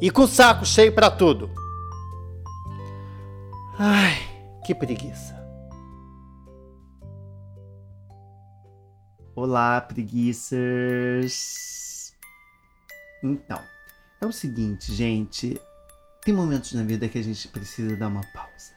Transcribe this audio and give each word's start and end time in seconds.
e 0.00 0.10
com 0.10 0.22
o 0.22 0.28
saco 0.28 0.64
cheio 0.66 0.92
para 0.94 1.10
tudo. 1.10 1.50
Ai, 3.78 4.16
que 4.64 4.74
preguiça. 4.74 5.36
Olá, 9.34 9.80
preguiças. 9.82 10.54
Então, 13.22 13.62
é 14.20 14.26
o 14.26 14.32
seguinte, 14.32 14.94
gente. 14.94 15.60
Tem 16.24 16.34
momentos 16.34 16.72
na 16.72 16.82
vida 16.82 17.08
que 17.08 17.18
a 17.18 17.22
gente 17.22 17.48
precisa 17.48 17.96
dar 17.96 18.08
uma 18.08 18.24
pausa. 18.32 18.74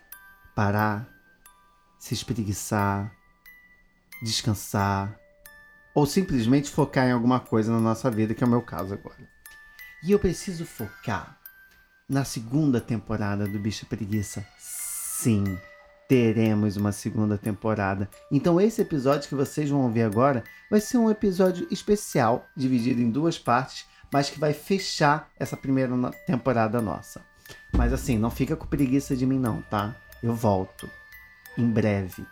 Parar, 0.56 1.09
se 1.98 2.14
espreguiçar, 2.14 3.11
descansar, 4.22 5.17
ou 5.95 6.06
simplesmente 6.06 6.70
focar 6.70 7.08
em 7.08 7.11
alguma 7.11 7.39
coisa 7.39 7.72
na 7.72 7.80
nossa 7.80 8.11
vida, 8.11 8.33
que 8.33 8.44
é 8.44 8.48
o 8.48 8.50
meu 8.50 8.61
caso 8.61 8.94
agora. 8.94 9.28
E 10.02 10.11
eu 10.14 10.19
preciso 10.19 10.66
focar 10.66 11.38
na 12.08 12.23
segunda 12.23 12.80
temporada 12.80 13.45
do 13.45 13.59
Bicho 13.59 13.86
Preguiça. 13.86 14.45
Sim, 14.58 15.59
teremos 16.08 16.78
uma 16.78 16.94
segunda 16.94 17.38
temporada. 17.38 18.09
Então 18.31 18.61
esse 18.61 18.81
episódio 18.81 19.27
que 19.27 19.36
vocês 19.36 19.70
vão 19.70 19.81
ouvir 19.81 20.03
agora 20.03 20.44
vai 20.72 20.80
ser 20.80 20.97
um 20.97 21.11
episódio 21.11 21.67
especial, 21.70 22.47
dividido 22.55 23.02
em 23.02 23.11
duas 23.11 23.38
partes, 23.38 23.86
mas 24.11 24.30
que 24.30 24.39
vai 24.39 24.53
fechar 24.53 25.30
essa 25.38 25.58
primeira 25.58 25.94
temporada 26.25 26.81
nossa. 26.81 27.22
Mas 27.75 27.92
assim, 27.92 28.17
não 28.17 28.31
fica 28.31 28.55
com 28.55 28.66
preguiça 28.66 29.16
de 29.17 29.25
mim 29.25 29.38
não, 29.38 29.61
tá? 29.64 29.94
Eu 30.23 30.33
volto 30.33 30.89
em 31.58 31.70
breve. 31.70 32.25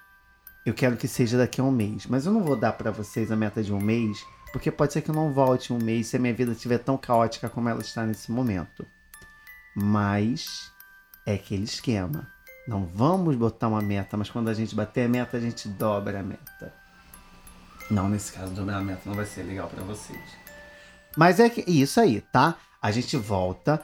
Eu 0.65 0.73
quero 0.73 0.97
que 0.97 1.07
seja 1.07 1.37
daqui 1.37 1.59
a 1.59 1.63
um 1.63 1.71
mês, 1.71 2.05
mas 2.07 2.25
eu 2.25 2.31
não 2.31 2.43
vou 2.43 2.55
dar 2.55 2.73
para 2.73 2.91
vocês 2.91 3.31
a 3.31 3.35
meta 3.35 3.61
de 3.61 3.73
um 3.73 3.79
mês, 3.79 4.25
porque 4.51 4.71
pode 4.71 4.93
ser 4.93 5.01
que 5.01 5.09
eu 5.09 5.15
não 5.15 5.31
volte 5.31 5.73
um 5.73 5.77
mês 5.77 6.07
se 6.07 6.15
a 6.15 6.19
minha 6.19 6.33
vida 6.33 6.51
estiver 6.51 6.77
tão 6.77 6.97
caótica 6.97 7.49
como 7.49 7.69
ela 7.69 7.81
está 7.81 8.05
nesse 8.05 8.31
momento. 8.31 8.85
Mas 9.75 10.71
é 11.25 11.33
aquele 11.33 11.63
esquema. 11.63 12.27
Não 12.67 12.85
vamos 12.85 13.35
botar 13.35 13.67
uma 13.67 13.81
meta, 13.81 14.17
mas 14.17 14.29
quando 14.29 14.49
a 14.49 14.53
gente 14.53 14.75
bater 14.75 15.05
a 15.05 15.09
meta, 15.09 15.37
a 15.37 15.39
gente 15.39 15.67
dobra 15.67 16.19
a 16.19 16.23
meta. 16.23 16.73
Não, 17.89 18.09
nesse 18.09 18.33
caso, 18.33 18.53
dobrar 18.53 18.77
a 18.77 18.81
meta 18.81 19.01
não 19.05 19.13
vai 19.13 19.25
ser 19.25 19.43
legal 19.43 19.69
para 19.69 19.83
vocês. 19.83 20.19
Mas 21.15 21.39
é 21.39 21.51
isso 21.65 21.99
aí, 21.99 22.21
tá? 22.21 22.57
A 22.81 22.91
gente 22.91 23.15
volta 23.15 23.81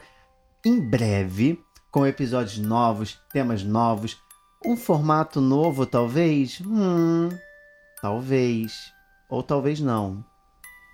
em 0.64 0.80
breve 0.80 1.62
com 1.90 2.06
episódios 2.06 2.58
novos, 2.58 3.18
temas 3.32 3.62
novos, 3.62 4.18
um 4.64 4.76
formato 4.76 5.40
novo, 5.40 5.86
talvez? 5.86 6.60
Hum, 6.60 7.28
talvez. 8.00 8.92
Ou 9.28 9.42
talvez 9.42 9.80
não. 9.80 10.24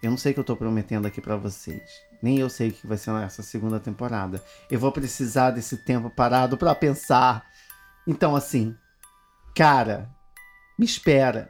Eu 0.03 0.11
não 0.11 0.17
sei 0.17 0.33
o 0.33 0.35
que 0.35 0.41
eu 0.41 0.45
tô 0.45 0.57
prometendo 0.57 1.07
aqui 1.07 1.21
para 1.21 1.37
vocês. 1.37 1.83
Nem 2.23 2.39
eu 2.39 2.49
sei 2.49 2.69
o 2.69 2.73
que 2.73 2.87
vai 2.87 2.97
ser 2.97 3.11
essa 3.23 3.43
segunda 3.43 3.79
temporada. 3.79 4.43
Eu 4.71 4.79
vou 4.79 4.91
precisar 4.93 5.51
desse 5.51 5.77
tempo 5.79 6.09
parado 6.09 6.57
para 6.57 6.75
pensar. 6.75 7.47
Então, 8.07 8.35
assim, 8.35 8.75
cara, 9.55 10.09
me 10.79 10.87
espera. 10.87 11.49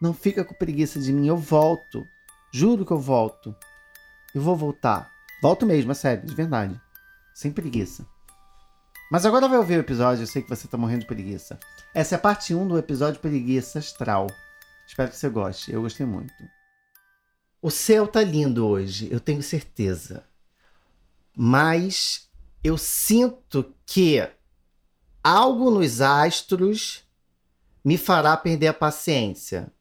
Não 0.00 0.14
fica 0.14 0.44
com 0.44 0.54
preguiça 0.54 0.98
de 0.98 1.12
mim. 1.12 1.26
Eu 1.26 1.36
volto. 1.36 2.06
Juro 2.50 2.84
que 2.84 2.92
eu 2.92 2.98
volto. 2.98 3.54
Eu 4.34 4.40
vou 4.40 4.56
voltar. 4.56 5.10
Volto 5.42 5.66
mesmo, 5.66 5.92
é 5.92 5.94
sério, 5.94 6.26
de 6.26 6.34
verdade. 6.34 6.80
Sem 7.34 7.52
preguiça. 7.52 8.06
Mas 9.10 9.26
agora 9.26 9.48
vai 9.48 9.58
ouvir 9.58 9.76
o 9.76 9.80
episódio, 9.80 10.22
eu 10.22 10.26
sei 10.26 10.40
que 10.40 10.48
você 10.48 10.66
tá 10.66 10.78
morrendo 10.78 11.00
de 11.00 11.06
preguiça. 11.06 11.58
Essa 11.92 12.14
é 12.14 12.16
a 12.16 12.20
parte 12.20 12.54
1 12.54 12.68
do 12.68 12.78
episódio 12.78 13.20
Preguiça 13.20 13.78
Astral. 13.78 14.26
Espero 14.86 15.10
que 15.10 15.16
você 15.16 15.28
goste. 15.28 15.70
Eu 15.70 15.82
gostei 15.82 16.06
muito. 16.06 16.32
O 17.64 17.70
céu 17.70 18.08
tá 18.08 18.24
lindo 18.24 18.66
hoje, 18.66 19.08
eu 19.08 19.20
tenho 19.20 19.40
certeza. 19.40 20.24
Mas 21.32 22.28
eu 22.62 22.76
sinto 22.76 23.72
que 23.86 24.28
algo 25.22 25.70
nos 25.70 26.00
astros 26.00 27.04
me 27.84 27.96
fará 27.96 28.36
perder 28.36 28.66
a 28.66 28.74
paciência, 28.74 29.72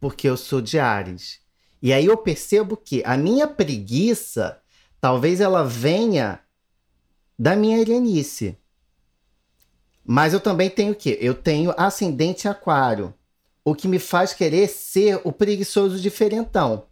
porque 0.00 0.28
eu 0.28 0.36
sou 0.36 0.60
de 0.60 0.80
Ares. 0.80 1.38
E 1.80 1.92
aí 1.92 2.06
eu 2.06 2.16
percebo 2.16 2.76
que 2.76 3.04
a 3.04 3.16
minha 3.16 3.46
preguiça, 3.46 4.60
talvez 5.00 5.40
ela 5.40 5.62
venha 5.62 6.40
da 7.38 7.54
minha 7.54 7.78
Irenice. 7.78 8.58
Mas 10.04 10.32
eu 10.32 10.40
também 10.40 10.68
tenho 10.68 10.92
o 10.92 10.96
quê? 10.96 11.16
Eu 11.20 11.34
tenho 11.34 11.72
ascendente 11.76 12.48
aquário, 12.48 13.14
o 13.64 13.76
que 13.76 13.86
me 13.86 14.00
faz 14.00 14.32
querer 14.32 14.66
ser 14.66 15.20
o 15.22 15.32
preguiçoso 15.32 16.00
diferentão. 16.00 16.87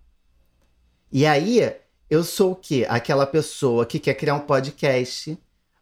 E 1.17 1.25
aí, 1.25 1.75
eu 2.11 2.23
sou 2.23 2.53
o 2.53 2.55
quê? 2.55 2.87
Aquela 2.91 3.27
pessoa 3.27 3.87
que 3.87 3.99
quer 3.99 4.13
criar 4.13 4.35
um 4.35 4.41
podcast, 4.41 5.39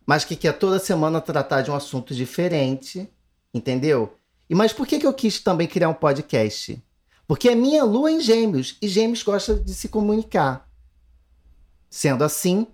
mas 0.06 0.24
que 0.24 0.36
quer 0.36 0.56
toda 0.56 0.78
semana 0.78 1.20
tratar 1.20 1.60
de 1.60 1.72
um 1.72 1.74
assunto 1.74 2.14
diferente, 2.14 3.10
entendeu? 3.52 4.16
E 4.48 4.54
mas 4.54 4.72
por 4.72 4.86
que, 4.86 4.96
que 4.96 5.04
eu 5.04 5.12
quis 5.12 5.40
também 5.40 5.66
criar 5.66 5.88
um 5.88 5.94
podcast? 5.94 6.80
Porque 7.26 7.48
é 7.48 7.54
minha 7.56 7.82
lua 7.82 8.12
em 8.12 8.20
gêmeos, 8.20 8.78
e 8.80 8.86
gêmeos 8.86 9.24
gosta 9.24 9.56
de 9.56 9.74
se 9.74 9.88
comunicar. 9.88 10.70
Sendo 11.90 12.22
assim, 12.22 12.68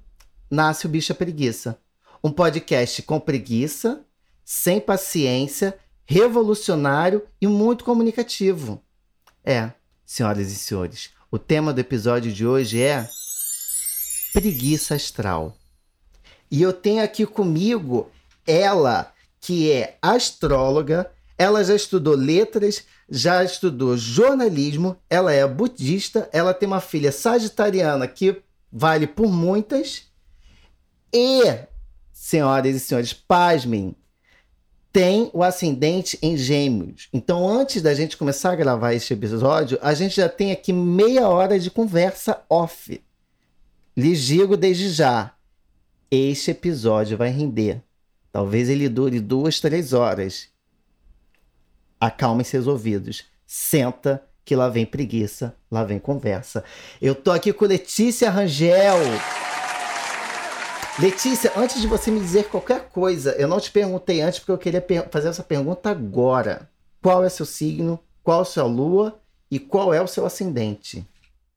nasce 0.50 0.84
o 0.84 0.90
Bicha 0.90 1.14
Preguiça. 1.14 1.80
Um 2.22 2.30
podcast 2.30 3.00
com 3.04 3.18
preguiça, 3.18 4.04
sem 4.44 4.78
paciência, 4.78 5.78
revolucionário 6.04 7.26
e 7.40 7.46
muito 7.46 7.86
comunicativo. 7.86 8.84
É, 9.42 9.72
senhoras 10.04 10.52
e 10.52 10.56
senhores, 10.56 11.10
o 11.30 11.38
tema 11.38 11.72
do 11.72 11.78
episódio 11.78 12.32
de 12.32 12.44
hoje 12.44 12.82
é 12.82 13.08
preguiça 14.32 14.94
astral. 14.94 15.56
E 16.50 16.60
eu 16.60 16.72
tenho 16.72 17.02
aqui 17.02 17.24
comigo 17.24 18.10
ela, 18.44 19.12
que 19.40 19.70
é 19.70 19.96
astróloga, 20.02 21.10
ela 21.38 21.62
já 21.62 21.74
estudou 21.74 22.16
letras, 22.16 22.84
já 23.08 23.44
estudou 23.44 23.96
jornalismo, 23.96 24.96
ela 25.08 25.32
é 25.32 25.46
budista, 25.46 26.28
ela 26.32 26.52
tem 26.52 26.66
uma 26.66 26.80
filha 26.80 27.12
sagitariana 27.12 28.08
que 28.08 28.42
vale 28.70 29.06
por 29.06 29.30
muitas. 29.30 30.06
E, 31.12 31.42
senhoras 32.12 32.74
e 32.74 32.80
senhores, 32.80 33.12
pasmem, 33.12 33.94
tem 34.92 35.30
o 35.32 35.42
ascendente 35.42 36.18
em 36.20 36.36
gêmeos. 36.36 37.08
Então, 37.12 37.48
antes 37.48 37.80
da 37.82 37.94
gente 37.94 38.16
começar 38.16 38.52
a 38.52 38.56
gravar 38.56 38.94
este 38.94 39.14
episódio, 39.14 39.78
a 39.80 39.94
gente 39.94 40.16
já 40.16 40.28
tem 40.28 40.50
aqui 40.52 40.72
meia 40.72 41.28
hora 41.28 41.58
de 41.58 41.70
conversa 41.70 42.42
off. 42.48 43.00
Lhes 43.96 44.20
digo 44.22 44.56
desde 44.56 44.90
já: 44.90 45.34
este 46.10 46.50
episódio 46.50 47.16
vai 47.16 47.30
render. 47.30 47.82
Talvez 48.32 48.68
ele 48.68 48.88
dure 48.88 49.20
duas, 49.20 49.60
três 49.60 49.92
horas. 49.92 50.48
Acalme 51.98 52.44
seus 52.44 52.66
ouvidos. 52.66 53.24
Senta 53.46 54.24
que 54.44 54.56
lá 54.56 54.68
vem 54.68 54.86
preguiça, 54.86 55.54
lá 55.70 55.84
vem 55.84 55.98
conversa. 55.98 56.64
Eu 57.00 57.14
tô 57.14 57.30
aqui 57.30 57.52
com 57.52 57.64
Letícia 57.64 58.30
Rangel. 58.30 58.98
Letícia, 61.00 61.50
antes 61.56 61.80
de 61.80 61.86
você 61.86 62.10
me 62.10 62.20
dizer 62.20 62.50
qualquer 62.50 62.90
coisa, 62.90 63.34
eu 63.40 63.48
não 63.48 63.58
te 63.58 63.72
perguntei 63.72 64.20
antes 64.20 64.38
porque 64.38 64.52
eu 64.52 64.58
queria 64.58 64.82
fazer 65.10 65.28
essa 65.28 65.42
pergunta 65.42 65.88
agora. 65.88 66.68
Qual 67.02 67.24
é 67.24 67.28
seu 67.30 67.46
signo? 67.46 67.98
Qual 68.22 68.40
é 68.40 68.42
a 68.42 68.44
sua 68.44 68.64
lua? 68.64 69.18
E 69.50 69.58
qual 69.58 69.94
é 69.94 70.02
o 70.02 70.06
seu 70.06 70.26
ascendente? 70.26 71.02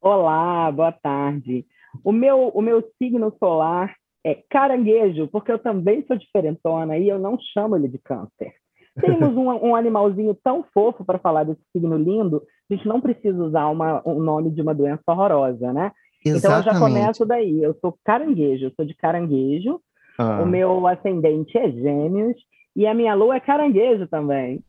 Olá, 0.01 0.71
boa 0.71 0.93
tarde. 0.93 1.65
O 2.05 2.13
meu, 2.13 2.51
o 2.53 2.61
meu 2.61 2.81
signo 2.97 3.35
solar 3.37 3.93
é 4.25 4.33
caranguejo, 4.49 5.27
porque 5.27 5.51
eu 5.51 5.59
também 5.59 6.05
sou 6.07 6.15
diferentona 6.15 6.97
e 6.97 7.09
eu 7.09 7.19
não 7.19 7.37
chamo 7.53 7.75
ele 7.75 7.89
de 7.89 7.97
câncer. 7.97 8.53
Temos 9.01 9.35
um, 9.35 9.49
um 9.71 9.75
animalzinho 9.75 10.37
tão 10.41 10.63
fofo 10.73 11.03
para 11.03 11.19
falar 11.19 11.43
desse 11.43 11.61
signo 11.73 11.97
lindo, 11.97 12.41
a 12.71 12.75
gente 12.75 12.87
não 12.87 13.01
precisa 13.01 13.43
usar 13.43 13.67
uma, 13.67 14.01
um 14.07 14.21
nome 14.21 14.51
de 14.51 14.61
uma 14.61 14.73
doença 14.73 15.03
horrorosa, 15.05 15.73
né? 15.73 15.91
Exatamente. 16.25 16.37
Então 16.37 16.57
eu 16.57 16.63
já 16.63 16.79
começo 16.79 17.25
daí. 17.25 17.63
Eu 17.63 17.75
sou 17.81 17.97
caranguejo, 18.03 18.65
eu 18.65 18.71
sou 18.75 18.85
de 18.85 18.93
caranguejo. 18.95 19.79
Ah. 20.17 20.41
O 20.41 20.45
meu 20.45 20.85
ascendente 20.87 21.57
é 21.57 21.69
gêmeos 21.71 22.35
e 22.75 22.87
a 22.87 22.93
minha 22.93 23.13
lua 23.13 23.35
é 23.35 23.39
caranguejo 23.39 24.07
também. 24.07 24.63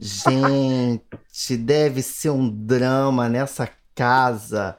Gente, 0.00 1.56
deve 1.56 2.02
ser 2.02 2.30
um 2.30 2.48
drama 2.48 3.28
nessa 3.28 3.68
casa. 3.94 4.76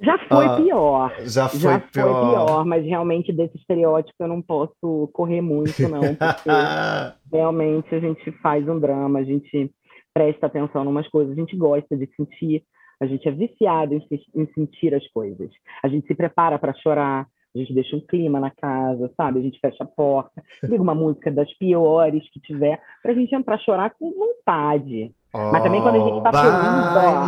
Já 0.00 0.18
foi 0.26 0.46
ah, 0.46 0.56
pior. 0.56 1.14
Já 1.20 1.48
foi 1.48 1.60
já 1.60 1.78
pior. 1.78 2.12
Foi 2.12 2.30
pior, 2.30 2.64
mas 2.64 2.84
realmente 2.84 3.32
desse 3.32 3.56
estereótipo 3.56 4.16
eu 4.18 4.28
não 4.28 4.42
posso 4.42 5.08
correr 5.12 5.40
muito, 5.40 5.80
não, 5.88 6.00
porque 6.16 7.36
realmente 7.36 7.94
a 7.94 8.00
gente 8.00 8.32
faz 8.42 8.68
um 8.68 8.80
drama, 8.80 9.20
a 9.20 9.24
gente 9.24 9.70
presta 10.12 10.46
atenção 10.46 10.84
em 10.84 10.88
umas 10.88 11.08
coisas, 11.08 11.32
a 11.32 11.40
gente 11.40 11.56
gosta 11.56 11.96
de 11.96 12.08
sentir, 12.16 12.64
a 13.02 13.06
gente 13.06 13.28
é 13.28 13.32
viciado 13.32 13.94
em, 13.94 14.06
em 14.36 14.46
sentir 14.54 14.94
as 14.94 15.04
coisas. 15.08 15.50
A 15.82 15.88
gente 15.88 16.06
se 16.06 16.14
prepara 16.14 16.56
para 16.56 16.72
chorar, 16.72 17.26
a 17.52 17.58
gente 17.58 17.74
deixa 17.74 17.96
um 17.96 18.00
clima 18.00 18.38
na 18.38 18.50
casa, 18.50 19.10
sabe? 19.16 19.40
A 19.40 19.42
gente 19.42 19.58
fecha 19.58 19.82
a 19.82 19.86
porta, 19.86 20.40
liga 20.62 20.80
uma 20.80 20.94
música 20.94 21.28
das 21.28 21.52
piores 21.54 22.22
que 22.30 22.38
tiver, 22.38 22.80
para 23.02 23.10
a 23.10 23.14
gente 23.14 23.34
entrar 23.34 23.58
chorar 23.58 23.90
com 23.98 24.12
vontade. 24.12 25.12
Oh, 25.34 25.50
Mas 25.50 25.64
também 25.64 25.82
quando 25.82 25.96
a 25.96 26.08
gente 26.08 26.22
tá 26.22 26.30
feliz, 26.30 26.52
ó. 26.96 27.26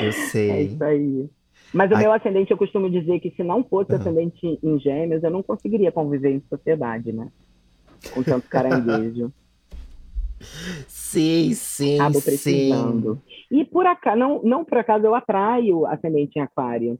Eu 0.00 0.12
sei. 0.12 0.50
É 0.50 0.62
isso 0.62 0.84
aí. 0.84 1.28
Mas 1.74 1.90
o 1.90 1.96
Ai. 1.96 2.02
meu 2.02 2.12
ascendente, 2.12 2.52
eu 2.52 2.56
costumo 2.56 2.88
dizer 2.88 3.18
que 3.18 3.30
se 3.32 3.42
não 3.42 3.64
fosse 3.64 3.90
uhum. 3.90 3.98
ascendente 3.98 4.60
em 4.62 4.78
gêmeos, 4.78 5.24
eu 5.24 5.30
não 5.32 5.42
conseguiria 5.42 5.90
conviver 5.90 6.30
em 6.30 6.42
sociedade, 6.48 7.12
né? 7.12 7.26
Com 8.14 8.22
tanto 8.22 8.48
caranguejo. 8.48 9.32
Sim, 11.10 11.52
sim, 11.54 11.98
Acabo 11.98 12.22
precisando. 12.22 13.20
Sim. 13.26 13.60
E 13.60 13.64
por 13.64 13.84
acaso, 13.84 14.16
não, 14.16 14.40
não 14.44 14.64
por 14.64 14.78
acaso 14.78 15.04
eu 15.04 15.14
atraio 15.14 15.84
ascendente 15.86 16.38
em 16.38 16.42
aquário. 16.42 16.96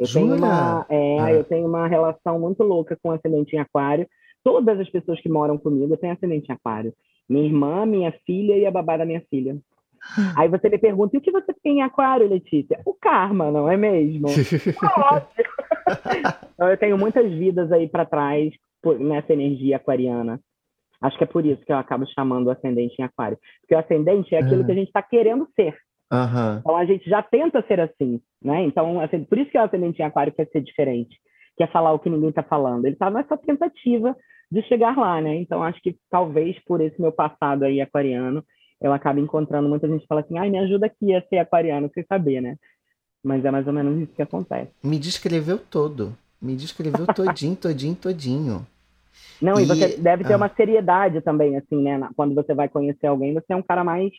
Eu 0.00 0.12
tenho, 0.12 0.34
uma, 0.34 0.84
é, 0.88 1.20
ah. 1.20 1.32
eu 1.32 1.44
tenho 1.44 1.66
uma 1.66 1.86
relação 1.86 2.40
muito 2.40 2.64
louca 2.64 2.98
com 3.00 3.12
ascendente 3.12 3.54
em 3.54 3.60
aquário. 3.60 4.08
Todas 4.42 4.80
as 4.80 4.88
pessoas 4.90 5.20
que 5.20 5.28
moram 5.28 5.56
comigo 5.56 5.96
têm 5.96 6.10
ascendente 6.10 6.50
em 6.50 6.54
aquário. 6.54 6.92
Minha 7.28 7.44
irmã, 7.44 7.86
minha 7.86 8.12
filha 8.26 8.56
e 8.56 8.66
a 8.66 8.70
babá 8.70 8.96
da 8.96 9.04
minha 9.04 9.22
filha. 9.30 9.56
Aí 10.36 10.48
você 10.48 10.68
me 10.68 10.78
pergunta, 10.78 11.14
e 11.14 11.18
o 11.18 11.22
que 11.22 11.30
você 11.30 11.54
tem 11.62 11.78
em 11.78 11.82
aquário, 11.82 12.28
Letícia? 12.28 12.80
O 12.84 12.94
karma, 12.94 13.52
não 13.52 13.70
é 13.70 13.76
mesmo? 13.76 14.26
Óbvio. 15.12 15.44
então, 16.54 16.68
eu 16.68 16.76
tenho 16.76 16.98
muitas 16.98 17.30
vidas 17.30 17.70
aí 17.70 17.88
para 17.88 18.04
trás 18.04 18.52
nessa 18.98 19.32
energia 19.32 19.76
aquariana. 19.76 20.40
Acho 21.02 21.18
que 21.18 21.24
é 21.24 21.26
por 21.26 21.44
isso 21.44 21.64
que 21.64 21.72
eu 21.72 21.76
acabo 21.76 22.06
chamando 22.06 22.46
o 22.46 22.50
ascendente 22.50 22.94
em 22.98 23.02
aquário. 23.02 23.38
Porque 23.60 23.74
o 23.74 23.78
ascendente 23.78 24.34
é 24.34 24.38
aquilo 24.38 24.60
uhum. 24.60 24.66
que 24.66 24.72
a 24.72 24.76
gente 24.76 24.88
está 24.88 25.02
querendo 25.02 25.48
ser. 25.56 25.76
Uhum. 26.12 26.58
Então 26.60 26.76
a 26.76 26.84
gente 26.84 27.08
já 27.08 27.22
tenta 27.22 27.62
ser 27.66 27.80
assim, 27.80 28.20
né? 28.42 28.62
Então, 28.64 29.00
assim, 29.00 29.24
por 29.24 29.38
isso 29.38 29.50
que 29.50 29.58
o 29.58 29.62
ascendente 29.62 30.00
em 30.00 30.04
aquário 30.04 30.32
quer 30.32 30.46
ser 30.48 30.60
diferente, 30.60 31.16
quer 31.56 31.70
falar 31.72 31.92
o 31.92 31.98
que 31.98 32.10
ninguém 32.10 32.28
está 32.28 32.42
falando. 32.42 32.84
Ele 32.84 32.94
está 32.94 33.10
nessa 33.10 33.36
tentativa 33.36 34.14
de 34.50 34.62
chegar 34.68 34.96
lá, 34.96 35.20
né? 35.20 35.36
Então 35.36 35.62
acho 35.62 35.80
que 35.80 35.96
talvez 36.10 36.62
por 36.66 36.80
esse 36.82 37.00
meu 37.00 37.10
passado 37.10 37.64
aí 37.64 37.80
aquariano, 37.80 38.44
eu 38.80 38.92
acabo 38.92 39.18
encontrando 39.18 39.68
muita 39.68 39.88
gente 39.88 40.02
que 40.02 40.06
fala 40.06 40.20
assim, 40.20 40.38
ai, 40.38 40.50
me 40.50 40.58
ajuda 40.58 40.86
aqui 40.86 41.14
a 41.14 41.22
ser 41.22 41.38
aquariano, 41.38 41.90
sem 41.94 42.04
saber, 42.04 42.42
né? 42.42 42.56
Mas 43.24 43.44
é 43.44 43.50
mais 43.50 43.66
ou 43.66 43.72
menos 43.72 44.02
isso 44.02 44.12
que 44.14 44.22
acontece. 44.22 44.70
Me 44.84 44.98
descreveu 44.98 45.58
todo. 45.58 46.14
Me 46.40 46.56
descreveu 46.56 47.06
todinho, 47.06 47.56
todinho, 47.56 47.94
todinho. 47.94 48.66
Não, 49.42 49.58
e, 49.58 49.64
e 49.64 49.66
você 49.66 49.96
deve 49.96 50.24
ter 50.24 50.34
ah. 50.34 50.36
uma 50.36 50.48
seriedade 50.54 51.20
também, 51.20 51.56
assim, 51.56 51.82
né? 51.82 52.08
Quando 52.16 52.34
você 52.34 52.54
vai 52.54 52.68
conhecer 52.68 53.06
alguém, 53.06 53.34
você 53.34 53.52
é 53.52 53.56
um 53.56 53.62
cara 53.62 53.82
mais 53.82 54.12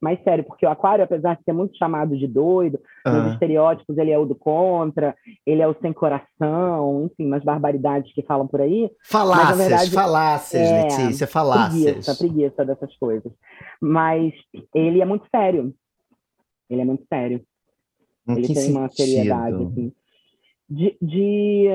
mais 0.00 0.22
sério, 0.22 0.44
porque 0.44 0.66
o 0.66 0.68
aquário, 0.68 1.02
apesar 1.02 1.36
de 1.36 1.42
ser 1.42 1.52
muito 1.52 1.76
chamado 1.76 2.16
de 2.16 2.26
doido, 2.26 2.78
nos 3.04 3.32
estereótipos 3.32 3.96
ele 3.96 4.10
é 4.10 4.18
o 4.18 4.26
do 4.26 4.34
contra, 4.34 5.16
ele 5.44 5.62
é 5.62 5.66
o 5.66 5.74
sem 5.80 5.92
coração, 5.92 7.06
enfim, 7.06 7.26
umas 7.26 7.42
barbaridades 7.42 8.12
que 8.12 8.22
falam 8.22 8.46
por 8.46 8.60
aí. 8.60 8.90
Falácias, 9.04 9.56
verdade, 9.58 9.90
falácias, 9.90 10.62
é, 10.62 10.82
Letícia, 10.82 11.26
falácias. 11.26 11.82
Preguiça, 11.82 12.14
preguiça 12.14 12.64
dessas 12.64 12.94
coisas. 12.98 13.32
Mas 13.80 14.34
ele 14.74 15.00
é 15.00 15.04
muito 15.04 15.26
sério. 15.34 15.74
Ele 16.68 16.82
é 16.82 16.84
muito 16.84 17.04
sério. 17.08 17.40
Em 18.28 18.32
ele 18.32 18.46
tem 18.48 18.56
sentido? 18.56 18.78
uma 18.78 18.90
seriedade, 18.90 19.62
assim, 19.62 19.92
de, 20.68 20.96
de, 21.00 21.68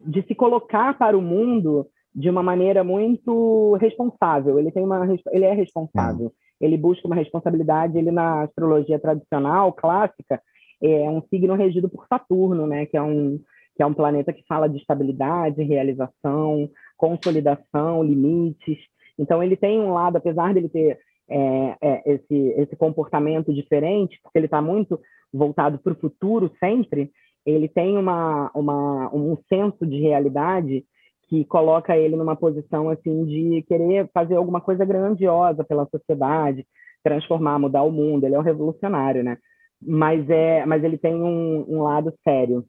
de 0.00 0.22
se 0.22 0.34
colocar 0.34 0.96
para 0.96 1.18
o 1.18 1.22
mundo 1.22 1.86
de 2.16 2.30
uma 2.30 2.42
maneira 2.42 2.82
muito 2.82 3.74
responsável. 3.74 4.58
Ele 4.58 4.72
tem 4.72 4.82
uma, 4.82 5.06
ele 5.30 5.44
é 5.44 5.52
responsável. 5.52 6.32
Ele 6.58 6.78
busca 6.78 7.06
uma 7.06 7.14
responsabilidade. 7.14 7.98
Ele 7.98 8.10
na 8.10 8.44
astrologia 8.44 8.98
tradicional 8.98 9.70
clássica 9.74 10.40
é 10.82 11.10
um 11.10 11.20
signo 11.28 11.54
regido 11.54 11.90
por 11.90 12.06
Saturno, 12.08 12.66
né? 12.66 12.86
Que 12.86 12.96
é 12.96 13.02
um 13.02 13.38
que 13.76 13.82
é 13.82 13.86
um 13.86 13.92
planeta 13.92 14.32
que 14.32 14.42
fala 14.48 14.70
de 14.70 14.78
estabilidade, 14.78 15.62
realização, 15.62 16.70
consolidação, 16.96 18.02
limites. 18.02 18.78
Então 19.18 19.42
ele 19.42 19.54
tem 19.54 19.78
um 19.78 19.92
lado, 19.92 20.16
apesar 20.16 20.54
dele 20.54 20.70
ter 20.70 20.98
é, 21.28 21.76
é, 21.82 22.02
esse 22.14 22.54
esse 22.56 22.74
comportamento 22.74 23.52
diferente, 23.52 24.18
porque 24.22 24.38
ele 24.38 24.46
está 24.46 24.62
muito 24.62 24.98
voltado 25.30 25.78
para 25.78 25.92
o 25.92 26.00
futuro 26.00 26.50
sempre. 26.58 27.10
Ele 27.44 27.68
tem 27.68 27.98
uma, 27.98 28.50
uma 28.54 29.14
um 29.14 29.36
senso 29.46 29.86
de 29.86 30.00
realidade 30.00 30.82
que 31.28 31.44
coloca 31.44 31.96
ele 31.96 32.16
numa 32.16 32.36
posição 32.36 32.88
assim 32.88 33.24
de 33.24 33.64
querer 33.66 34.08
fazer 34.12 34.36
alguma 34.36 34.60
coisa 34.60 34.84
grandiosa 34.84 35.64
pela 35.64 35.86
sociedade, 35.86 36.66
transformar, 37.02 37.58
mudar 37.58 37.82
o 37.82 37.90
mundo. 37.90 38.24
Ele 38.24 38.34
é 38.34 38.38
um 38.38 38.42
revolucionário, 38.42 39.24
né? 39.24 39.36
Mas 39.80 40.28
é, 40.30 40.64
mas 40.64 40.82
ele 40.82 40.96
tem 40.96 41.14
um, 41.14 41.64
um 41.68 41.82
lado 41.82 42.12
sério. 42.24 42.64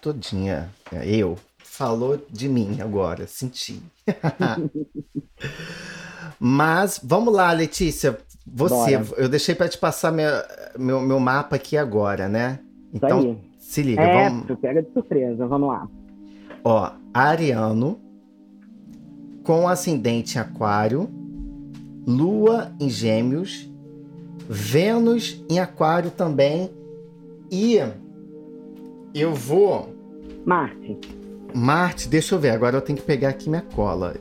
Todinha, 0.00 0.68
eu 1.04 1.36
falou 1.58 2.18
de 2.30 2.48
mim 2.48 2.80
agora, 2.80 3.26
senti. 3.26 3.82
mas 6.38 7.00
vamos 7.02 7.34
lá, 7.34 7.52
Letícia. 7.52 8.18
Você, 8.46 8.98
Bora. 8.98 9.22
eu 9.22 9.28
deixei 9.28 9.54
para 9.54 9.68
te 9.68 9.78
passar 9.78 10.12
minha, 10.12 10.44
meu, 10.78 11.00
meu 11.00 11.18
mapa 11.18 11.56
aqui 11.56 11.76
agora, 11.76 12.28
né? 12.28 12.60
Então, 12.94 13.40
se 13.58 13.82
liga, 13.82 14.02
é, 14.02 14.28
vamos. 14.28 14.58
Pega 14.60 14.82
de 14.82 14.92
surpresa, 14.92 15.46
vamos 15.46 15.68
lá. 15.68 15.88
Ó, 16.64 16.90
Ariano 17.12 17.98
com 19.42 19.68
ascendente 19.68 20.36
em 20.36 20.40
Aquário, 20.40 21.08
Lua 22.06 22.72
em 22.80 22.90
Gêmeos, 22.90 23.70
Vênus 24.48 25.42
em 25.48 25.58
Aquário 25.60 26.10
também 26.10 26.70
e 27.50 27.78
eu 29.14 29.32
vou 29.34 29.94
Marte. 30.44 30.98
Marte, 31.52 32.08
deixa 32.08 32.34
eu 32.34 32.38
ver, 32.38 32.50
agora 32.50 32.76
eu 32.76 32.80
tenho 32.80 32.98
que 32.98 33.04
pegar 33.04 33.30
aqui 33.30 33.48
minha 33.48 33.62
cola. 33.62 34.14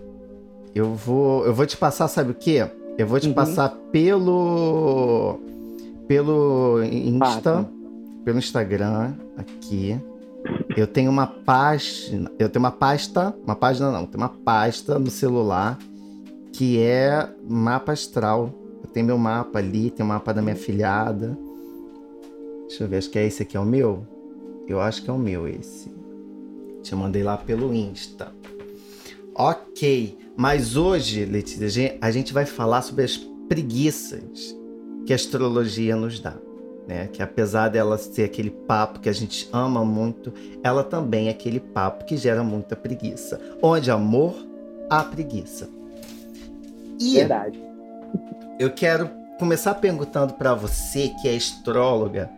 Eu 0.73 0.93
vou, 0.95 1.45
eu 1.45 1.53
vou 1.53 1.65
te 1.65 1.77
passar, 1.77 2.07
sabe 2.07 2.31
o 2.31 2.33
quê? 2.33 2.67
Eu 2.97 3.05
vou 3.05 3.19
te 3.19 3.27
uhum. 3.27 3.33
passar 3.33 3.69
pelo 3.91 5.39
pelo 6.07 6.83
Insta, 6.83 7.69
pelo 8.23 8.39
Instagram 8.39 9.13
aqui. 9.37 9.99
Eu 10.75 10.85
tenho 10.85 11.09
uma 11.09 11.25
página, 11.25 12.29
eu 12.37 12.49
tenho 12.49 12.63
uma 12.63 12.71
pasta, 12.71 13.33
uma 13.45 13.55
página 13.55 13.91
não, 13.91 14.05
tem 14.05 14.19
uma 14.19 14.29
pasta 14.29 14.99
no 14.99 15.09
celular 15.09 15.79
que 16.51 16.81
é 16.81 17.29
mapa 17.47 17.93
astral. 17.93 18.53
Eu 18.83 18.89
tenho 18.89 19.05
meu 19.05 19.17
mapa 19.17 19.59
ali, 19.59 19.89
tem 19.89 20.05
o 20.05 20.09
mapa 20.09 20.33
da 20.33 20.41
minha 20.41 20.55
filhada. 20.55 21.37
Deixa 22.67 22.83
eu 22.83 22.87
ver, 22.89 22.97
acho 22.97 23.09
que 23.09 23.17
é 23.17 23.25
esse 23.25 23.41
aqui, 23.41 23.55
é 23.55 23.59
o 23.59 23.65
meu? 23.65 24.05
Eu 24.67 24.81
acho 24.81 25.01
que 25.01 25.09
é 25.09 25.13
o 25.13 25.17
meu 25.17 25.47
esse. 25.47 25.89
Te 26.83 26.93
mandei 26.93 27.23
lá 27.23 27.37
pelo 27.37 27.73
Insta. 27.73 28.33
Ok, 29.33 30.17
mas 30.35 30.75
hoje, 30.75 31.23
Letícia, 31.23 31.97
a 32.01 32.11
gente 32.11 32.33
vai 32.33 32.45
falar 32.45 32.81
sobre 32.81 33.05
as 33.05 33.17
preguiças 33.47 34.55
que 35.05 35.13
a 35.13 35.15
astrologia 35.15 35.95
nos 35.95 36.19
dá 36.19 36.44
né? 36.87 37.07
Que 37.11 37.21
apesar 37.21 37.69
dela 37.69 37.97
ser 37.97 38.23
aquele 38.23 38.49
papo 38.49 38.99
que 38.99 39.09
a 39.09 39.13
gente 39.13 39.49
ama 39.51 39.83
muito, 39.83 40.33
ela 40.63 40.83
também 40.83 41.27
é 41.27 41.31
aquele 41.31 41.59
papo 41.59 42.05
que 42.05 42.17
gera 42.17 42.43
muita 42.43 42.75
preguiça. 42.75 43.39
Onde 43.61 43.89
amor 43.91 44.35
há 44.89 45.03
preguiça. 45.03 45.69
E 46.99 47.15
Verdade. 47.15 47.61
Eu 48.59 48.71
quero 48.71 49.09
começar 49.37 49.75
perguntando 49.75 50.33
para 50.33 50.53
você 50.53 51.11
que 51.21 51.27
é 51.27 51.35
astróloga 51.35 52.29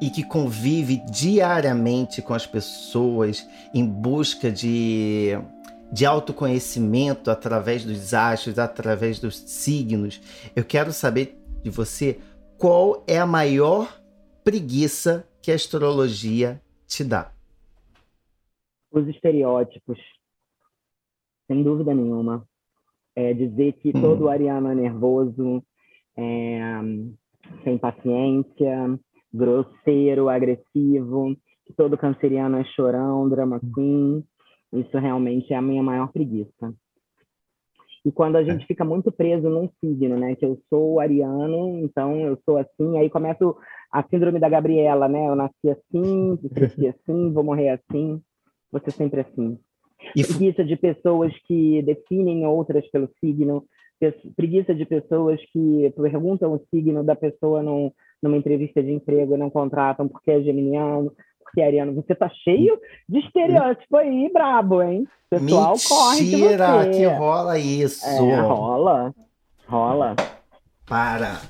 e 0.00 0.10
que 0.10 0.22
convive 0.22 1.02
diariamente 1.10 2.20
com 2.20 2.34
as 2.34 2.46
pessoas 2.46 3.46
em 3.72 3.86
busca 3.86 4.50
de 4.50 5.38
de 5.92 6.04
autoconhecimento 6.04 7.30
através 7.30 7.84
dos 7.84 8.12
astros, 8.12 8.58
através 8.58 9.20
dos 9.20 9.38
signos. 9.46 10.20
Eu 10.56 10.64
quero 10.64 10.92
saber 10.92 11.40
de 11.62 11.70
você 11.70 12.18
qual 12.64 13.04
é 13.06 13.18
a 13.18 13.26
maior 13.26 14.00
preguiça 14.42 15.28
que 15.42 15.52
a 15.52 15.54
astrologia 15.54 16.62
te 16.86 17.04
dá? 17.04 17.30
Os 18.90 19.06
estereótipos, 19.06 19.98
sem 21.46 21.62
dúvida 21.62 21.92
nenhuma. 21.92 22.48
É 23.14 23.34
dizer 23.34 23.74
que 23.74 23.90
hum. 23.90 24.00
todo 24.00 24.30
ariano 24.30 24.70
é 24.70 24.74
nervoso, 24.74 25.62
é, 26.16 26.80
sem 27.64 27.76
paciência, 27.76 28.98
grosseiro, 29.30 30.30
agressivo, 30.30 31.36
que 31.66 31.74
todo 31.74 31.98
canceriano 31.98 32.56
é 32.56 32.64
chorão, 32.64 33.28
drama 33.28 33.60
hum. 33.62 33.72
queen. 33.74 34.24
Isso 34.72 34.96
realmente 34.96 35.52
é 35.52 35.56
a 35.56 35.60
minha 35.60 35.82
maior 35.82 36.10
preguiça. 36.10 36.74
E 38.04 38.12
quando 38.12 38.36
a 38.36 38.44
gente 38.44 38.66
fica 38.66 38.84
muito 38.84 39.10
preso 39.10 39.48
num 39.48 39.68
signo, 39.80 40.16
né? 40.16 40.34
Que 40.36 40.44
eu 40.44 40.60
sou 40.68 41.00
ariano, 41.00 41.78
então 41.78 42.14
eu 42.20 42.38
sou 42.44 42.58
assim, 42.58 42.98
aí 42.98 43.08
começa 43.08 43.44
a 43.90 44.02
síndrome 44.02 44.38
da 44.38 44.48
Gabriela, 44.48 45.08
né? 45.08 45.26
Eu 45.26 45.34
nasci 45.34 45.70
assim, 45.70 46.36
cresci 46.54 46.86
assim, 46.86 47.32
vou 47.32 47.42
morrer 47.42 47.70
assim, 47.70 48.20
ser 48.84 48.90
sempre 48.90 49.20
assim. 49.20 49.58
E... 50.14 50.22
Preguiça 50.22 50.64
de 50.64 50.76
pessoas 50.76 51.32
que 51.46 51.82
definem 51.82 52.46
outras 52.46 52.86
pelo 52.90 53.08
signo, 53.20 53.64
preguiça 54.36 54.74
de 54.74 54.84
pessoas 54.84 55.40
que 55.52 55.92
perguntam 55.96 56.52
o 56.52 56.60
signo 56.70 57.02
da 57.02 57.16
pessoa 57.16 57.62
num, 57.62 57.90
numa 58.22 58.36
entrevista 58.36 58.82
de 58.82 58.90
emprego 58.90 59.34
e 59.34 59.38
não 59.38 59.48
contratam 59.48 60.08
porque 60.08 60.30
é 60.30 60.42
geminiano, 60.42 61.12
porque 61.54 61.60
é 61.60 61.66
ariano. 61.66 61.94
Você 61.94 62.14
tá 62.14 62.28
cheio 62.42 62.78
de 63.08 63.20
estereótipo 63.20 63.96
aí, 63.96 64.28
brabo, 64.32 64.82
hein? 64.82 65.06
pessoal 65.30 65.72
Mentira, 65.72 65.88
corre 65.88 66.24
de 66.24 66.36
você. 66.36 66.90
que 66.90 67.06
rola 67.06 67.58
isso. 67.58 68.06
É, 68.06 68.40
rola. 68.40 69.14
Rola. 69.68 70.16
Para. 70.86 71.40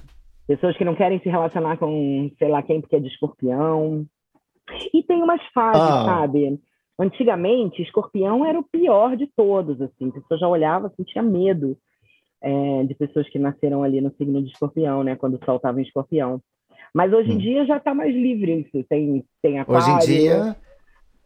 Pessoas 0.46 0.76
que 0.76 0.84
não 0.84 0.94
querem 0.94 1.18
se 1.20 1.28
relacionar 1.28 1.78
com 1.78 2.30
sei 2.38 2.49
lá 2.49 2.62
quem 2.62 2.80
porque 2.80 2.96
é 2.96 3.00
de 3.00 3.08
escorpião. 3.08 4.04
E 4.92 5.02
tem 5.02 5.23
umas 5.23 5.40
fases, 5.52 5.82
ah. 5.82 6.04
sabe? 6.04 6.61
Antigamente, 6.99 7.82
escorpião 7.82 8.46
era 8.46 8.58
o 8.58 8.62
pior 8.62 9.16
de 9.16 9.26
todos, 9.26 9.80
assim. 9.80 10.08
A 10.08 10.12
pessoa 10.12 10.38
já 10.38 10.49
olhava, 10.49 10.87
assim, 10.87 11.02
tinha 11.02 11.23
medo 11.23 11.76
é, 12.40 12.84
de 12.84 12.94
pessoas 12.94 13.28
que 13.28 13.38
nasceram 13.38 13.82
ali 13.82 14.00
no 14.00 14.14
signo 14.14 14.42
de 14.42 14.50
escorpião, 14.50 15.02
né? 15.02 15.16
Quando 15.16 15.34
o 15.34 15.44
sol 15.44 15.56
estava 15.56 15.80
em 15.80 15.84
escorpião. 15.84 16.40
Mas 16.95 17.13
hoje 17.13 17.33
em 17.33 17.35
hum. 17.35 17.39
dia 17.39 17.67
já 17.67 17.79
está 17.79 17.93
mais 17.93 18.15
livre 18.15 18.61
isso. 18.61 18.87
Tem, 18.89 19.25
tem 19.43 19.59
aquário. 19.59 19.83
Hoje 19.83 19.91
em 19.91 20.07
dia... 20.07 20.57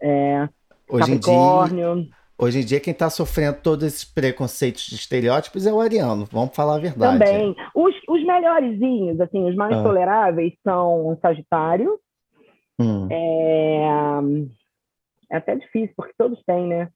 É, 0.01 0.49
hoje 0.89 1.13
Capricórnio. 1.13 1.93
Em 1.93 2.03
dia, 2.03 2.13
hoje 2.39 2.59
em 2.61 2.65
dia, 2.65 2.81
quem 2.81 2.93
está 2.93 3.11
sofrendo 3.11 3.59
todos 3.63 3.85
esses 3.85 4.05
preconceitos 4.05 4.87
de 4.87 4.95
estereótipos 4.95 5.67
é 5.67 5.73
o 5.73 5.81
ariano. 5.81 6.25
Vamos 6.31 6.55
falar 6.55 6.77
a 6.77 6.81
verdade. 6.81 7.19
Também. 7.19 7.55
Os, 7.75 7.95
os 8.09 8.25
melhorzinhos, 8.25 9.21
assim, 9.21 9.49
os 9.49 9.57
mais 9.57 9.77
ah. 9.77 9.83
toleráveis 9.83 10.55
são 10.67 11.09
o 11.09 11.19
Sagitário. 11.21 11.99
Hum. 12.81 13.09
É... 13.11 13.89
é 15.33 15.37
até 15.37 15.57
difícil, 15.57 15.93
porque 15.97 16.15
todos 16.17 16.41
têm, 16.47 16.69
né? 16.69 16.89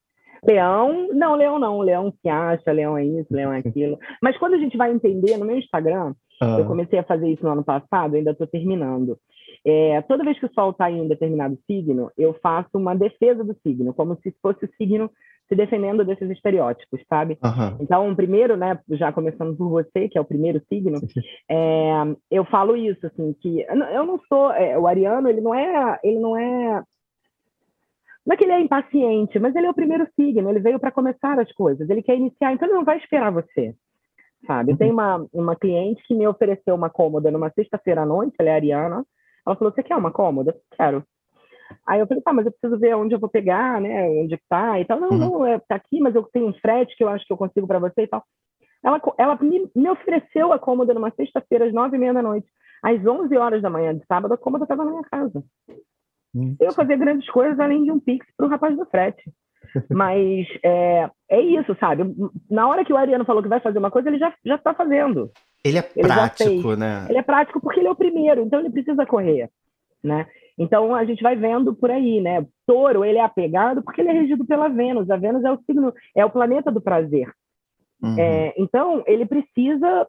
Leão, 0.44 1.08
não, 1.12 1.36
leão 1.36 1.58
não, 1.58 1.80
leão 1.80 2.12
se 2.20 2.28
acha, 2.28 2.72
leão 2.72 2.96
é 2.96 3.04
isso, 3.04 3.28
leão 3.30 3.52
é 3.52 3.58
aquilo. 3.58 3.98
Mas 4.20 4.36
quando 4.38 4.54
a 4.54 4.58
gente 4.58 4.76
vai 4.76 4.92
entender, 4.92 5.36
no 5.36 5.44
meu 5.44 5.56
Instagram, 5.56 6.14
ah. 6.42 6.58
eu 6.58 6.66
comecei 6.66 6.98
a 6.98 7.04
fazer 7.04 7.28
isso 7.28 7.44
no 7.44 7.52
ano 7.52 7.64
passado, 7.64 8.16
ainda 8.16 8.32
estou 8.32 8.46
terminando. 8.46 9.16
É, 9.64 10.02
toda 10.02 10.24
vez 10.24 10.38
que 10.38 10.46
o 10.46 10.52
Sol 10.52 10.70
está 10.70 10.90
em 10.90 11.00
um 11.00 11.08
determinado 11.08 11.56
signo, 11.66 12.10
eu 12.18 12.34
faço 12.42 12.70
uma 12.74 12.94
defesa 12.94 13.44
do 13.44 13.56
signo, 13.62 13.94
como 13.94 14.16
se 14.22 14.34
fosse 14.42 14.64
o 14.64 14.70
signo 14.76 15.08
se 15.48 15.54
defendendo 15.54 16.04
desses 16.04 16.30
estereótipos, 16.30 17.00
sabe? 17.08 17.38
Uhum. 17.44 17.76
Então, 17.80 18.14
primeiro, 18.14 18.56
né, 18.56 18.78
já 18.90 19.12
começando 19.12 19.56
por 19.56 19.68
você, 19.68 20.08
que 20.08 20.16
é 20.16 20.20
o 20.20 20.24
primeiro 20.24 20.60
signo, 20.68 20.98
é, 21.48 21.92
eu 22.30 22.44
falo 22.46 22.76
isso, 22.76 23.06
assim, 23.06 23.34
que 23.40 23.60
eu 23.60 24.06
não 24.06 24.18
sou, 24.28 24.50
é, 24.52 24.78
o 24.78 24.86
ariano, 24.86 25.28
ele 25.28 25.40
não 25.40 25.54
é, 25.54 25.98
ele 26.02 26.18
não 26.18 26.36
é 26.36 26.82
não 28.24 28.34
é 28.34 28.36
que 28.36 28.44
ele 28.44 28.52
é 28.52 28.60
impaciente, 28.60 29.38
mas 29.40 29.54
ele 29.54 29.66
é 29.66 29.70
o 29.70 29.74
primeiro 29.74 30.06
signo, 30.14 30.48
ele 30.48 30.60
veio 30.60 30.78
para 30.78 30.92
começar 30.92 31.38
as 31.40 31.52
coisas, 31.52 31.90
ele 31.90 32.02
quer 32.02 32.16
iniciar, 32.16 32.52
então 32.52 32.68
ele 32.68 32.76
não 32.76 32.84
vai 32.84 32.96
esperar 32.98 33.32
você, 33.32 33.74
sabe? 34.46 34.72
Uhum. 34.72 34.76
Tem 34.76 34.90
uma, 34.90 35.26
uma 35.32 35.56
cliente 35.56 36.02
que 36.06 36.14
me 36.14 36.26
ofereceu 36.26 36.74
uma 36.74 36.90
cômoda 36.90 37.30
numa 37.30 37.50
sexta-feira 37.50 38.02
à 38.02 38.06
noite, 38.06 38.34
ela 38.38 38.50
é 38.50 38.54
ariana, 38.54 39.04
ela 39.46 39.56
falou, 39.56 39.72
você 39.72 39.82
quer 39.82 39.96
uma 39.96 40.12
cômoda? 40.12 40.54
Quero. 40.76 41.04
Aí 41.86 42.00
eu 42.00 42.06
falei, 42.06 42.22
tá, 42.22 42.32
mas 42.32 42.46
eu 42.46 42.52
preciso 42.52 42.78
ver 42.78 42.94
onde 42.94 43.14
eu 43.14 43.18
vou 43.18 43.30
pegar, 43.30 43.80
né, 43.80 44.08
onde 44.08 44.38
tá 44.48 44.78
e 44.78 44.84
tal. 44.84 45.00
Não, 45.00 45.10
uhum. 45.10 45.18
não, 45.18 45.46
é, 45.46 45.58
tá 45.58 45.74
aqui, 45.74 46.00
mas 46.00 46.14
eu 46.14 46.22
tenho 46.24 46.48
um 46.48 46.54
frete 46.54 46.96
que 46.96 47.02
eu 47.02 47.08
acho 47.08 47.26
que 47.26 47.32
eu 47.32 47.36
consigo 47.36 47.66
para 47.66 47.78
você 47.78 48.02
e 48.02 48.06
tal. 48.06 48.22
Ela, 48.84 49.00
ela 49.16 49.38
me, 49.40 49.70
me 49.74 49.88
ofereceu 49.88 50.52
a 50.52 50.58
cômoda 50.58 50.92
numa 50.92 51.10
sexta-feira 51.12 51.66
às 51.66 51.72
nove 51.72 51.96
e 51.96 52.00
meia 52.00 52.12
da 52.12 52.22
noite. 52.22 52.48
Às 52.82 53.04
onze 53.06 53.36
horas 53.36 53.62
da 53.62 53.70
manhã 53.70 53.96
de 53.96 54.04
sábado, 54.06 54.34
a 54.34 54.36
cômoda 54.36 54.64
estava 54.64 54.84
na 54.84 54.90
minha 54.90 55.04
casa. 55.04 55.42
Hum. 56.34 56.56
Eu 56.60 56.72
fazia 56.72 56.96
grandes 56.96 57.30
coisas 57.30 57.60
além 57.60 57.84
de 57.84 57.92
um 57.92 58.00
pix 58.00 58.26
para 58.36 58.46
o 58.46 58.48
rapaz 58.48 58.76
do 58.76 58.84
frete. 58.86 59.22
Mas 59.90 60.46
é, 60.62 61.08
é 61.30 61.40
isso, 61.40 61.76
sabe? 61.80 62.04
Na 62.50 62.68
hora 62.68 62.84
que 62.84 62.92
o 62.92 62.96
Ariano 62.96 63.24
falou 63.24 63.42
que 63.42 63.48
vai 63.48 63.60
fazer 63.60 63.78
uma 63.78 63.90
coisa, 63.90 64.08
ele 64.08 64.18
já 64.18 64.32
já 64.44 64.56
está 64.56 64.74
fazendo. 64.74 65.30
Ele 65.64 65.78
é 65.78 65.90
ele 65.96 66.08
prático, 66.08 66.76
né? 66.76 67.06
Ele 67.08 67.18
é 67.18 67.22
prático 67.22 67.60
porque 67.60 67.80
ele 67.80 67.88
é 67.88 67.90
o 67.90 67.96
primeiro, 67.96 68.42
então 68.42 68.60
ele 68.60 68.70
precisa 68.70 69.06
correr, 69.06 69.48
né? 70.02 70.26
Então 70.58 70.94
a 70.94 71.04
gente 71.04 71.22
vai 71.22 71.34
vendo 71.34 71.74
por 71.74 71.90
aí, 71.90 72.20
né? 72.20 72.46
Touro, 72.66 73.04
ele 73.04 73.18
é 73.18 73.24
apegado 73.24 73.82
porque 73.82 74.00
ele 74.00 74.10
é 74.10 74.12
regido 74.12 74.44
pela 74.44 74.68
Vênus. 74.68 75.10
A 75.10 75.16
Vênus 75.16 75.44
é 75.44 75.50
o 75.50 75.58
signo, 75.66 75.92
é 76.14 76.24
o 76.24 76.30
planeta 76.30 76.70
do 76.70 76.80
prazer. 76.80 77.32
Uhum. 78.02 78.18
É, 78.18 78.52
então 78.58 79.02
ele 79.06 79.24
precisa 79.24 80.06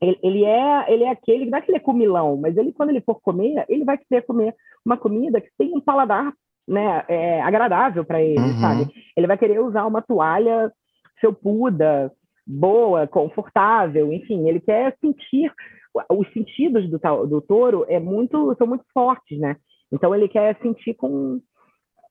ele, 0.00 0.18
ele, 0.22 0.44
é 0.44 0.92
ele 0.92 1.04
é 1.04 1.10
aquele, 1.10 1.46
não 1.46 1.58
é 1.58 1.62
que 1.62 1.70
ele 1.70 1.78
é 1.78 1.80
comilão, 1.80 2.36
mas 2.36 2.56
ele, 2.56 2.72
quando 2.72 2.90
ele 2.90 3.00
for 3.00 3.20
comer, 3.20 3.64
ele 3.68 3.84
vai 3.84 3.96
querer 3.98 4.22
comer 4.22 4.54
uma 4.84 4.96
comida 4.96 5.40
que 5.40 5.48
tem 5.58 5.74
um 5.74 5.80
paladar 5.80 6.32
né, 6.66 7.04
é, 7.08 7.40
agradável 7.42 8.04
para 8.04 8.22
ele, 8.22 8.38
uhum. 8.38 8.60
sabe? 8.60 8.88
Ele 9.16 9.26
vai 9.26 9.38
querer 9.38 9.60
usar 9.60 9.86
uma 9.86 10.02
toalha 10.02 10.72
felpuda, 11.20 12.12
boa, 12.46 13.06
confortável, 13.06 14.12
enfim, 14.12 14.48
ele 14.48 14.60
quer 14.60 14.96
sentir 15.00 15.52
os 16.10 16.30
sentidos 16.32 16.88
do, 16.90 16.98
do 17.26 17.40
touro 17.40 17.86
é 17.88 17.98
muito 17.98 18.54
são 18.58 18.66
muito 18.66 18.84
fortes, 18.92 19.38
né? 19.38 19.56
Então 19.90 20.14
ele 20.14 20.28
quer 20.28 20.56
sentir 20.60 20.94
com 20.94 21.40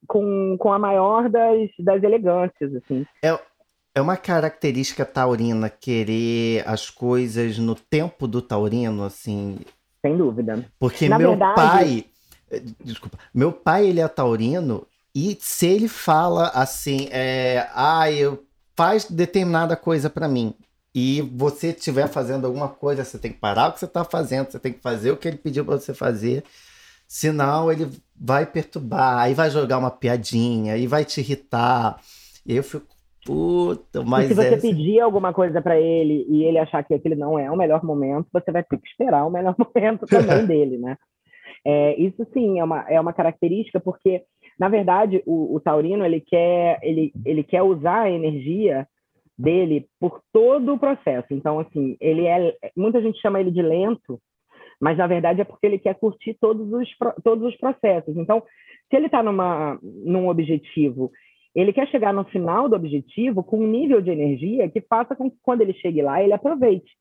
com, 0.07 0.55
com 0.59 0.71
a 0.71 0.79
maior 0.79 1.29
das, 1.29 1.69
das 1.79 2.03
elegâncias, 2.03 2.73
assim. 2.75 3.05
É, 3.23 3.37
é 3.95 4.01
uma 4.01 4.17
característica 4.17 5.05
taurina 5.05 5.69
querer 5.69 6.63
as 6.67 6.89
coisas 6.89 7.57
no 7.57 7.75
tempo 7.75 8.27
do 8.27 8.41
taurino, 8.41 9.03
assim. 9.03 9.57
Sem 10.05 10.15
dúvida. 10.15 10.63
Porque 10.79 11.09
Na 11.09 11.17
meu 11.17 11.29
verdade... 11.29 11.55
pai. 11.55 12.05
Eh, 12.51 12.61
desculpa. 12.83 13.17
Meu 13.33 13.51
pai, 13.51 13.87
ele 13.87 13.99
é 13.99 14.07
taurino. 14.07 14.87
E 15.13 15.37
se 15.39 15.65
ele 15.65 15.87
fala 15.87 16.49
assim, 16.49 17.07
é, 17.09 17.67
ah, 17.73 18.11
eu 18.11 18.43
faz 18.75 19.05
determinada 19.05 19.75
coisa 19.75 20.09
para 20.09 20.27
mim 20.27 20.53
e 20.93 21.21
você 21.21 21.69
estiver 21.69 22.07
fazendo 22.07 22.45
alguma 22.45 22.67
coisa, 22.67 23.03
você 23.03 23.17
tem 23.17 23.31
que 23.31 23.39
parar 23.39 23.69
o 23.69 23.73
que 23.73 23.79
você 23.79 23.85
está 23.85 24.03
fazendo, 24.03 24.51
você 24.51 24.59
tem 24.59 24.73
que 24.73 24.79
fazer 24.79 25.11
o 25.11 25.17
que 25.17 25.27
ele 25.27 25.37
pediu 25.37 25.63
para 25.65 25.77
você 25.77 25.93
fazer, 25.93 26.43
senão 27.07 27.71
ele 27.71 27.89
vai 28.15 28.45
perturbar, 28.45 29.19
aí 29.19 29.33
vai 29.33 29.49
jogar 29.49 29.77
uma 29.77 29.91
piadinha, 29.91 30.73
aí 30.73 30.85
vai 30.85 31.05
te 31.05 31.21
irritar. 31.21 31.99
E 32.45 32.55
eu 32.55 32.63
fico, 32.63 32.95
Puta, 33.25 34.03
mas. 34.03 34.25
E 34.25 34.27
se 34.27 34.35
você 34.35 34.47
essa... 34.49 34.61
pedir 34.61 34.99
alguma 34.99 35.33
coisa 35.33 35.59
para 35.59 35.79
ele 35.79 36.27
e 36.29 36.43
ele 36.43 36.59
achar 36.59 36.83
que 36.83 36.93
aquele 36.93 37.15
não 37.15 37.39
é 37.39 37.49
o 37.49 37.57
melhor 37.57 37.83
momento, 37.83 38.27
você 38.31 38.51
vai 38.51 38.63
ter 38.63 38.77
que 38.77 38.87
esperar 38.87 39.25
o 39.25 39.31
melhor 39.31 39.55
momento 39.57 40.05
também 40.05 40.45
dele, 40.45 40.77
né? 40.77 40.95
É, 41.65 41.99
isso 41.99 42.25
sim 42.33 42.59
é 42.59 42.63
uma, 42.63 42.85
é 42.89 42.99
uma 42.99 43.13
característica, 43.13 43.79
porque, 43.79 44.21
na 44.59 44.69
verdade, 44.69 45.23
o, 45.25 45.55
o 45.55 45.59
Taurino 45.59 46.05
ele 46.05 46.21
quer, 46.21 46.79
ele, 46.83 47.11
ele 47.25 47.43
quer 47.43 47.63
usar 47.63 48.01
a 48.01 48.11
energia 48.11 48.87
dele 49.37 49.87
por 49.99 50.21
todo 50.31 50.73
o 50.73 50.79
processo. 50.79 51.27
Então, 51.31 51.59
assim, 51.59 51.97
ele 51.99 52.25
é. 52.25 52.55
Muita 52.75 53.01
gente 53.01 53.19
chama 53.19 53.39
ele 53.39 53.51
de 53.51 53.61
lento, 53.61 54.19
mas 54.79 54.97
na 54.97 55.07
verdade 55.07 55.41
é 55.41 55.43
porque 55.43 55.65
ele 55.65 55.79
quer 55.79 55.95
curtir 55.95 56.37
todos 56.39 56.71
os, 56.71 56.87
todos 57.23 57.45
os 57.45 57.57
processos. 57.57 58.15
Então, 58.15 58.43
se 58.89 58.95
ele 58.95 59.07
está 59.07 59.21
num 59.23 60.29
objetivo 60.29 61.11
ele 61.55 61.71
quer 61.71 61.87
chegar 61.87 62.13
no 62.13 62.25
final 62.25 62.67
do 62.67 62.75
objetivo 62.75 63.41
com 63.41 63.57
um 63.57 63.67
nível 63.67 64.01
de 64.01 64.11
energia 64.11 64.69
que 64.69 64.81
faça 64.81 65.15
com 65.15 65.31
que 65.31 65.37
quando 65.41 65.61
ele 65.61 65.73
chegue 65.73 66.01
lá, 66.01 66.21
ele 66.21 66.33
aproveite. 66.33 66.91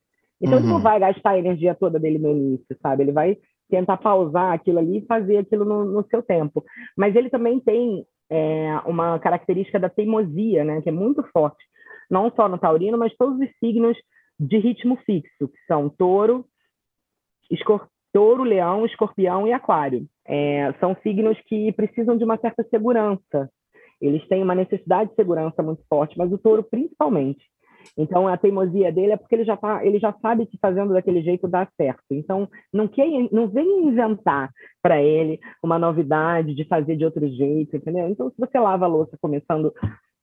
Então, 0.40 0.54
uhum. 0.54 0.61
ele 0.61 0.68
não 0.68 0.76
uhum. 0.76 0.83
vai 0.83 1.00
gastar 1.00 1.30
a 1.30 1.38
energia 1.38 1.75
toda 1.75 1.99
dele 1.99 2.18
no 2.18 2.30
início, 2.30 2.76
sabe? 2.80 3.02
Ele 3.02 3.12
vai 3.12 3.37
tentar 3.68 3.97
pausar 3.97 4.52
aquilo 4.52 4.78
ali 4.78 4.99
e 4.99 5.06
fazer 5.06 5.38
aquilo 5.38 5.64
no, 5.64 5.85
no 5.85 6.06
seu 6.09 6.23
tempo. 6.23 6.64
Mas 6.97 7.14
ele 7.16 7.30
também 7.30 7.61
tem 7.61 8.04
é, 8.30 8.78
uma 8.87 9.18
característica 9.18 9.78
da 9.78 9.88
teimosia, 9.88 10.64
né? 10.64 10.80
Que 10.83 10.88
é 10.88 10.92
muito 10.92 11.23
forte. 11.33 11.64
Não 12.11 12.30
só 12.35 12.49
no 12.49 12.59
taurino, 12.59 12.99
mas 12.99 13.16
todos 13.16 13.38
os 13.38 13.49
signos 13.59 13.97
de 14.38 14.59
ritmo 14.59 14.97
fixo, 15.06 15.49
que 15.49 15.59
são 15.66 15.88
touro, 15.88 16.44
escor 17.50 17.88
touro, 18.12 18.44
leão, 18.44 18.85
escorpião 18.87 19.47
e 19.47 19.52
aquário. 19.52 20.06
É, 20.26 20.73
são 20.80 20.97
signos 21.02 21.38
que 21.47 21.73
precisam 21.73 22.16
de 22.16 22.25
uma 22.25 22.38
certa 22.38 22.64
segurança, 22.64 23.50
eles 24.00 24.26
têm 24.28 24.42
uma 24.42 24.54
necessidade 24.54 25.11
de 25.11 25.16
segurança 25.16 25.62
muito 25.62 25.83
forte, 25.88 26.16
mas 26.18 26.33
o 26.33 26.38
touro 26.38 26.62
principalmente. 26.62 27.44
Então 27.97 28.26
a 28.26 28.37
teimosia 28.37 28.93
dele 28.93 29.12
é 29.12 29.17
porque 29.17 29.35
ele 29.35 29.45
já 29.45 29.57
tá, 29.57 29.85
ele 29.85 29.99
já 29.99 30.12
sabe 30.21 30.47
que 30.47 30.59
fazendo 30.59 30.93
daquele 30.93 31.23
jeito 31.23 31.49
dá 31.49 31.67
certo. 31.76 32.05
Então 32.11 32.49
não 32.73 32.88
quer, 32.88 33.07
não 33.31 33.49
vem 33.49 33.87
inventar 33.87 34.50
para 34.83 35.03
ele 35.03 35.41
uma 35.62 35.79
novidade 35.79 36.55
de 36.55 36.64
fazer 36.64 36.97
de 36.97 37.05
outro 37.05 37.29
jeito, 37.29 37.76
entendeu? 37.76 38.09
Então 38.09 38.31
se 38.31 38.37
você 38.38 38.59
lava 38.59 38.85
a 38.85 38.88
louça 38.88 39.17
começando 39.21 39.73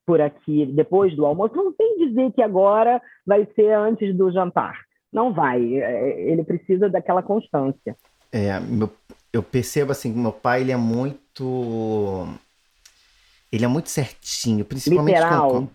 por 0.05 0.19
aqui 0.19 0.65
depois 0.65 1.15
do 1.15 1.25
almoço, 1.25 1.55
não 1.55 1.71
tem 1.73 2.07
dizer 2.07 2.31
que 2.31 2.41
agora 2.41 3.01
vai 3.25 3.47
ser 3.55 3.71
antes 3.73 4.15
do 4.15 4.31
jantar. 4.31 4.75
Não 5.11 5.33
vai. 5.33 5.61
É, 5.75 6.31
ele 6.31 6.43
precisa 6.43 6.89
daquela 6.89 7.21
constância. 7.21 7.95
É, 8.31 8.59
meu, 8.59 8.89
eu 9.33 9.43
percebo 9.43 9.91
assim 9.91 10.13
que 10.13 10.19
meu 10.19 10.31
pai 10.31 10.61
ele 10.61 10.71
é 10.71 10.77
muito 10.77 12.27
ele 13.51 13.65
é 13.65 13.67
muito 13.67 13.89
certinho, 13.89 14.63
principalmente 14.63 15.15
Literal. 15.15 15.69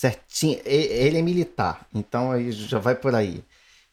Certinho. 0.00 0.58
Ele 0.64 1.18
é 1.18 1.22
militar, 1.22 1.86
então 1.94 2.32
aí 2.32 2.50
já 2.52 2.78
vai 2.78 2.94
por 2.94 3.14
aí. 3.14 3.42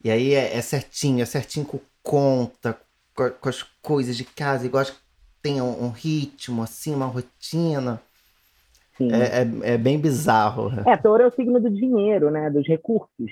E 0.01 0.09
aí 0.09 0.33
é, 0.33 0.55
é 0.55 0.61
certinho, 0.61 1.21
é 1.21 1.25
certinho 1.25 1.65
com 1.65 1.79
conta, 2.01 2.77
com, 3.13 3.29
com, 3.29 3.49
as 3.49 3.61
coisas 3.81 4.15
de 4.15 4.23
casa, 4.23 4.65
igual 4.65 4.85
que 4.85 4.93
tem 5.41 5.61
um, 5.61 5.85
um, 5.85 5.89
ritmo, 5.89 6.63
assim, 6.63 6.95
uma 6.95 7.07
rotina. 7.07 8.01
É, 8.99 9.41
é, 9.41 9.73
é, 9.73 9.77
bem 9.77 9.99
bizarro. 9.99 10.71
É, 10.87 10.97
touro 10.97 11.21
é 11.21 11.27
o 11.27 11.35
signo 11.35 11.59
do 11.59 11.69
dinheiro, 11.69 12.31
né? 12.31 12.49
Dos 12.49 12.65
recursos. 12.65 13.31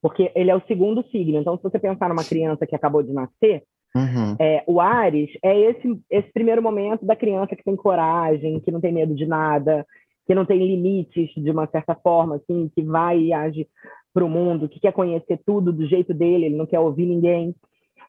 Porque 0.00 0.30
ele 0.34 0.50
é 0.50 0.56
o 0.56 0.62
segundo 0.66 1.04
signo. 1.10 1.38
Então, 1.38 1.56
se 1.56 1.62
você 1.62 1.78
pensar 1.78 2.08
numa 2.08 2.24
criança 2.24 2.66
que 2.66 2.76
acabou 2.76 3.02
de 3.02 3.12
nascer, 3.12 3.64
Uhum. 3.96 4.34
É, 4.40 4.64
o 4.66 4.80
Ares 4.80 5.30
é 5.40 5.56
esse, 5.56 6.00
esse 6.10 6.28
primeiro 6.32 6.60
momento 6.60 7.06
da 7.06 7.14
criança 7.14 7.54
que 7.54 7.62
tem 7.62 7.76
coragem, 7.76 8.58
que 8.58 8.72
não 8.72 8.80
tem 8.80 8.92
medo 8.92 9.14
de 9.14 9.24
nada, 9.24 9.86
que 10.26 10.34
não 10.34 10.44
tem 10.44 10.58
limites 10.58 11.30
de 11.36 11.50
uma 11.50 11.66
certa 11.66 11.94
forma, 11.94 12.36
assim, 12.36 12.70
que 12.74 12.82
vai 12.82 13.18
e 13.18 13.32
age 13.32 13.68
para 14.12 14.24
o 14.24 14.28
mundo, 14.28 14.68
que 14.68 14.80
quer 14.80 14.92
conhecer 14.92 15.40
tudo 15.44 15.72
do 15.72 15.86
jeito 15.86 16.14
dele, 16.14 16.46
ele 16.46 16.56
não 16.56 16.66
quer 16.66 16.78
ouvir 16.78 17.04
ninguém. 17.04 17.54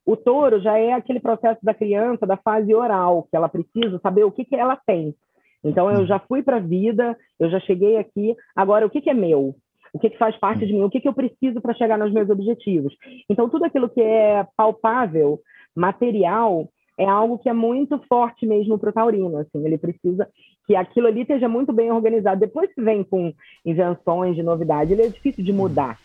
O 0.05 0.15
touro 0.15 0.61
já 0.61 0.77
é 0.77 0.93
aquele 0.93 1.19
processo 1.19 1.59
da 1.63 1.73
criança 1.73 2.27
da 2.27 2.37
fase 2.37 2.73
oral, 2.73 3.27
que 3.29 3.35
ela 3.35 3.49
precisa 3.49 3.99
saber 3.99 4.23
o 4.23 4.31
que, 4.31 4.45
que 4.45 4.55
ela 4.55 4.79
tem. 4.85 5.15
Então, 5.63 5.89
eu 5.89 6.05
já 6.05 6.19
fui 6.19 6.43
para 6.43 6.57
a 6.57 6.59
vida, 6.59 7.17
eu 7.39 7.49
já 7.49 7.59
cheguei 7.61 7.97
aqui, 7.97 8.35
agora 8.55 8.85
o 8.85 8.89
que, 8.89 9.01
que 9.01 9.09
é 9.09 9.15
meu? 9.15 9.55
O 9.91 9.99
que, 9.99 10.11
que 10.11 10.17
faz 10.17 10.37
parte 10.37 10.65
de 10.65 10.73
mim? 10.73 10.83
O 10.83 10.89
que, 10.89 10.99
que 10.99 11.07
eu 11.07 11.13
preciso 11.13 11.59
para 11.59 11.73
chegar 11.73 11.97
nos 11.97 12.13
meus 12.13 12.29
objetivos? 12.29 12.95
Então, 13.27 13.49
tudo 13.49 13.65
aquilo 13.65 13.89
que 13.89 14.01
é 14.01 14.45
palpável 14.55 15.39
material 15.75 16.69
é 16.97 17.05
algo 17.05 17.39
que 17.39 17.49
é 17.49 17.53
muito 17.53 17.97
forte 18.07 18.45
mesmo 18.45 18.77
para 18.77 18.89
o 18.89 18.93
taurino. 18.93 19.37
Assim, 19.37 19.65
ele 19.65 19.77
precisa 19.77 20.27
que 20.65 20.75
aquilo 20.75 21.07
ali 21.07 21.21
esteja 21.21 21.47
muito 21.47 21.71
bem 21.71 21.91
organizado. 21.91 22.39
Depois 22.39 22.73
que 22.73 22.81
vem 22.81 23.03
com 23.03 23.33
invenções 23.65 24.35
de 24.35 24.43
novidade, 24.43 24.93
ele 24.93 25.03
é 25.03 25.07
difícil 25.07 25.43
de 25.43 25.53
mudar. 25.53 25.99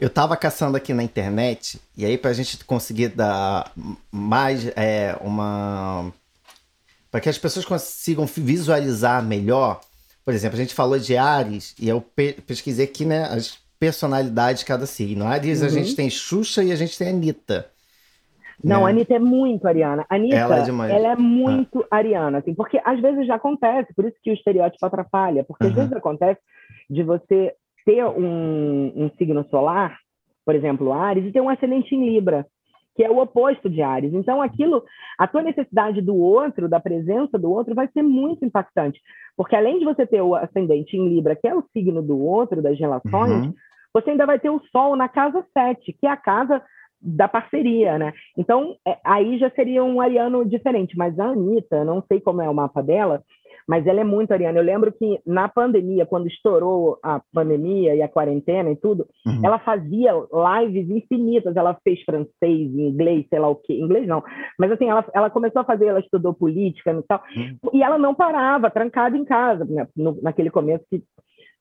Eu 0.00 0.08
estava 0.08 0.36
caçando 0.36 0.76
aqui 0.76 0.94
na 0.94 1.02
internet, 1.02 1.78
e 1.96 2.06
aí 2.06 2.16
para 2.16 2.30
a 2.30 2.34
gente 2.34 2.64
conseguir 2.64 3.08
dar 3.08 3.70
mais 4.10 4.66
é, 4.74 5.14
uma. 5.20 6.10
para 7.10 7.20
que 7.20 7.28
as 7.28 7.36
pessoas 7.36 7.66
consigam 7.66 8.24
visualizar 8.24 9.22
melhor, 9.22 9.80
por 10.24 10.32
exemplo, 10.32 10.56
a 10.56 10.60
gente 10.62 10.74
falou 10.74 10.98
de 10.98 11.16
Ares, 11.16 11.74
e 11.78 11.88
eu 11.88 12.00
pesquisei 12.46 12.86
aqui 12.86 13.04
né, 13.04 13.24
as 13.24 13.58
personalidades 13.78 14.60
de 14.60 14.66
cada 14.66 14.86
signo. 14.86 15.26
Ares, 15.26 15.60
uhum. 15.60 15.66
a 15.66 15.70
gente 15.70 15.94
tem 15.94 16.08
Xuxa 16.08 16.64
e 16.64 16.72
a 16.72 16.76
gente 16.76 16.96
tem 16.96 17.08
Anitta. 17.08 17.70
Não, 18.62 18.86
é. 18.86 18.90
a 18.90 18.94
Anitta 18.94 19.14
é 19.14 19.18
muito 19.18 19.66
ariana. 19.66 20.04
A 20.08 20.16
Anitta, 20.16 20.36
ela 20.36 20.58
é, 20.58 20.96
ela 20.96 21.12
é 21.12 21.16
muito 21.16 21.84
ah. 21.90 21.96
ariana, 21.96 22.38
assim, 22.38 22.54
porque 22.54 22.80
às 22.84 23.00
vezes 23.00 23.26
já 23.26 23.36
acontece, 23.36 23.94
por 23.94 24.04
isso 24.04 24.16
que 24.22 24.30
o 24.30 24.34
estereótipo 24.34 24.84
atrapalha, 24.84 25.44
porque 25.44 25.64
uhum. 25.64 25.70
às 25.70 25.76
vezes 25.76 25.92
acontece 25.92 26.40
de 26.88 27.02
você 27.02 27.54
ter 27.84 28.04
um, 28.04 28.92
um 28.96 29.10
signo 29.16 29.44
solar, 29.50 29.98
por 30.44 30.54
exemplo, 30.54 30.92
Ares, 30.92 31.24
e 31.24 31.32
ter 31.32 31.40
um 31.40 31.48
ascendente 31.48 31.94
em 31.94 32.04
Libra, 32.04 32.46
que 32.96 33.04
é 33.04 33.10
o 33.10 33.18
oposto 33.18 33.70
de 33.70 33.80
Ares. 33.82 34.12
Então, 34.12 34.42
aquilo, 34.42 34.84
a 35.18 35.26
tua 35.26 35.42
necessidade 35.42 36.02
do 36.02 36.14
outro, 36.16 36.68
da 36.68 36.80
presença 36.80 37.38
do 37.38 37.50
outro, 37.50 37.74
vai 37.74 37.88
ser 37.88 38.02
muito 38.02 38.44
impactante. 38.44 39.00
Porque 39.36 39.56
além 39.56 39.78
de 39.78 39.84
você 39.84 40.06
ter 40.06 40.20
o 40.20 40.34
ascendente 40.34 40.96
em 40.96 41.08
Libra, 41.08 41.36
que 41.36 41.48
é 41.48 41.54
o 41.54 41.64
signo 41.72 42.02
do 42.02 42.18
outro, 42.18 42.60
das 42.60 42.78
relações, 42.78 43.46
uhum. 43.46 43.54
você 43.94 44.10
ainda 44.10 44.26
vai 44.26 44.38
ter 44.38 44.50
o 44.50 44.60
Sol 44.70 44.96
na 44.96 45.08
casa 45.08 45.44
7, 45.56 45.96
que 45.98 46.06
é 46.06 46.10
a 46.10 46.16
casa 46.16 46.62
da 47.00 47.28
parceria, 47.28 47.98
né? 47.98 48.12
Então, 48.36 48.76
é, 48.86 48.98
aí 49.04 49.38
já 49.38 49.50
seria 49.50 49.82
um 49.82 50.00
ariano 50.00 50.44
diferente, 50.44 50.96
mas 50.96 51.18
a 51.18 51.26
Anitta, 51.26 51.84
não 51.84 52.02
sei 52.06 52.20
como 52.20 52.42
é 52.42 52.48
o 52.48 52.54
mapa 52.54 52.82
dela, 52.82 53.22
mas 53.70 53.86
ela 53.86 54.00
é 54.00 54.04
muito 54.04 54.32
ariana. 54.32 54.58
Eu 54.58 54.64
lembro 54.64 54.92
que 54.92 55.20
na 55.24 55.48
pandemia, 55.48 56.04
quando 56.04 56.26
estourou 56.26 56.98
a 57.02 57.22
pandemia 57.32 57.94
e 57.94 58.02
a 58.02 58.08
quarentena 58.08 58.70
e 58.70 58.76
tudo, 58.76 59.06
uhum. 59.24 59.40
ela 59.44 59.60
fazia 59.60 60.12
lives 60.12 60.90
infinitas. 60.90 61.54
Ela 61.56 61.78
fez 61.84 62.02
francês, 62.02 62.74
inglês, 62.74 63.26
sei 63.30 63.38
lá 63.38 63.48
o 63.48 63.54
quê. 63.54 63.74
Inglês 63.74 64.08
não. 64.08 64.24
Mas 64.58 64.72
assim, 64.72 64.88
ela, 64.88 65.04
ela 65.14 65.30
começou 65.30 65.62
a 65.62 65.64
fazer, 65.64 65.86
ela 65.86 66.00
estudou 66.00 66.34
política 66.34 66.92
e 66.92 67.02
tal. 67.02 67.22
Uhum. 67.36 67.70
E 67.72 67.82
ela 67.82 67.96
não 67.96 68.12
parava, 68.12 68.70
trancada 68.70 69.16
em 69.16 69.24
casa, 69.24 69.64
né? 69.64 69.86
no, 69.96 70.20
naquele 70.20 70.50
começo 70.50 70.84
que 70.90 71.02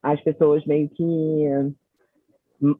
as 0.01 0.19
pessoas 0.21 0.65
meio 0.65 0.89
que 0.89 1.45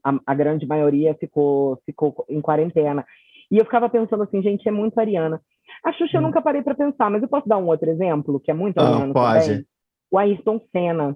a, 0.04 0.20
a, 0.26 0.36
grande 0.36 0.66
maioria 0.66 1.14
ficou, 1.16 1.80
ficou 1.86 2.26
em 2.30 2.42
quarentena. 2.42 3.06
E 3.52 3.58
eu 3.58 3.66
ficava 3.66 3.90
pensando 3.90 4.24
assim, 4.24 4.42
gente, 4.42 4.68
é 4.68 4.72
muito 4.72 5.00
ariana. 5.00 5.42
A 5.84 5.92
Xuxa 5.94 6.18
hum. 6.18 6.22
eu 6.22 6.28
nunca 6.28 6.42
parei 6.42 6.62
para 6.62 6.76
pensar, 6.76 7.10
mas 7.10 7.22
eu 7.22 7.30
posso 7.30 7.48
dar 7.48 7.58
um 7.58 7.68
outro 7.68 7.90
exemplo, 7.90 8.40
que 8.40 8.52
é 8.52 8.54
muito 8.54 8.78
ah, 8.80 8.88
ariano 8.88 9.14
pode. 9.14 9.46
também? 9.46 9.66
O 10.12 10.18
Ayrton 10.18 10.62
Senna. 10.72 11.16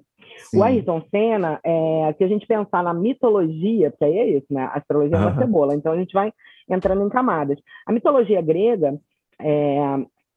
Sim. 0.49 0.59
O 0.59 0.63
Ayrton 0.63 1.01
Senna, 1.09 1.59
é, 1.63 2.13
se 2.17 2.23
a 2.23 2.27
gente 2.27 2.45
pensar 2.45 2.83
na 2.83 2.93
mitologia, 2.93 3.89
porque 3.89 4.05
aí 4.05 4.17
é 4.17 4.29
isso, 4.37 4.47
né? 4.51 4.63
A 4.63 4.77
astrologia 4.77 5.17
é 5.17 5.19
uma 5.19 5.35
cebola, 5.35 5.73
então 5.73 5.91
a 5.91 5.97
gente 5.97 6.13
vai 6.13 6.31
entrando 6.69 7.05
em 7.05 7.09
camadas. 7.09 7.59
A 7.85 7.91
mitologia 7.91 8.41
grega, 8.41 8.99
é, 9.39 9.79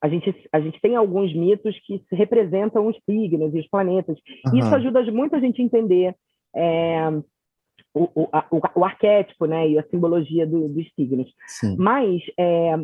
a 0.03 0.09
gente, 0.09 0.35
a 0.53 0.61
gente 0.61 0.81
tem 0.81 0.97
alguns 0.97 1.35
mitos 1.35 1.79
que 1.87 2.03
representam 2.13 2.87
os 2.87 2.97
signos 3.09 3.55
e 3.55 3.61
os 3.61 3.69
planetas. 3.69 4.17
Uhum. 4.47 4.59
Isso 4.59 4.75
ajuda 4.75 5.03
muito 5.11 5.37
a 5.37 5.41
gente 5.41 5.61
a 5.61 5.65
entender 5.65 6.15
é, 6.55 7.11
o, 7.97 8.11
o, 8.15 8.29
o, 8.51 8.61
o, 8.75 8.85
arquétipo, 8.85 9.47
né, 9.47 9.67
e 9.71 9.79
a 9.79 9.83
simbologia 9.85 10.47
do, 10.47 10.69
dos 10.69 10.87
signos. 10.95 11.33
Sim. 11.47 11.77
Mas 11.79 12.21
é, 12.39 12.77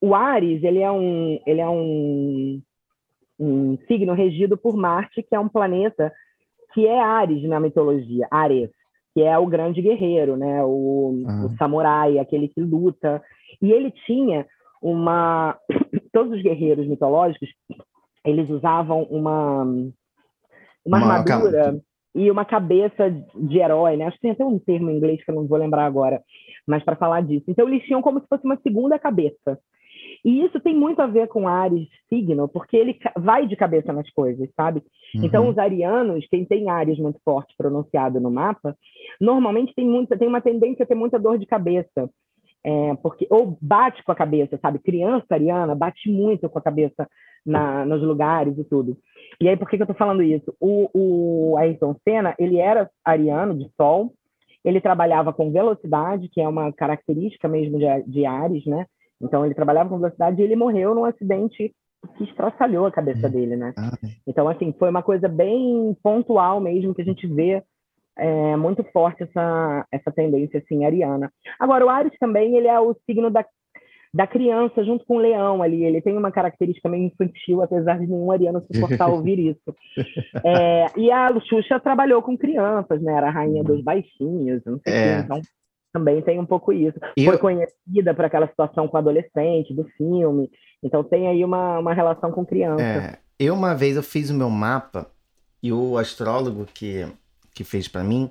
o 0.00 0.16
Ares, 0.16 0.64
ele 0.64 0.80
é 0.80 0.90
um, 0.90 1.40
ele 1.46 1.60
é 1.60 1.68
um, 1.68 2.60
um 3.38 3.78
signo 3.86 4.12
regido 4.14 4.56
por 4.56 4.76
Marte, 4.76 5.22
que 5.22 5.34
é 5.34 5.38
um 5.38 5.48
planeta 5.48 6.12
que 6.74 6.88
é 6.88 7.00
Ares 7.00 7.44
na 7.44 7.60
mitologia, 7.60 8.26
Ares, 8.32 8.70
que 9.14 9.22
é 9.22 9.38
o 9.38 9.46
grande 9.46 9.80
guerreiro, 9.80 10.36
né, 10.36 10.64
o, 10.64 11.12
uhum. 11.12 11.46
o 11.46 11.56
samurai, 11.56 12.18
aquele 12.18 12.48
que 12.48 12.60
luta. 12.60 13.22
E 13.60 13.70
ele 13.70 13.92
tinha 14.06 14.44
uma, 14.82 15.56
todos 16.12 16.32
os 16.32 16.42
guerreiros 16.42 16.88
mitológicos, 16.88 17.48
eles 18.24 18.50
usavam 18.50 19.04
uma 19.04 19.62
uma, 20.84 20.98
uma 20.98 21.14
armadura 21.14 21.80
e 22.14 22.30
uma 22.30 22.44
cabeça 22.44 23.10
de 23.34 23.58
herói, 23.58 23.96
né? 23.96 24.06
Acho 24.06 24.16
que 24.16 24.22
tem 24.22 24.30
até 24.32 24.44
um 24.44 24.58
termo 24.58 24.90
em 24.90 24.96
inglês 24.96 25.24
que 25.24 25.30
eu 25.30 25.34
não 25.34 25.46
vou 25.46 25.58
lembrar 25.58 25.86
agora, 25.86 26.22
mas 26.66 26.84
para 26.84 26.96
falar 26.96 27.22
disso. 27.22 27.44
Então 27.48 27.66
eles 27.68 27.84
tinham 27.84 28.02
como 28.02 28.20
se 28.20 28.26
fosse 28.28 28.44
uma 28.44 28.58
segunda 28.58 28.98
cabeça. 28.98 29.58
E 30.24 30.44
isso 30.44 30.60
tem 30.60 30.74
muito 30.74 31.00
a 31.00 31.06
ver 31.06 31.26
com 31.28 31.48
Ares 31.48 31.88
signo, 32.08 32.48
porque 32.48 32.76
ele 32.76 32.96
vai 33.16 33.46
de 33.46 33.56
cabeça 33.56 33.92
nas 33.92 34.08
coisas, 34.10 34.48
sabe? 34.54 34.82
Uhum. 35.14 35.24
Então 35.24 35.48
os 35.48 35.58
arianos, 35.58 36.26
quem 36.28 36.44
tem 36.44 36.70
Ares 36.70 36.98
muito 36.98 37.18
forte 37.24 37.54
pronunciado 37.56 38.20
no 38.20 38.30
mapa, 38.30 38.76
normalmente 39.20 39.74
tem 39.74 39.86
muita 39.86 40.16
tem 40.16 40.28
uma 40.28 40.40
tendência 40.40 40.84
a 40.84 40.86
ter 40.86 40.94
muita 40.94 41.18
dor 41.18 41.38
de 41.38 41.46
cabeça. 41.46 42.08
É, 42.64 42.94
porque 43.02 43.26
ou 43.28 43.58
bate 43.60 44.04
com 44.04 44.12
a 44.12 44.16
cabeça, 44.16 44.58
sabe? 44.62 44.78
Criança 44.78 45.26
ariana 45.30 45.74
bate 45.74 46.10
muito 46.10 46.48
com 46.48 46.58
a 46.58 46.62
cabeça 46.62 47.08
na, 47.44 47.84
nos 47.84 48.02
lugares 48.02 48.56
e 48.56 48.64
tudo. 48.64 48.96
E 49.40 49.48
aí, 49.48 49.56
por 49.56 49.68
que, 49.68 49.76
que 49.76 49.82
eu 49.82 49.84
estou 49.84 49.96
falando 49.96 50.22
isso? 50.22 50.54
O, 50.60 50.88
o 50.94 51.56
Ayrton 51.56 51.96
Senna, 52.04 52.34
ele 52.38 52.58
era 52.58 52.88
ariano, 53.04 53.58
de 53.58 53.68
sol, 53.76 54.12
ele 54.64 54.80
trabalhava 54.80 55.32
com 55.32 55.50
velocidade, 55.50 56.28
que 56.28 56.40
é 56.40 56.48
uma 56.48 56.72
característica 56.72 57.48
mesmo 57.48 57.78
de, 57.78 57.86
de 58.06 58.24
Ares, 58.24 58.64
né? 58.64 58.86
Então, 59.20 59.44
ele 59.44 59.54
trabalhava 59.54 59.88
com 59.88 59.98
velocidade 59.98 60.40
e 60.40 60.44
ele 60.44 60.56
morreu 60.56 60.94
num 60.94 61.04
acidente 61.04 61.74
que 62.16 62.24
estraçalhou 62.24 62.86
a 62.86 62.92
cabeça 62.92 63.28
hum. 63.28 63.30
dele, 63.30 63.56
né? 63.56 63.72
Ah, 63.76 63.96
então, 64.26 64.48
assim, 64.48 64.72
foi 64.78 64.90
uma 64.90 65.02
coisa 65.02 65.28
bem 65.28 65.96
pontual 66.02 66.60
mesmo, 66.60 66.94
que 66.94 67.02
a 67.02 67.04
gente 67.04 67.26
vê 67.26 67.62
é, 68.16 68.56
muito 68.56 68.84
forte 68.92 69.22
essa, 69.22 69.86
essa 69.90 70.10
tendência, 70.10 70.58
assim, 70.58 70.84
ariana. 70.84 71.32
Agora, 71.58 71.84
o 71.84 71.88
Ares 71.88 72.12
também, 72.18 72.56
ele 72.56 72.68
é 72.68 72.78
o 72.78 72.94
signo 73.06 73.30
da 73.30 73.44
da 74.14 74.26
criança 74.26 74.84
junto 74.84 75.06
com 75.06 75.16
o 75.16 75.20
leão 75.20 75.62
ali. 75.62 75.84
Ele 75.84 76.02
tem 76.02 76.16
uma 76.16 76.30
característica 76.30 76.88
meio 76.88 77.04
infantil, 77.04 77.62
apesar 77.62 77.98
de 77.98 78.06
nenhum 78.06 78.30
ariano 78.30 78.62
suportar 78.70 79.08
ouvir 79.08 79.38
isso. 79.38 79.74
É, 80.44 80.86
e 80.98 81.10
a 81.10 81.32
Xuxa 81.40 81.80
trabalhou 81.80 82.20
com 82.20 82.36
crianças, 82.36 83.00
né? 83.00 83.14
Era 83.14 83.28
a 83.28 83.32
rainha 83.32 83.64
dos 83.64 83.82
baixinhos, 83.82 84.62
não 84.66 84.78
sei 84.86 84.92
é. 84.92 85.18
então 85.20 85.40
também 85.92 86.22
tem 86.22 86.38
um 86.38 86.46
pouco 86.46 86.72
isso. 86.72 86.98
Eu... 87.16 87.24
Foi 87.24 87.38
conhecida 87.38 88.14
por 88.14 88.24
aquela 88.24 88.48
situação 88.48 88.88
com 88.88 88.96
o 88.96 89.00
adolescente 89.00 89.74
do 89.74 89.84
filme, 89.96 90.50
então 90.82 91.04
tem 91.04 91.28
aí 91.28 91.44
uma, 91.44 91.78
uma 91.78 91.94
relação 91.94 92.30
com 92.32 92.44
criança. 92.44 92.82
É. 92.82 93.18
Eu 93.38 93.54
uma 93.54 93.74
vez 93.74 93.96
eu 93.96 94.02
fiz 94.02 94.30
o 94.30 94.34
meu 94.34 94.48
mapa 94.48 95.06
e 95.62 95.72
o 95.72 95.98
astrólogo 95.98 96.66
que, 96.72 97.06
que 97.54 97.64
fez 97.64 97.88
para 97.88 98.02
mim, 98.02 98.30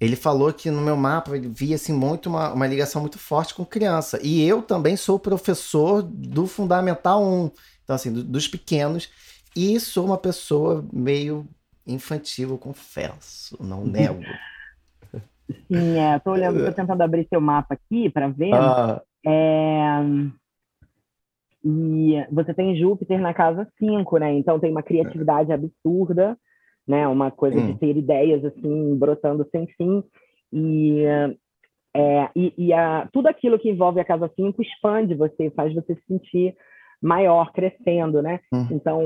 ele 0.00 0.16
falou 0.16 0.52
que 0.52 0.70
no 0.70 0.82
meu 0.82 0.96
mapa 0.96 1.36
ele 1.36 1.48
via 1.48 1.76
assim, 1.76 1.92
muito 1.92 2.28
uma, 2.28 2.52
uma 2.52 2.66
ligação 2.66 3.00
muito 3.00 3.18
forte 3.18 3.54
com 3.54 3.64
criança. 3.64 4.18
E 4.22 4.46
eu 4.46 4.62
também 4.62 4.96
sou 4.96 5.18
professor 5.18 6.02
do 6.02 6.46
Fundamental 6.46 7.22
1, 7.22 7.50
então 7.82 7.96
assim, 7.96 8.12
do, 8.12 8.22
dos 8.22 8.46
pequenos, 8.46 9.10
e 9.54 9.80
sou 9.80 10.04
uma 10.04 10.18
pessoa 10.18 10.84
meio 10.92 11.46
infantil, 11.86 12.50
eu 12.50 12.58
confesso, 12.58 13.56
não 13.62 13.84
nego. 13.86 14.22
Sim, 15.72 15.98
é, 15.98 16.18
tô 16.18 16.32
olhando, 16.32 16.64
tô 16.64 16.72
tentando 16.72 17.00
abrir 17.02 17.26
seu 17.28 17.40
mapa 17.40 17.74
aqui 17.74 18.10
para 18.10 18.28
ver. 18.28 18.52
Ah. 18.52 19.00
É... 19.24 20.02
E 21.64 22.24
você 22.30 22.54
tem 22.54 22.76
Júpiter 22.76 23.20
na 23.20 23.32
casa 23.32 23.66
5, 23.78 24.18
né? 24.18 24.32
Então 24.34 24.60
tem 24.60 24.70
uma 24.70 24.82
criatividade 24.82 25.52
absurda 25.52 26.38
né? 26.86 27.06
Uma 27.08 27.30
coisa 27.30 27.58
hum. 27.58 27.72
de 27.72 27.78
ter 27.78 27.96
ideias 27.96 28.44
assim 28.44 28.96
brotando 28.96 29.46
sem 29.50 29.66
fim 29.68 30.02
e 30.52 31.04
é, 31.96 32.28
e, 32.36 32.52
e 32.58 32.72
a, 32.74 33.08
tudo 33.10 33.26
aquilo 33.26 33.58
que 33.58 33.70
envolve 33.70 33.98
a 33.98 34.04
casa 34.04 34.30
5 34.36 34.60
expande 34.60 35.14
você, 35.14 35.50
faz 35.50 35.74
você 35.74 35.94
se 35.94 36.02
sentir 36.06 36.54
maior, 37.00 37.52
crescendo, 37.52 38.20
né? 38.20 38.40
Uhum. 38.52 38.68
Então, 38.70 39.00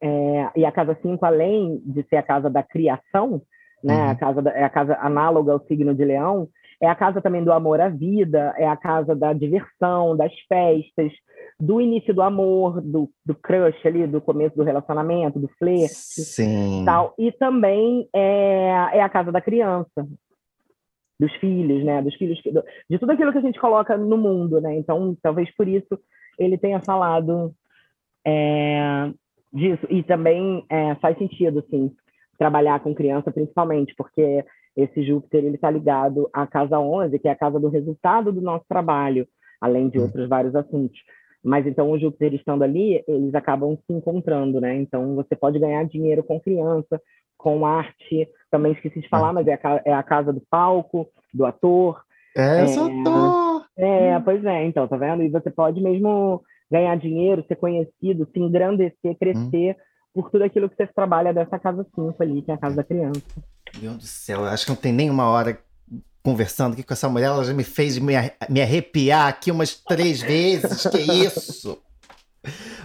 é, 0.00 0.50
e 0.54 0.64
a 0.64 0.70
casa 0.70 0.96
5, 1.00 1.24
além 1.24 1.80
de 1.86 2.02
ser 2.08 2.16
a 2.16 2.22
casa 2.22 2.50
da 2.50 2.62
criação, 2.62 3.40
né? 3.82 3.94
Uhum. 3.94 4.10
A 4.10 4.14
casa 4.14 4.42
da, 4.42 4.50
é 4.50 4.62
a 4.62 4.68
casa 4.68 4.98
análoga 5.00 5.52
ao 5.52 5.64
signo 5.66 5.94
de 5.94 6.04
Leão, 6.04 6.48
é 6.80 6.86
a 6.86 6.94
casa 6.94 7.22
também 7.22 7.42
do 7.42 7.52
amor 7.52 7.80
à 7.80 7.88
vida, 7.88 8.54
é 8.58 8.66
a 8.66 8.76
casa 8.76 9.14
da 9.14 9.32
diversão, 9.32 10.16
das 10.16 10.32
festas, 10.48 11.12
do 11.58 11.80
início 11.80 12.12
do 12.12 12.22
amor, 12.22 12.80
do, 12.80 13.08
do 13.24 13.34
crush 13.34 13.86
ali, 13.86 14.06
do 14.06 14.20
começo 14.20 14.56
do 14.56 14.64
relacionamento, 14.64 15.38
do 15.38 15.48
flerte, 15.58 15.94
Sim. 15.94 16.82
tal. 16.84 17.14
E 17.18 17.30
também 17.32 18.08
é, 18.12 18.90
é 18.94 19.02
a 19.02 19.08
casa 19.08 19.30
da 19.30 19.40
criança, 19.40 20.06
dos 21.18 21.32
filhos, 21.36 21.84
né? 21.84 22.02
Dos 22.02 22.14
filhos, 22.16 22.38
de 22.90 22.98
tudo 22.98 23.12
aquilo 23.12 23.32
que 23.32 23.38
a 23.38 23.42
gente 23.42 23.60
coloca 23.60 23.96
no 23.96 24.16
mundo, 24.16 24.60
né? 24.60 24.76
Então, 24.76 25.16
talvez 25.22 25.54
por 25.54 25.68
isso 25.68 25.98
ele 26.38 26.58
tenha 26.58 26.80
falado 26.80 27.54
é, 28.26 29.10
disso. 29.52 29.86
E 29.88 30.02
também 30.02 30.64
é, 30.68 30.94
faz 30.96 31.16
sentido, 31.16 31.60
assim, 31.60 31.92
trabalhar 32.36 32.80
com 32.80 32.94
criança, 32.94 33.30
principalmente, 33.30 33.94
porque 33.96 34.44
esse 34.76 35.04
Júpiter 35.04 35.44
ele 35.44 35.54
está 35.54 35.70
ligado 35.70 36.28
à 36.32 36.46
casa 36.46 36.80
11, 36.80 37.18
que 37.18 37.28
é 37.28 37.30
a 37.30 37.36
casa 37.36 37.60
do 37.60 37.68
resultado 37.68 38.32
do 38.32 38.40
nosso 38.40 38.64
trabalho, 38.68 39.26
além 39.60 39.88
de 39.88 39.98
hum. 39.98 40.02
outros 40.02 40.28
vários 40.28 40.54
assuntos. 40.54 40.98
Mas 41.44 41.66
então 41.66 41.90
o 41.90 41.98
Júpiter 41.98 42.32
estando 42.32 42.64
ali, 42.64 43.04
eles 43.06 43.34
acabam 43.34 43.76
se 43.86 43.92
encontrando, 43.92 44.60
né? 44.60 44.74
Então 44.76 45.14
você 45.14 45.36
pode 45.36 45.58
ganhar 45.58 45.84
dinheiro 45.84 46.24
com 46.24 46.40
criança, 46.40 47.00
com 47.36 47.66
arte. 47.66 48.26
Também 48.50 48.72
esqueci 48.72 49.00
de 49.00 49.08
falar, 49.08 49.30
é. 49.30 49.32
mas 49.32 49.46
é 49.46 49.60
a, 49.62 49.82
é 49.84 49.92
a 49.92 50.02
casa 50.02 50.32
do 50.32 50.40
palco, 50.48 51.06
do 51.32 51.44
ator. 51.44 52.02
É, 52.34 52.60
é 52.60 52.62
ator! 52.62 53.66
É, 53.76 54.20
pois 54.20 54.44
é, 54.44 54.64
então, 54.64 54.88
tá 54.88 54.96
vendo? 54.96 55.22
E 55.22 55.28
você 55.28 55.50
pode 55.50 55.80
mesmo 55.80 56.42
ganhar 56.70 56.96
dinheiro, 56.96 57.44
ser 57.46 57.56
conhecido, 57.56 58.28
se 58.32 58.40
engrandecer, 58.40 58.96
hum. 59.04 59.14
crescer 59.14 59.72
hum. 59.72 59.74
por 60.14 60.30
tudo 60.30 60.44
aquilo 60.44 60.68
que 60.68 60.76
você 60.76 60.86
trabalha 60.86 61.34
dessa 61.34 61.58
casa 61.58 61.86
5 61.94 62.14
ali, 62.22 62.40
que 62.40 62.50
é 62.50 62.54
a 62.54 62.58
casa 62.58 62.76
da 62.76 62.84
criança. 62.84 63.22
Meu 63.74 63.90
Deus 63.90 63.96
do 63.96 64.02
céu, 64.04 64.44
acho 64.44 64.64
que 64.64 64.70
não 64.70 64.76
tem 64.76 64.92
nenhuma 64.92 65.28
hora 65.28 65.58
conversando 66.24 66.72
aqui 66.72 66.82
com 66.82 66.94
essa 66.94 67.08
mulher, 67.08 67.26
ela 67.26 67.44
já 67.44 67.52
me 67.52 67.62
fez 67.62 67.98
me, 67.98 68.14
me 68.48 68.62
arrepiar 68.62 69.28
aqui 69.28 69.50
umas 69.50 69.74
três 69.74 70.22
vezes. 70.22 70.86
que 70.86 70.98
isso? 70.98 71.78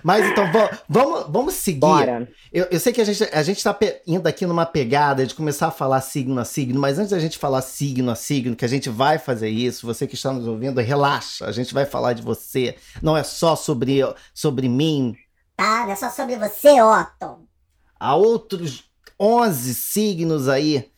Mas 0.04 0.26
então, 0.26 0.46
vamos, 0.88 1.26
vamos 1.30 1.54
seguir. 1.54 2.30
Eu, 2.52 2.68
eu, 2.72 2.80
sei 2.80 2.92
que 2.94 3.02
a 3.02 3.04
gente 3.06 3.24
a 3.24 3.42
está 3.42 3.78
indo 4.06 4.28
aqui 4.28 4.46
numa 4.46 4.66
pegada 4.66 5.26
de 5.26 5.34
começar 5.34 5.68
a 5.68 5.72
falar 5.72 6.02
signo 6.02 6.40
a 6.40 6.46
signo, 6.46 6.80
mas 6.80 6.98
antes 6.98 7.12
da 7.12 7.20
gente 7.20 7.38
falar 7.38 7.62
signo 7.62 8.12
a 8.12 8.16
signo, 8.16 8.56
que 8.56 8.66
a 8.66 8.70
gente 8.70 8.90
vai 8.90 9.18
fazer 9.18 9.50
isso, 9.50 9.86
você 9.86 10.08
que 10.08 10.16
está 10.16 10.32
nos 10.32 10.48
ouvindo, 10.48 10.80
relaxa, 10.80 11.46
a 11.46 11.52
gente 11.52 11.74
vai 11.74 11.86
falar 11.86 12.14
de 12.14 12.22
você. 12.22 12.76
Não 13.02 13.16
é 13.16 13.24
só 13.24 13.56
sobre, 13.56 14.00
sobre 14.34 14.68
mim. 14.70 15.16
Tá, 15.56 15.86
não 15.86 15.92
é 15.92 15.96
só 15.96 16.10
sobre 16.10 16.38
você, 16.38 16.82
Otto. 16.82 17.48
Há 18.00 18.16
outros 18.16 18.86
11 19.20 19.76
signos 19.76 20.48
aí 20.48 20.90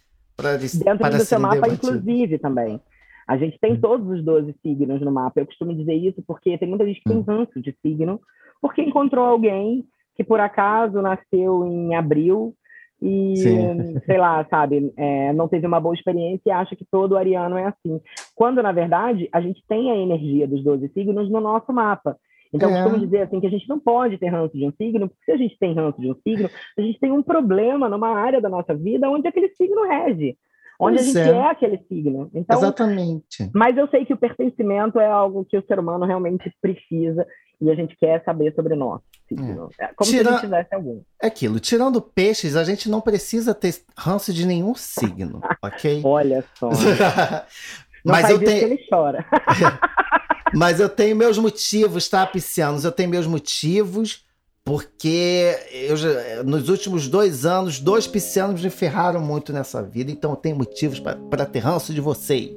para 0.41 0.57
Dentro 0.57 0.97
para 0.97 1.17
do 1.17 1.25
seu 1.25 1.39
mapa, 1.39 1.55
debatido. 1.55 1.87
inclusive, 1.87 2.37
também. 2.39 2.79
A 3.27 3.37
gente 3.37 3.57
tem 3.59 3.73
hum. 3.73 3.81
todos 3.81 4.07
os 4.09 4.23
12 4.23 4.55
signos 4.61 5.01
no 5.01 5.11
mapa. 5.11 5.39
Eu 5.39 5.45
costumo 5.45 5.73
dizer 5.73 5.93
isso 5.93 6.21
porque 6.25 6.57
tem 6.57 6.67
muita 6.67 6.85
gente 6.85 7.01
que 7.01 7.09
tem 7.09 7.17
hum. 7.17 7.25
ranço 7.27 7.61
de 7.61 7.75
signo, 7.81 8.19
porque 8.61 8.81
encontrou 8.81 9.25
alguém 9.25 9.85
que 10.15 10.23
por 10.23 10.39
acaso 10.39 11.01
nasceu 11.01 11.65
em 11.65 11.95
abril 11.95 12.53
e, 13.01 13.35
Sim. 13.37 13.99
sei 14.05 14.17
lá, 14.17 14.45
sabe, 14.49 14.93
é, 14.95 15.33
não 15.33 15.47
teve 15.47 15.65
uma 15.65 15.79
boa 15.79 15.95
experiência 15.95 16.41
e 16.45 16.51
acha 16.51 16.75
que 16.75 16.85
todo 16.89 17.17
ariano 17.17 17.57
é 17.57 17.65
assim. 17.65 17.99
Quando, 18.35 18.61
na 18.61 18.71
verdade, 18.71 19.27
a 19.31 19.41
gente 19.41 19.63
tem 19.67 19.91
a 19.91 19.95
energia 19.95 20.47
dos 20.47 20.63
12 20.63 20.89
signos 20.89 21.29
no 21.29 21.39
nosso 21.39 21.71
mapa. 21.73 22.17
Então, 22.53 22.69
é. 22.69 22.83
costumo 22.83 23.03
dizer 23.05 23.21
assim 23.21 23.39
que 23.39 23.47
a 23.47 23.49
gente 23.49 23.67
não 23.69 23.79
pode 23.79 24.17
ter 24.17 24.27
ranço 24.27 24.57
de 24.57 24.65
um 24.65 24.73
signo, 24.73 25.07
porque 25.07 25.23
se 25.23 25.31
a 25.31 25.37
gente 25.37 25.57
tem 25.57 25.73
ranço 25.73 25.99
de 26.01 26.11
um 26.11 26.15
signo, 26.15 26.49
a 26.77 26.81
gente 26.81 26.99
tem 26.99 27.11
um 27.11 27.23
problema 27.23 27.87
numa 27.87 28.09
área 28.09 28.41
da 28.41 28.49
nossa 28.49 28.75
vida 28.75 29.09
onde 29.09 29.27
aquele 29.27 29.49
signo 29.55 29.87
rege, 29.87 30.37
onde 30.79 30.97
pois 30.97 31.15
a 31.15 31.23
gente 31.23 31.33
é. 31.33 31.37
é. 31.37 31.47
aquele 31.47 31.77
signo. 31.87 32.29
Então, 32.33 32.57
Exatamente. 32.57 33.49
Mas 33.53 33.77
eu 33.77 33.87
sei 33.87 34.05
que 34.05 34.13
o 34.13 34.17
pertencimento 34.17 34.99
é 34.99 35.07
algo 35.07 35.45
que 35.45 35.57
o 35.57 35.65
ser 35.65 35.79
humano 35.79 36.05
realmente 36.05 36.51
precisa 36.61 37.25
e 37.61 37.69
a 37.69 37.75
gente 37.75 37.95
quer 37.95 38.23
saber 38.25 38.53
sobre 38.55 38.75
nós. 38.75 38.99
Signo. 39.29 39.69
É. 39.79 39.87
Como 39.95 40.09
Tira... 40.09 40.23
se 40.23 40.27
a 40.27 40.31
gente 40.31 40.41
tivesse 40.41 40.75
algum. 40.75 41.01
É 41.21 41.27
aquilo, 41.27 41.59
tirando 41.59 42.01
peixes, 42.01 42.57
a 42.57 42.65
gente 42.65 42.89
não 42.89 42.99
precisa 42.99 43.53
ter 43.53 43.75
ranço 43.95 44.33
de 44.33 44.45
nenhum 44.45 44.75
signo, 44.75 45.39
ok? 45.63 46.01
Olha 46.03 46.43
só. 46.55 46.69
mas 48.03 48.29
eu 48.29 48.39
tenho. 48.39 48.65
ele 48.65 48.79
chora. 48.89 49.25
Mas 50.53 50.79
eu 50.79 50.89
tenho 50.89 51.15
meus 51.15 51.37
motivos, 51.37 52.09
tá, 52.09 52.25
piscianos? 52.25 52.83
Eu 52.83 52.91
tenho 52.91 53.09
meus 53.09 53.25
motivos, 53.25 54.25
porque 54.63 55.55
eu 55.71 56.43
nos 56.43 56.69
últimos 56.69 57.07
dois 57.07 57.45
anos, 57.45 57.79
dois 57.79 58.05
piscianos 58.05 58.63
me 58.63 58.69
ferraram 58.69 59.21
muito 59.21 59.53
nessa 59.53 59.81
vida, 59.81 60.11
então 60.11 60.31
eu 60.31 60.37
tenho 60.37 60.55
motivos 60.55 60.99
para 60.99 61.45
ter 61.45 61.59
ranço 61.59 61.93
de 61.93 62.01
vocês. 62.01 62.51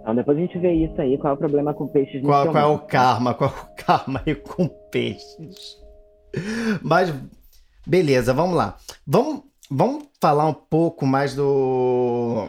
Então 0.00 0.14
depois 0.14 0.38
a 0.38 0.40
gente 0.40 0.58
vê 0.58 0.72
isso 0.72 1.00
aí, 1.00 1.18
qual 1.18 1.32
é 1.32 1.34
o 1.34 1.38
problema 1.38 1.74
com 1.74 1.86
peixes 1.86 2.22
qual, 2.22 2.50
qual 2.50 2.56
é 2.56 2.66
o 2.66 2.78
karma? 2.78 3.34
Qual 3.34 3.50
é 3.50 3.52
o 3.52 3.84
karma 3.84 4.22
aí 4.24 4.34
com 4.34 4.68
peixes? 4.68 5.76
Mas, 6.82 7.12
beleza, 7.86 8.32
vamos 8.32 8.56
lá. 8.56 8.76
Vamos, 9.06 9.42
vamos 9.70 10.04
falar 10.20 10.46
um 10.46 10.54
pouco 10.54 11.04
mais 11.04 11.34
do 11.34 12.48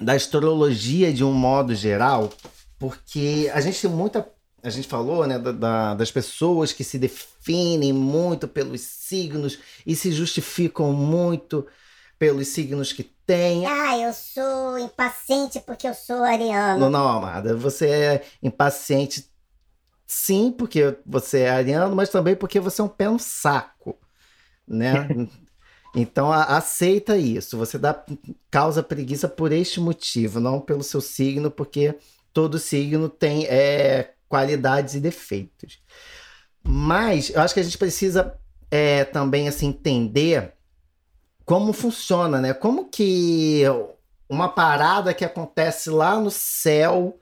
da 0.00 0.12
astrologia 0.12 1.12
de 1.12 1.24
um 1.24 1.32
modo 1.32 1.74
geral, 1.74 2.30
porque 2.78 3.50
a 3.52 3.60
gente 3.60 3.80
tem 3.80 3.90
muita. 3.90 4.28
A 4.62 4.70
gente 4.70 4.88
falou, 4.88 5.26
né, 5.26 5.38
da, 5.38 5.94
das 5.94 6.10
pessoas 6.10 6.72
que 6.72 6.82
se 6.82 6.98
definem 6.98 7.92
muito 7.92 8.48
pelos 8.48 8.80
signos 8.80 9.58
e 9.86 9.94
se 9.94 10.10
justificam 10.10 10.92
muito 10.92 11.66
pelos 12.18 12.48
signos 12.48 12.92
que 12.92 13.04
têm. 13.04 13.66
Ah, 13.66 13.96
eu 13.98 14.12
sou 14.12 14.78
impaciente 14.78 15.60
porque 15.60 15.86
eu 15.86 15.94
sou 15.94 16.22
ariano. 16.24 16.80
Não, 16.80 16.90
não, 16.90 17.08
amada. 17.08 17.56
Você 17.56 17.88
é 17.88 18.24
impaciente, 18.42 19.30
sim, 20.06 20.50
porque 20.50 20.98
você 21.06 21.40
é 21.40 21.50
ariano, 21.50 21.94
mas 21.94 22.08
também 22.08 22.34
porque 22.34 22.58
você 22.58 22.80
é 22.80 22.84
um 22.84 22.88
pé 22.88 23.08
no 23.08 23.18
saco, 23.18 23.96
né? 24.66 25.08
Então 25.94 26.30
a, 26.30 26.44
aceita 26.58 27.16
isso. 27.16 27.56
Você 27.56 27.78
dá 27.78 28.04
causa 28.50 28.82
preguiça 28.82 29.26
por 29.26 29.52
este 29.52 29.80
motivo, 29.80 30.38
não 30.38 30.60
pelo 30.60 30.82
seu 30.82 31.00
signo, 31.00 31.50
porque 31.50 31.94
todo 32.32 32.58
signo 32.58 33.08
tem 33.08 33.46
é, 33.46 34.12
qualidades 34.28 34.94
e 34.94 35.00
defeitos. 35.00 35.80
Mas 36.62 37.30
eu 37.30 37.40
acho 37.40 37.54
que 37.54 37.60
a 37.60 37.64
gente 37.64 37.78
precisa 37.78 38.38
é, 38.70 39.04
também 39.04 39.48
assim, 39.48 39.68
entender 39.68 40.52
como 41.44 41.72
funciona, 41.72 42.40
né? 42.40 42.52
Como 42.52 42.90
que 42.90 43.62
uma 44.28 44.48
parada 44.48 45.14
que 45.14 45.24
acontece 45.24 45.88
lá 45.88 46.20
no 46.20 46.30
céu 46.30 47.18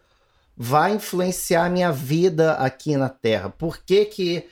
vai 0.56 0.94
influenciar 0.94 1.66
a 1.66 1.70
minha 1.70 1.92
vida 1.92 2.54
aqui 2.54 2.96
na 2.96 3.08
Terra? 3.08 3.50
Por 3.50 3.78
que 3.78 4.04
que 4.06 4.48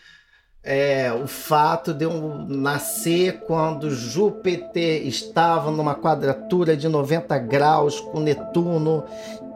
é, 0.63 1.13
o 1.13 1.27
fato 1.27 1.93
de 1.93 2.05
eu 2.05 2.47
nascer 2.49 3.41
quando 3.41 3.91
Júpiter 3.91 5.07
estava 5.07 5.71
numa 5.71 5.95
quadratura 5.95 6.77
de 6.77 6.89
90 6.89 7.37
graus 7.39 8.01
com 8.01 8.21
Netuno, 8.21 9.05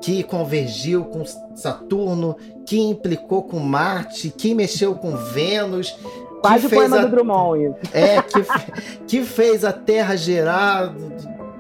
que 0.02 0.22
convergiu 0.22 1.04
com 1.04 1.24
Saturno, 1.54 2.36
que 2.66 2.78
implicou 2.78 3.42
com 3.42 3.58
Marte, 3.58 4.30
que 4.30 4.54
mexeu 4.54 4.94
com 4.94 5.16
Vênus. 5.16 5.96
Quase 6.40 6.66
o 6.66 6.70
poema 6.70 7.00
a... 7.00 7.04
do 7.04 7.10
Drummond, 7.10 7.64
isso. 7.64 7.96
É, 7.96 8.22
que, 8.22 9.06
que 9.06 9.24
fez 9.24 9.64
a 9.64 9.72
Terra 9.72 10.16
girar 10.16 10.94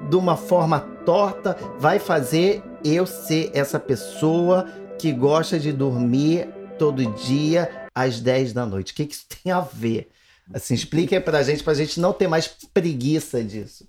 de 0.08 0.16
uma 0.16 0.36
forma 0.36 0.80
torta, 1.04 1.56
vai 1.78 1.98
fazer 1.98 2.62
eu 2.84 3.06
ser 3.06 3.50
essa 3.52 3.78
pessoa 3.78 4.66
que 4.98 5.12
gosta 5.12 5.58
de 5.58 5.72
dormir 5.72 6.48
todo 6.78 7.04
dia 7.12 7.86
às 7.94 8.20
10 8.20 8.52
da 8.52 8.64
noite. 8.64 8.92
O 8.92 8.96
que, 8.96 9.06
que 9.06 9.14
isso 9.14 9.26
tem 9.42 9.52
a 9.52 9.60
ver? 9.60 10.08
Assim, 10.52 10.74
explique 10.74 11.14
aí 11.14 11.20
pra 11.20 11.42
gente, 11.42 11.62
pra 11.62 11.74
gente 11.74 12.00
não 12.00 12.12
ter 12.12 12.26
mais 12.26 12.48
preguiça 12.72 13.42
disso. 13.42 13.86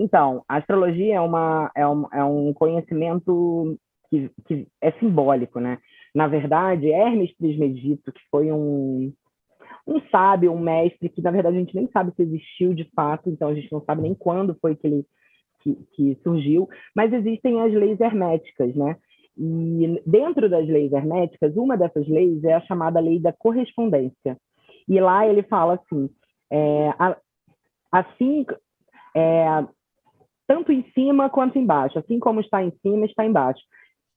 Então, 0.00 0.42
a 0.48 0.56
astrologia 0.56 1.16
é, 1.16 1.20
uma, 1.20 1.70
é, 1.76 1.86
um, 1.86 2.06
é 2.10 2.24
um 2.24 2.54
conhecimento 2.54 3.78
que, 4.08 4.30
que 4.46 4.66
é 4.80 4.92
simbólico, 4.92 5.60
né? 5.60 5.76
Na 6.14 6.26
verdade, 6.26 6.88
Hermes 6.88 7.36
Trismegisto, 7.36 8.10
que 8.10 8.20
foi 8.30 8.50
um, 8.50 9.12
um 9.86 10.00
sábio, 10.10 10.52
um 10.52 10.58
mestre, 10.58 11.10
que 11.10 11.20
na 11.20 11.30
verdade 11.30 11.56
a 11.56 11.60
gente 11.60 11.74
nem 11.74 11.86
sabe 11.92 12.14
se 12.16 12.22
existiu 12.22 12.72
de 12.72 12.90
fato, 12.96 13.28
então 13.28 13.48
a 13.48 13.54
gente 13.54 13.70
não 13.70 13.84
sabe 13.84 14.00
nem 14.00 14.14
quando 14.14 14.56
foi 14.58 14.74
que 14.74 14.86
ele 14.86 15.04
que, 15.62 15.74
que 15.92 16.18
surgiu, 16.22 16.66
mas 16.96 17.12
existem 17.12 17.60
as 17.60 17.70
leis 17.74 18.00
herméticas, 18.00 18.74
né? 18.74 18.96
E 19.36 20.02
dentro 20.06 20.48
das 20.48 20.66
leis 20.66 20.90
herméticas, 20.90 21.54
uma 21.58 21.76
dessas 21.76 22.08
leis 22.08 22.42
é 22.42 22.54
a 22.54 22.62
chamada 22.62 22.98
lei 23.00 23.20
da 23.20 23.34
correspondência. 23.34 24.38
E 24.88 24.98
lá 24.98 25.28
ele 25.28 25.42
fala 25.42 25.74
assim: 25.74 26.08
é, 26.50 26.88
assim, 27.92 28.46
é, 29.14 29.66
tanto 30.50 30.72
em 30.72 30.82
cima 30.90 31.30
quanto 31.30 31.60
embaixo. 31.60 31.96
Assim 31.96 32.18
como 32.18 32.40
está 32.40 32.60
em 32.60 32.72
cima, 32.82 33.06
está 33.06 33.24
embaixo. 33.24 33.62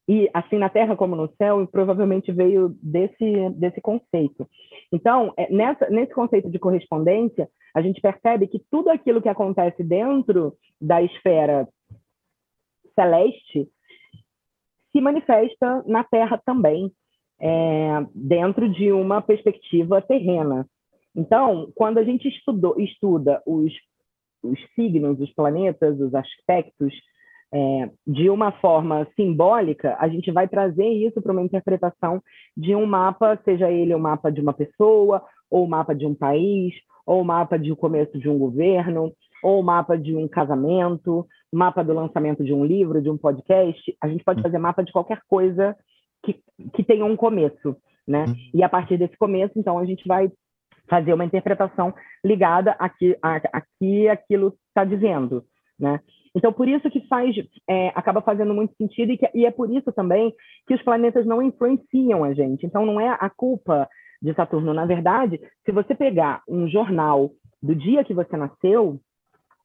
E 0.10 0.28
assim 0.34 0.58
na 0.58 0.68
Terra 0.68 0.96
como 0.96 1.16
no 1.16 1.32
céu, 1.36 1.68
provavelmente 1.68 2.32
veio 2.32 2.76
desse, 2.82 3.52
desse 3.52 3.80
conceito. 3.80 4.50
Então, 4.92 5.32
é, 5.38 5.54
nessa, 5.54 5.88
nesse 5.92 6.12
conceito 6.12 6.50
de 6.50 6.58
correspondência, 6.58 7.48
a 7.72 7.84
gente 7.84 8.02
percebe 8.02 8.48
que 8.48 8.60
tudo 8.72 8.90
aquilo 8.90 9.22
que 9.22 9.30
acontece 9.30 9.84
dentro 9.84 10.56
da 10.82 11.04
esfera 11.04 11.70
celeste 12.96 13.70
se 14.92 15.00
manifesta 15.00 15.84
na 15.86 16.04
Terra 16.04 16.42
também, 16.44 16.92
é, 17.40 18.08
dentro 18.16 18.68
de 18.70 18.92
uma 18.92 19.22
perspectiva 19.22 20.02
terrena. 20.02 20.68
Então, 21.16 21.72
quando 21.76 22.00
a 22.00 22.04
gente 22.04 22.28
estudou, 22.28 22.80
estuda 22.80 23.40
os, 23.46 23.72
os 24.44 24.60
signos, 24.76 25.20
os 25.20 25.34
planetas, 25.34 26.00
os 26.00 26.14
aspectos, 26.14 26.94
é, 27.54 27.90
de 28.06 28.30
uma 28.30 28.52
forma 28.54 29.08
simbólica, 29.16 29.96
a 30.00 30.08
gente 30.08 30.32
vai 30.32 30.48
trazer 30.48 30.88
isso 30.88 31.22
para 31.22 31.32
uma 31.32 31.44
interpretação 31.44 32.22
de 32.58 32.76
um 32.76 32.86
mapa, 32.86 33.40
seja 33.46 33.72
ele 33.72 33.94
o 33.94 33.98
um 33.98 34.02
mapa 34.02 34.32
de 34.32 34.42
uma 34.42 34.54
pessoa, 34.54 35.24
ou 35.52 35.62
o 35.62 35.66
um 35.66 35.70
mapa 35.70 35.94
de 35.94 36.06
um 36.06 36.16
país, 36.16 36.74
ou 37.06 37.20
o 37.20 37.22
um 37.22 37.26
mapa 37.26 37.60
de 37.60 37.72
um 37.72 37.76
começo 37.76 38.18
de 38.18 38.28
um 38.28 38.40
governo, 38.40 39.14
ou 39.44 39.60
o 39.60 39.64
mapa 39.64 39.96
de 39.98 40.16
um 40.16 40.28
casamento, 40.28 41.28
mapa 41.52 41.84
do 41.84 41.94
lançamento 41.94 42.44
de 42.44 42.54
um 42.54 42.66
livro, 42.66 43.02
de 43.02 43.10
um 43.10 43.18
podcast. 43.18 43.96
A 44.02 44.08
gente 44.08 44.24
pode 44.24 44.40
hum. 44.40 44.44
fazer 44.44 44.58
mapa 44.58 44.84
de 44.84 44.92
qualquer 44.92 45.22
coisa 45.28 45.76
que, 46.24 46.40
que 46.74 46.84
tenha 46.84 47.06
um 47.06 47.16
começo, 47.16 47.76
né? 48.08 48.26
Hum. 48.28 48.36
E 48.54 48.64
a 48.64 48.70
partir 48.70 48.98
desse 48.98 49.16
começo, 49.18 49.54
então, 49.58 49.78
a 49.78 49.86
gente 49.86 50.08
vai 50.08 50.32
fazer 50.94 51.12
uma 51.12 51.26
interpretação 51.26 51.92
ligada 52.24 52.76
a 52.78 52.88
que, 52.88 53.18
a, 53.20 53.38
a 53.38 53.62
que 53.80 54.08
aquilo 54.08 54.54
está 54.68 54.86
dizendo, 54.86 55.44
né? 55.80 56.00
Então, 56.36 56.54
por 56.54 56.68
isso 56.68 56.88
que 56.92 57.08
faz, 57.08 57.36
é, 57.68 57.88
acaba 57.96 58.22
fazendo 58.22 58.54
muito 58.54 58.76
sentido 58.76 59.12
e, 59.12 59.18
que, 59.18 59.28
e 59.34 59.44
é 59.44 59.50
por 59.50 59.72
isso 59.72 59.92
também 59.92 60.32
que 60.68 60.74
os 60.76 60.84
planetas 60.84 61.26
não 61.26 61.42
influenciam 61.42 62.24
a 62.24 62.32
gente. 62.34 62.64
Então, 62.64 62.86
não 62.86 63.02
é 63.02 63.10
a 63.20 63.28
culpa 63.28 63.90
de 64.22 64.36
Saturno. 64.36 64.72
Na 64.72 64.86
verdade, 64.86 65.42
se 65.66 65.72
você 65.72 65.96
pegar 65.96 66.44
um 66.48 66.68
jornal 66.68 67.32
do 67.62 67.76
dia 67.76 68.04
que 68.04 68.14
você 68.14 68.38
nasceu 68.38 69.00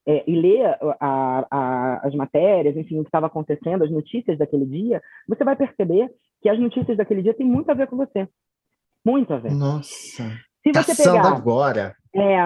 é, 0.06 0.24
e 0.26 0.34
ler 0.34 0.78
a, 0.98 1.46
a, 1.50 2.06
as 2.06 2.14
matérias, 2.14 2.74
enfim, 2.74 2.98
o 2.98 3.02
que 3.02 3.08
estava 3.08 3.26
acontecendo, 3.26 3.84
as 3.84 3.90
notícias 3.90 4.38
daquele 4.38 4.64
dia, 4.64 5.02
você 5.26 5.44
vai 5.44 5.56
perceber 5.56 6.10
que 6.40 6.48
as 6.48 6.58
notícias 6.58 6.96
daquele 6.96 7.22
dia 7.22 7.34
têm 7.34 7.46
muito 7.46 7.70
a 7.70 7.74
ver 7.74 7.86
com 7.86 7.96
você. 7.96 8.26
Muito 9.04 9.32
a 9.32 9.38
ver. 9.38 9.52
Nossa. 9.52 10.47
Se 10.72 10.82
você 10.84 10.96
Caçando 10.96 11.16
pegar, 11.16 11.36
agora. 11.36 11.96
É, 12.14 12.38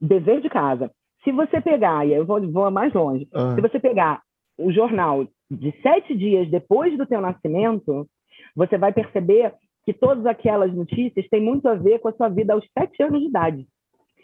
dever 0.00 0.40
de 0.40 0.48
casa. 0.48 0.90
Se 1.24 1.32
você 1.32 1.60
pegar, 1.60 2.06
e 2.06 2.12
eu 2.12 2.24
vou, 2.24 2.40
vou 2.50 2.70
mais 2.70 2.92
longe, 2.92 3.28
ah. 3.34 3.54
se 3.54 3.60
você 3.60 3.78
pegar 3.78 4.22
o 4.58 4.72
jornal 4.72 5.26
de 5.50 5.72
sete 5.82 6.16
dias 6.16 6.50
depois 6.50 6.96
do 6.96 7.06
teu 7.06 7.20
nascimento, 7.20 8.08
você 8.54 8.76
vai 8.76 8.92
perceber 8.92 9.52
que 9.84 9.92
todas 9.92 10.26
aquelas 10.26 10.72
notícias 10.74 11.28
têm 11.28 11.40
muito 11.40 11.68
a 11.68 11.74
ver 11.74 11.98
com 12.00 12.08
a 12.08 12.12
sua 12.12 12.28
vida 12.28 12.52
aos 12.52 12.64
sete 12.76 13.02
anos 13.02 13.20
de 13.20 13.26
idade. 13.26 13.66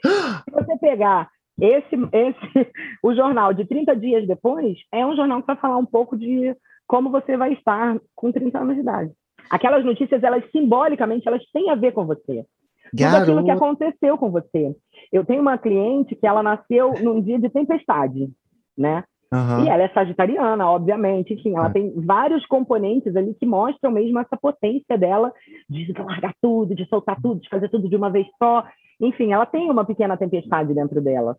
Se 0.45 0.51
você 0.51 0.77
pegar 0.79 1.29
esse, 1.61 1.97
esse, 2.13 2.73
o 3.03 3.15
jornal 3.15 3.55
de 3.55 3.65
30 3.65 3.95
dias 3.97 4.27
depois, 4.27 4.77
é 4.93 5.07
um 5.07 5.17
jornal 5.17 5.41
que 5.41 5.47
vai 5.47 5.57
falar 5.57 5.77
um 5.77 5.87
pouco 5.87 6.17
de 6.17 6.55
como 6.87 7.11
você 7.11 7.37
vai 7.37 7.53
estar 7.53 7.99
com 8.15 8.33
30 8.33 8.59
anos 8.59 8.75
de 8.75 8.83
idade. 8.83 9.13
Aquelas 9.51 9.85
notícias, 9.85 10.23
elas 10.23 10.45
simbolicamente, 10.51 11.27
elas 11.27 11.43
têm 11.53 11.71
a 11.71 11.75
ver 11.75 11.93
com 11.93 12.07
você. 12.07 12.45
Tudo 12.91 13.17
aquilo 13.17 13.45
que 13.45 13.51
aconteceu 13.51 14.19
com 14.19 14.31
você. 14.31 14.75
Eu 15.13 15.25
tenho 15.25 15.41
uma 15.41 15.59
cliente 15.59 16.15
que 16.15 16.27
ela 16.27 16.43
nasceu 16.43 16.95
num 17.01 17.21
dia 17.21 17.39
de 17.39 17.49
tempestade, 17.49 18.31
né? 18.77 19.05
Uhum. 19.33 19.65
E 19.65 19.69
ela 19.69 19.83
é 19.83 19.89
sagitariana, 19.89 20.71
obviamente. 20.71 21.35
Enfim, 21.35 21.57
ela 21.57 21.69
é. 21.69 21.73
tem 21.73 21.93
vários 21.97 22.47
componentes 22.47 23.17
ali 23.17 23.35
que 23.35 23.45
mostram 23.45 23.91
mesmo 23.91 24.19
essa 24.21 24.37
potência 24.37 24.97
dela 24.97 25.33
de 25.69 25.93
largar 25.93 26.35
tudo, 26.41 26.75
de 26.75 26.87
soltar 26.87 27.21
tudo, 27.21 27.41
de 27.41 27.49
fazer 27.49 27.69
tudo 27.69 27.89
de 27.89 27.97
uma 27.97 28.11
vez 28.11 28.27
só. 28.39 28.65
Enfim, 29.01 29.33
ela 29.33 29.45
tem 29.45 29.69
uma 29.69 29.85
pequena 29.85 30.17
tempestade 30.17 30.73
dentro 30.73 31.01
dela, 31.01 31.37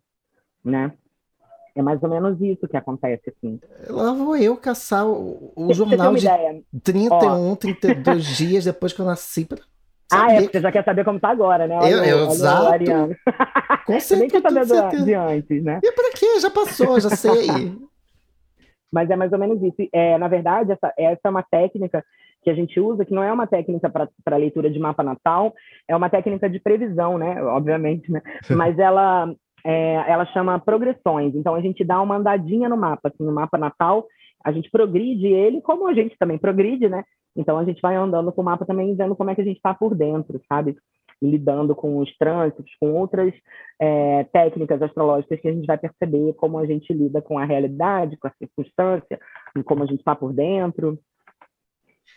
né? 0.62 0.92
É 1.74 1.82
mais 1.82 2.02
ou 2.02 2.08
menos 2.08 2.40
isso 2.40 2.66
que 2.66 2.76
acontece, 2.76 3.30
assim. 3.30 3.60
Lá 3.88 4.12
vou 4.12 4.34
eu 4.36 4.56
caçar 4.56 5.06
o, 5.06 5.52
o 5.54 5.74
jornal 5.74 6.14
de 6.14 6.26
ideia? 6.26 6.62
31, 6.82 7.52
Ó. 7.52 7.56
32 7.56 8.24
dias 8.24 8.64
depois 8.64 8.94
que 8.94 9.00
eu 9.00 9.04
nasci 9.04 9.44
para 9.44 9.60
ah, 10.12 10.32
é, 10.32 10.42
porque 10.42 10.58
você 10.58 10.62
já 10.62 10.72
quer 10.72 10.84
saber 10.84 11.04
como 11.04 11.18
tá 11.18 11.30
agora, 11.30 11.66
né? 11.66 11.76
Olha, 11.76 11.88
eu, 11.88 12.04
eu, 12.04 12.26
exato. 12.26 12.68
Ariano. 12.68 13.16
Com 13.84 13.98
certeza. 14.00 14.16
nem 14.16 14.28
quer 14.28 14.42
saber 14.42 14.66
do, 14.66 15.04
de 15.04 15.14
antes, 15.14 15.64
né? 15.64 15.80
E 15.82 15.92
pra 15.92 16.10
quê? 16.14 16.40
Já 16.40 16.50
passou, 16.50 17.00
já 17.00 17.10
sei. 17.10 17.48
Mas 18.92 19.10
é 19.10 19.16
mais 19.16 19.32
ou 19.32 19.38
menos 19.38 19.60
isso. 19.62 19.88
É, 19.92 20.16
na 20.16 20.28
verdade, 20.28 20.72
essa, 20.72 20.92
essa 20.96 21.20
é 21.24 21.28
uma 21.28 21.42
técnica 21.42 22.04
que 22.42 22.50
a 22.50 22.54
gente 22.54 22.78
usa, 22.78 23.04
que 23.04 23.12
não 23.12 23.24
é 23.24 23.32
uma 23.32 23.46
técnica 23.46 23.90
para 23.90 24.36
leitura 24.36 24.70
de 24.70 24.78
mapa 24.78 25.02
natal, 25.02 25.52
é 25.88 25.96
uma 25.96 26.08
técnica 26.08 26.48
de 26.48 26.60
previsão, 26.60 27.18
né? 27.18 27.42
Obviamente, 27.42 28.10
né? 28.10 28.22
Mas 28.48 28.78
ela, 28.78 29.34
é, 29.64 30.04
ela 30.06 30.24
chama 30.26 30.58
progressões. 30.60 31.34
Então, 31.34 31.56
a 31.56 31.60
gente 31.60 31.84
dá 31.84 32.00
uma 32.00 32.16
andadinha 32.16 32.68
no 32.68 32.76
mapa. 32.76 33.08
Assim, 33.08 33.24
no 33.24 33.32
mapa 33.32 33.58
natal, 33.58 34.06
a 34.46 34.52
gente 34.52 34.70
progride 34.70 35.26
ele, 35.26 35.60
como 35.60 35.88
a 35.88 35.92
gente 35.92 36.16
também 36.16 36.38
progride, 36.38 36.88
né? 36.88 37.02
Então 37.34 37.58
a 37.58 37.64
gente 37.64 37.82
vai 37.82 37.96
andando 37.96 38.30
com 38.30 38.42
o 38.42 38.44
mapa 38.44 38.64
também 38.64 38.94
vendo 38.94 39.16
como 39.16 39.28
é 39.28 39.34
que 39.34 39.40
a 39.40 39.44
gente 39.44 39.56
está 39.56 39.74
por 39.74 39.92
dentro, 39.92 40.40
sabe? 40.48 40.76
E 41.20 41.28
lidando 41.28 41.74
com 41.74 41.98
os 41.98 42.16
trânsitos, 42.16 42.70
com 42.78 42.92
outras 42.92 43.34
é, 43.80 44.22
técnicas 44.32 44.80
astrológicas 44.80 45.40
que 45.40 45.48
a 45.48 45.52
gente 45.52 45.66
vai 45.66 45.76
perceber 45.76 46.32
como 46.34 46.58
a 46.60 46.64
gente 46.66 46.92
lida 46.92 47.20
com 47.20 47.36
a 47.40 47.44
realidade, 47.44 48.16
com 48.18 48.28
a 48.28 48.34
circunstância, 48.38 49.18
como 49.64 49.82
a 49.82 49.86
gente 49.86 49.98
está 49.98 50.14
por 50.14 50.32
dentro. 50.32 50.96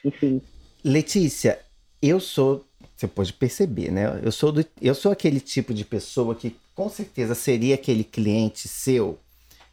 Enfim. 0.06 0.40
Letícia, 0.86 1.58
eu 2.00 2.20
sou, 2.20 2.64
você 2.96 3.08
pode 3.08 3.34
perceber, 3.34 3.90
né? 3.92 4.22
Eu 4.24 4.32
sou, 4.32 4.52
do, 4.52 4.64
eu 4.80 4.94
sou 4.94 5.12
aquele 5.12 5.40
tipo 5.40 5.74
de 5.74 5.84
pessoa 5.84 6.36
que 6.36 6.56
com 6.76 6.90
certeza 6.90 7.34
seria 7.34 7.74
aquele 7.74 8.04
cliente 8.04 8.68
seu 8.68 9.18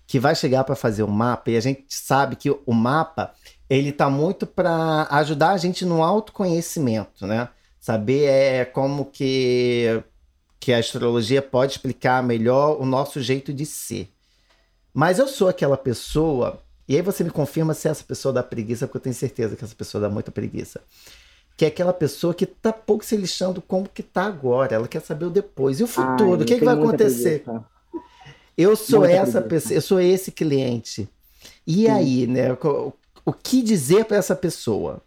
que 0.07 0.21
vai 0.21 0.35
chegar 0.35 0.65
para 0.65 0.77
fazer 0.77 1.03
o 1.03 1.09
mapa 1.09 1.51
e 1.51 1.57
a 1.57 1.61
gente 1.61 1.85
sabe 1.89 2.37
que 2.37 2.51
o 2.51 2.73
mapa 2.73 3.33
ele 3.69 3.91
tá 3.91 4.09
muito 4.09 4.47
para 4.47 5.09
ajudar 5.11 5.51
a 5.51 5.57
gente 5.57 5.85
no 5.85 6.03
autoconhecimento, 6.03 7.27
né? 7.27 7.49
Saber 7.81 8.25
é 8.25 8.65
como 8.65 9.07
que 9.07 10.03
que 10.59 10.73
a 10.73 10.79
astrologia 10.79 11.41
pode 11.41 11.73
explicar 11.73 12.23
melhor 12.23 12.81
o 12.81 12.85
nosso 12.85 13.21
jeito 13.21 13.53
de 13.53 13.65
ser. 13.65 14.11
Mas 14.93 15.19
eu 15.19 15.29
sou 15.29 15.49
aquela 15.49 15.77
pessoa, 15.77 16.61
e 16.89 16.97
aí 16.97 17.03
você 17.03 17.23
me 17.23 17.31
confirma 17.31 17.75
se 17.75 17.87
essa 17.87 18.03
pessoa 18.03 18.33
dá 18.33 18.43
preguiça, 18.43 18.87
porque 18.87 18.97
eu 18.97 19.03
tenho 19.03 19.15
certeza 19.15 19.55
que 19.55 19.65
essa 19.65 19.75
pessoa 19.75 20.01
dá 20.01 20.09
muita 20.09 20.33
preguiça. 20.33 20.81
Que 21.57 21.67
é 21.67 21.69
aquela 21.69 21.93
pessoa 21.93 22.35
que 22.35 22.47
tá 22.47 22.73
pouco 22.73 23.05
se 23.05 23.17
lixando 23.17 23.63
como 23.63 23.89
que 23.89 24.03
tá 24.03 24.25
agora, 24.25 24.75
ela 24.75 24.89
quer 24.89 25.03
saber 25.03 25.27
o 25.27 25.31
depois. 25.31 25.79
E 25.79 25.85
o 25.85 25.87
futuro, 25.87 26.39
Ai, 26.39 26.43
o 26.43 26.45
que, 26.45 26.59
que 26.59 26.65
vai 26.65 26.75
acontecer? 26.75 27.45
Preguiça. 27.45 27.76
Eu 28.57 28.75
sou 28.77 29.01
muita 29.01 29.15
essa 29.15 29.43
pessoa, 29.43 29.75
eu 29.75 29.83
sou 29.83 30.01
esse 30.01 30.33
cliente. 30.33 31.09
E 31.67 31.85
Sim. 31.85 31.91
aí, 31.91 32.27
né? 32.27 32.53
o 32.53 33.33
que 33.33 33.63
dizer 33.63 34.05
para 34.05 34.17
essa 34.17 34.37
pessoa. 34.37 35.03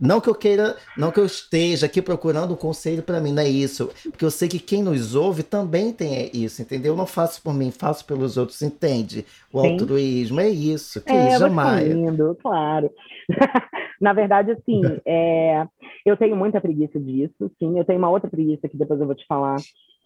Não 0.00 0.20
que 0.20 0.28
eu 0.28 0.34
queira, 0.34 0.76
não 0.98 1.12
que 1.12 1.20
eu 1.20 1.24
esteja 1.24 1.86
aqui 1.86 2.02
procurando 2.02 2.52
um 2.52 2.56
conselho 2.56 3.02
para 3.02 3.20
mim, 3.20 3.32
não 3.32 3.42
é 3.42 3.48
isso. 3.48 3.90
Porque 4.10 4.24
eu 4.24 4.30
sei 4.30 4.48
que 4.48 4.58
quem 4.58 4.82
nos 4.82 5.14
ouve 5.14 5.42
também 5.42 5.92
tem 5.92 6.30
isso, 6.34 6.60
entendeu? 6.60 6.92
Eu 6.92 6.96
não 6.96 7.06
faço 7.06 7.40
por 7.40 7.54
mim, 7.54 7.70
faço 7.70 8.04
pelos 8.04 8.36
outros, 8.36 8.60
entende? 8.60 9.24
O 9.52 9.60
Sim. 9.60 9.72
altruísmo 9.72 10.40
é 10.40 10.48
isso, 10.48 11.00
que 11.00 11.12
é, 11.12 11.38
jamais. 11.38 11.88
Lindo, 11.88 12.36
claro. 12.42 12.90
Na 14.00 14.12
verdade, 14.12 14.50
assim, 14.50 14.82
é, 15.06 15.64
eu 16.04 16.16
tenho 16.16 16.36
muita 16.36 16.60
preguiça 16.60 16.98
disso, 16.98 17.50
sim. 17.58 17.78
Eu 17.78 17.84
tenho 17.84 17.98
uma 17.98 18.10
outra 18.10 18.28
preguiça 18.28 18.68
que 18.68 18.76
depois 18.76 19.00
eu 19.00 19.06
vou 19.06 19.14
te 19.14 19.24
falar. 19.26 19.56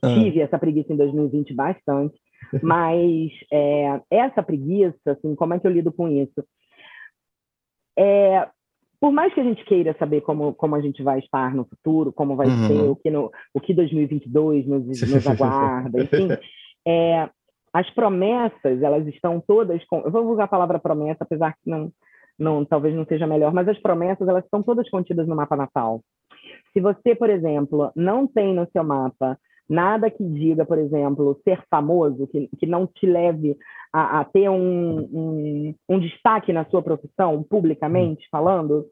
Ah. 0.02 0.14
Tive 0.14 0.40
essa 0.40 0.58
preguiça 0.58 0.92
em 0.92 0.96
2020 0.96 1.54
bastante, 1.54 2.18
mas 2.62 3.30
é, 3.52 4.00
essa 4.10 4.42
preguiça, 4.42 5.12
assim, 5.12 5.34
como 5.34 5.54
é 5.54 5.58
que 5.58 5.66
eu 5.66 5.72
lido 5.72 5.92
com 5.92 6.08
isso? 6.08 6.44
É, 7.98 8.48
por 9.00 9.12
mais 9.12 9.32
que 9.34 9.40
a 9.40 9.44
gente 9.44 9.64
queira 9.64 9.94
saber 9.98 10.20
como, 10.20 10.54
como 10.54 10.74
a 10.74 10.80
gente 10.80 11.02
vai 11.02 11.18
estar 11.18 11.54
no 11.54 11.64
futuro, 11.64 12.12
como 12.12 12.36
vai 12.36 12.46
uhum. 12.46 12.66
ser, 12.66 12.82
o 12.90 12.96
que, 12.96 13.10
no, 13.10 13.30
o 13.54 13.60
que 13.60 13.74
2022 13.74 14.66
nos, 14.66 14.86
nos 14.86 15.26
aguarda, 15.26 16.02
enfim, 16.02 16.28
é, 16.86 17.28
as 17.72 17.88
promessas, 17.90 18.82
elas 18.82 19.06
estão 19.06 19.40
todas... 19.40 19.84
Com, 19.86 20.00
eu 20.00 20.10
vou 20.10 20.32
usar 20.32 20.44
a 20.44 20.48
palavra 20.48 20.78
promessa, 20.78 21.18
apesar 21.20 21.52
que 21.52 21.68
não, 21.70 21.92
não, 22.38 22.64
talvez 22.64 22.94
não 22.94 23.04
seja 23.04 23.26
melhor, 23.26 23.52
mas 23.52 23.68
as 23.68 23.78
promessas, 23.78 24.26
elas 24.26 24.44
estão 24.44 24.62
todas 24.62 24.88
contidas 24.88 25.26
no 25.26 25.36
mapa 25.36 25.56
natal. 25.56 26.00
Se 26.72 26.80
você, 26.80 27.14
por 27.14 27.28
exemplo, 27.30 27.90
não 27.94 28.26
tem 28.26 28.54
no 28.54 28.68
seu 28.70 28.84
mapa 28.84 29.38
nada 29.68 30.10
que 30.10 30.24
diga, 30.24 30.64
por 30.64 30.78
exemplo, 30.78 31.38
ser 31.44 31.62
famoso, 31.70 32.26
que, 32.28 32.48
que 32.58 32.66
não 32.66 32.86
te 32.86 33.06
leve 33.06 33.56
a, 33.92 34.20
a 34.20 34.24
ter 34.24 34.48
um, 34.48 34.98
um, 35.12 35.74
um, 35.88 35.98
destaque 35.98 36.52
na 36.52 36.64
sua 36.66 36.82
profissão, 36.82 37.42
publicamente 37.42 38.24
hum. 38.26 38.28
falando, 38.30 38.86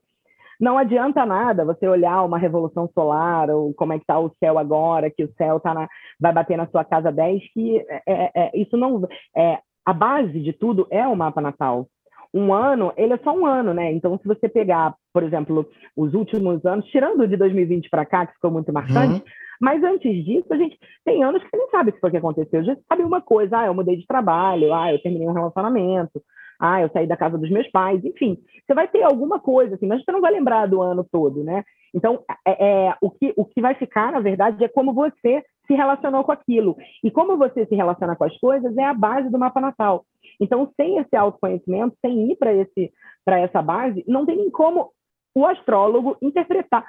não 0.61 0.79
adianta 0.79 1.25
nada 1.27 1.65
você 1.65 1.87
olhar 1.87 2.23
uma 2.23 2.39
revolução 2.39 2.89
solar 2.95 3.51
ou 3.51 3.75
como 3.75 3.93
é 3.93 3.97
que 3.99 4.05
está 4.05 4.19
o 4.19 4.33
céu 4.43 4.59
agora, 4.59 5.11
que 5.11 5.25
o 5.25 5.33
céu 5.37 5.61
tá 5.61 5.75
na, 5.75 5.89
vai 6.19 6.33
bater 6.33 6.57
na 6.57 6.67
sua 6.69 6.85
casa 6.85 7.13
10, 7.13 7.53
que 7.53 7.79
é, 7.89 8.03
é, 8.07 8.31
é, 8.35 8.51
isso 8.55 8.77
não 8.77 9.07
é 9.37 9.59
a 9.85 9.93
base 9.93 10.41
de 10.41 10.53
tudo 10.53 10.87
é 10.91 11.07
o 11.07 11.15
mapa 11.15 11.41
natal. 11.41 11.87
Um 12.35 12.53
ano, 12.53 12.93
ele 12.97 13.15
é 13.15 13.19
só 13.19 13.33
um 13.33 13.47
ano, 13.47 13.73
né? 13.73 13.93
Então, 13.93 14.19
se 14.19 14.27
você 14.27 14.49
pegar, 14.49 14.95
por 15.13 15.23
exemplo, 15.23 15.67
os 15.97 16.13
últimos 16.13 16.65
anos, 16.67 16.85
tirando 16.87 17.27
de 17.27 17.37
2020 17.37 17.89
para 17.89 18.05
cá, 18.05 18.27
que 18.27 18.35
ficou 18.35 18.51
muito 18.51 18.73
marcante, 18.73 19.21
uhum. 19.21 19.23
Mas 19.61 19.83
antes 19.83 20.25
disso, 20.25 20.47
a 20.51 20.57
gente 20.57 20.79
tem 21.05 21.23
anos 21.23 21.43
que 21.43 21.57
nem 21.57 21.69
sabe 21.71 21.91
o 21.91 21.93
que 21.93 22.01
foi 22.01 22.11
que 22.11 22.17
aconteceu. 22.17 22.65
Já 22.65 22.77
sabe 22.89 23.03
uma 23.03 23.21
coisa, 23.21 23.59
ah, 23.59 23.67
eu 23.67 23.75
mudei 23.75 23.97
de 23.97 24.07
trabalho, 24.07 24.73
ah, 24.73 24.93
eu 24.93 25.01
terminei 25.01 25.29
um 25.29 25.33
relacionamento, 25.33 26.23
ah, 26.61 26.81
eu 26.81 26.91
saí 26.91 27.07
da 27.07 27.17
casa 27.17 27.39
dos 27.39 27.51
meus 27.51 27.69
pais, 27.71 28.05
enfim, 28.05 28.39
você 28.67 28.75
vai 28.75 28.89
ter 28.89 29.03
alguma 29.03 29.39
coisa, 29.39 29.75
assim, 29.75 29.87
mas 29.87 30.05
você 30.05 30.13
não 30.13 30.21
vai 30.21 30.33
lembrar 30.33 30.67
do 30.67 30.83
ano 30.83 31.07
todo, 31.11 31.45
né? 31.45 31.65
Então, 31.95 32.23
é, 32.47 32.87
é, 32.89 32.95
o, 33.01 33.11
que, 33.11 33.33
o 33.37 33.45
que 33.45 33.61
vai 33.61 33.75
ficar, 33.75 34.13
na 34.13 34.21
verdade, 34.21 34.63
é 34.63 34.69
como 34.69 34.93
você 34.93 35.43
se 35.67 35.75
relacionou 35.75 36.25
com 36.25 36.33
aquilo. 36.33 36.77
E 37.03 37.11
como 37.11 37.37
você 37.37 37.67
se 37.67 37.75
relaciona 37.75 38.15
com 38.15 38.25
as 38.25 38.37
coisas 38.39 38.77
é 38.77 38.85
a 38.85 38.95
base 38.95 39.31
do 39.31 39.39
mapa 39.39 39.61
natal. 39.61 40.05
Então, 40.41 40.71
sem 40.77 40.99
esse 40.99 41.17
autoconhecimento, 41.17 41.97
sem 42.01 42.31
ir 42.31 42.37
para 42.37 42.53
esse 42.53 42.93
para 43.25 43.41
essa 43.41 43.61
base, 43.61 44.05
não 44.07 44.25
tem 44.25 44.37
nem 44.37 44.51
como 44.51 44.93
o 45.35 45.45
astrólogo 45.45 46.17
interpretar. 46.23 46.87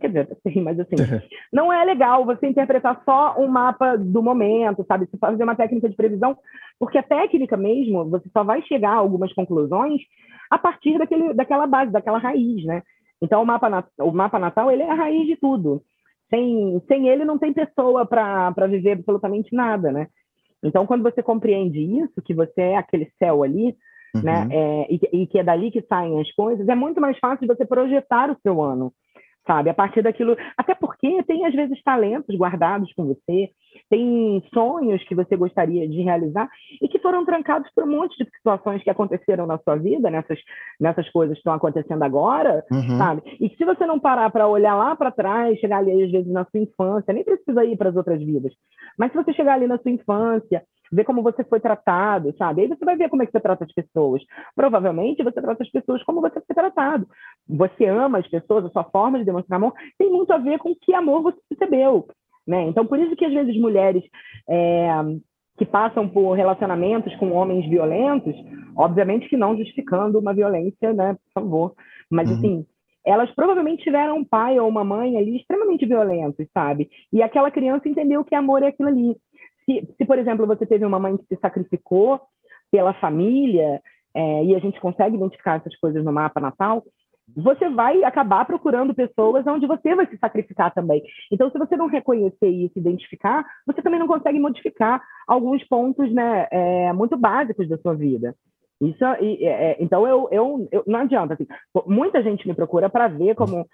Quer 0.00 0.08
dizer, 0.08 0.38
sim, 0.42 0.62
mas 0.62 0.78
assim, 0.78 0.94
não 1.52 1.72
é 1.72 1.84
legal 1.84 2.24
você 2.24 2.46
interpretar 2.46 3.02
só 3.04 3.34
um 3.38 3.48
mapa 3.48 3.96
do 3.96 4.22
momento, 4.22 4.84
sabe? 4.86 5.06
Você 5.06 5.18
fazer 5.18 5.42
uma 5.42 5.56
técnica 5.56 5.88
de 5.88 5.96
previsão, 5.96 6.36
porque 6.78 6.98
a 6.98 7.02
técnica 7.02 7.56
mesmo, 7.56 8.08
você 8.08 8.28
só 8.30 8.44
vai 8.44 8.62
chegar 8.62 8.92
a 8.92 8.96
algumas 8.96 9.32
conclusões 9.32 10.00
a 10.50 10.58
partir 10.58 10.98
daquele, 10.98 11.34
daquela 11.34 11.66
base, 11.66 11.92
daquela 11.92 12.18
raiz, 12.18 12.64
né? 12.64 12.82
Então, 13.20 13.42
o 13.42 13.46
mapa, 13.46 13.84
o 13.98 14.12
mapa 14.12 14.38
natal, 14.38 14.70
ele 14.70 14.82
é 14.82 14.90
a 14.90 14.94
raiz 14.94 15.26
de 15.26 15.36
tudo. 15.36 15.82
Sem, 16.30 16.80
sem 16.86 17.08
ele, 17.08 17.24
não 17.24 17.38
tem 17.38 17.52
pessoa 17.52 18.06
para 18.06 18.66
viver 18.68 18.92
absolutamente 18.92 19.54
nada, 19.54 19.90
né? 19.90 20.06
Então, 20.62 20.86
quando 20.86 21.02
você 21.02 21.22
compreende 21.22 21.80
isso, 21.80 22.22
que 22.22 22.34
você 22.34 22.60
é 22.60 22.76
aquele 22.76 23.10
céu 23.18 23.42
ali, 23.42 23.76
né, 24.14 24.42
uhum. 24.42 24.48
né? 24.48 24.48
É, 24.50 24.86
e, 24.90 25.22
e, 25.22 25.26
que 25.26 25.38
é 25.38 25.44
dali 25.44 25.70
que 25.70 25.82
saem 25.82 26.20
as 26.20 26.30
coisas, 26.32 26.68
é 26.68 26.74
muito 26.74 27.00
mais 27.00 27.18
fácil 27.18 27.46
você 27.46 27.64
projetar 27.64 28.30
o 28.30 28.36
seu 28.42 28.62
ano 28.62 28.92
sabe? 29.48 29.70
A 29.70 29.74
partir 29.74 30.02
daquilo. 30.02 30.36
Até 30.56 30.74
porque 30.74 31.22
tem, 31.22 31.46
às 31.46 31.54
vezes, 31.54 31.82
talentos 31.82 32.36
guardados 32.36 32.92
com 32.92 33.06
você, 33.06 33.48
tem 33.88 34.42
sonhos 34.52 35.02
que 35.04 35.14
você 35.14 35.34
gostaria 35.36 35.88
de 35.88 36.02
realizar 36.02 36.48
e 36.82 36.86
que 36.86 36.98
foram 36.98 37.24
trancados 37.24 37.70
por 37.74 37.84
um 37.84 37.90
monte 37.90 38.16
de 38.22 38.30
situações 38.30 38.82
que 38.82 38.90
aconteceram 38.90 39.46
na 39.46 39.58
sua 39.58 39.76
vida, 39.76 40.10
nessas, 40.10 40.38
nessas 40.78 41.08
coisas 41.10 41.34
que 41.34 41.40
estão 41.40 41.54
acontecendo 41.54 42.02
agora, 42.02 42.62
uhum. 42.70 42.98
sabe? 42.98 43.22
E 43.40 43.48
que 43.48 43.56
se 43.56 43.64
você 43.64 43.86
não 43.86 43.98
parar 43.98 44.30
para 44.30 44.46
olhar 44.46 44.74
lá 44.74 44.94
para 44.94 45.10
trás, 45.10 45.58
chegar 45.58 45.78
ali, 45.78 46.04
às 46.04 46.10
vezes, 46.10 46.30
na 46.30 46.44
sua 46.44 46.60
infância, 46.60 47.14
nem 47.14 47.24
precisa 47.24 47.64
ir 47.64 47.76
para 47.78 47.88
as 47.88 47.96
outras 47.96 48.20
vidas, 48.20 48.52
mas 48.98 49.10
se 49.10 49.16
você 49.16 49.32
chegar 49.32 49.54
ali 49.54 49.66
na 49.66 49.78
sua 49.78 49.90
infância 49.90 50.62
ver 50.92 51.04
como 51.04 51.22
você 51.22 51.44
foi 51.44 51.60
tratado, 51.60 52.34
sabe? 52.36 52.62
Aí 52.62 52.68
você 52.68 52.84
vai 52.84 52.96
ver 52.96 53.08
como 53.08 53.22
é 53.22 53.26
que 53.26 53.32
você 53.32 53.40
trata 53.40 53.64
as 53.64 53.72
pessoas. 53.72 54.22
Provavelmente 54.54 55.22
você 55.22 55.40
trata 55.40 55.62
as 55.62 55.70
pessoas 55.70 56.02
como 56.04 56.20
você 56.20 56.40
foi 56.40 56.54
tratado. 56.54 57.06
Você 57.48 57.86
ama 57.86 58.18
as 58.18 58.28
pessoas, 58.28 58.64
a 58.64 58.70
sua 58.70 58.84
forma 58.84 59.18
de 59.18 59.24
demonstrar 59.24 59.56
amor 59.56 59.72
tem 59.98 60.10
muito 60.10 60.32
a 60.32 60.38
ver 60.38 60.58
com 60.58 60.74
que 60.74 60.94
amor 60.94 61.22
você 61.22 61.38
recebeu, 61.50 62.06
né? 62.46 62.62
Então, 62.62 62.86
por 62.86 62.98
isso 62.98 63.16
que 63.16 63.24
às 63.24 63.32
vezes 63.32 63.60
mulheres 63.60 64.02
é, 64.48 64.88
que 65.58 65.66
passam 65.66 66.08
por 66.08 66.32
relacionamentos 66.32 67.14
com 67.16 67.32
homens 67.32 67.68
violentos, 67.68 68.34
obviamente 68.76 69.28
que 69.28 69.36
não 69.36 69.56
justificando 69.56 70.18
uma 70.18 70.32
violência, 70.32 70.92
né? 70.92 71.14
Por 71.14 71.42
favor. 71.42 71.74
Mas, 72.10 72.30
uhum. 72.30 72.36
assim, 72.36 72.66
elas 73.04 73.30
provavelmente 73.34 73.82
tiveram 73.82 74.18
um 74.18 74.24
pai 74.24 74.58
ou 74.58 74.68
uma 74.68 74.84
mãe 74.84 75.16
ali 75.16 75.38
extremamente 75.38 75.86
violentos, 75.86 76.46
sabe? 76.52 76.90
E 77.12 77.22
aquela 77.22 77.50
criança 77.50 77.88
entendeu 77.88 78.22
que 78.24 78.34
amor 78.34 78.62
é 78.62 78.68
aquilo 78.68 78.88
ali 78.88 79.16
se, 79.68 79.94
se, 79.96 80.04
por 80.06 80.18
exemplo, 80.18 80.46
você 80.46 80.64
teve 80.64 80.84
uma 80.84 80.98
mãe 80.98 81.16
que 81.16 81.26
se 81.26 81.40
sacrificou 81.40 82.20
pela 82.70 82.94
família, 82.94 83.80
é, 84.14 84.44
e 84.44 84.54
a 84.54 84.58
gente 84.58 84.80
consegue 84.80 85.16
identificar 85.16 85.56
essas 85.56 85.76
coisas 85.76 86.02
no 86.02 86.12
mapa 86.12 86.40
natal, 86.40 86.82
você 87.36 87.68
vai 87.68 88.02
acabar 88.04 88.46
procurando 88.46 88.94
pessoas 88.94 89.46
onde 89.46 89.66
você 89.66 89.94
vai 89.94 90.06
se 90.06 90.16
sacrificar 90.16 90.72
também. 90.72 91.02
Então, 91.30 91.50
se 91.50 91.58
você 91.58 91.76
não 91.76 91.86
reconhecer 91.86 92.48
isso, 92.48 92.78
identificar, 92.78 93.44
você 93.66 93.82
também 93.82 94.00
não 94.00 94.06
consegue 94.06 94.38
modificar 94.38 95.02
alguns 95.26 95.62
pontos 95.68 96.10
né, 96.10 96.48
é, 96.50 96.92
muito 96.94 97.16
básicos 97.18 97.68
da 97.68 97.76
sua 97.78 97.94
vida. 97.94 98.34
Isso, 98.80 99.04
e, 99.20 99.44
é, 99.44 99.76
então, 99.78 100.06
eu, 100.06 100.28
eu, 100.30 100.68
eu, 100.72 100.84
não 100.86 101.00
adianta. 101.00 101.34
Assim, 101.34 101.46
muita 101.86 102.22
gente 102.22 102.46
me 102.48 102.54
procura 102.54 102.88
para 102.88 103.08
ver 103.08 103.34
como 103.34 103.66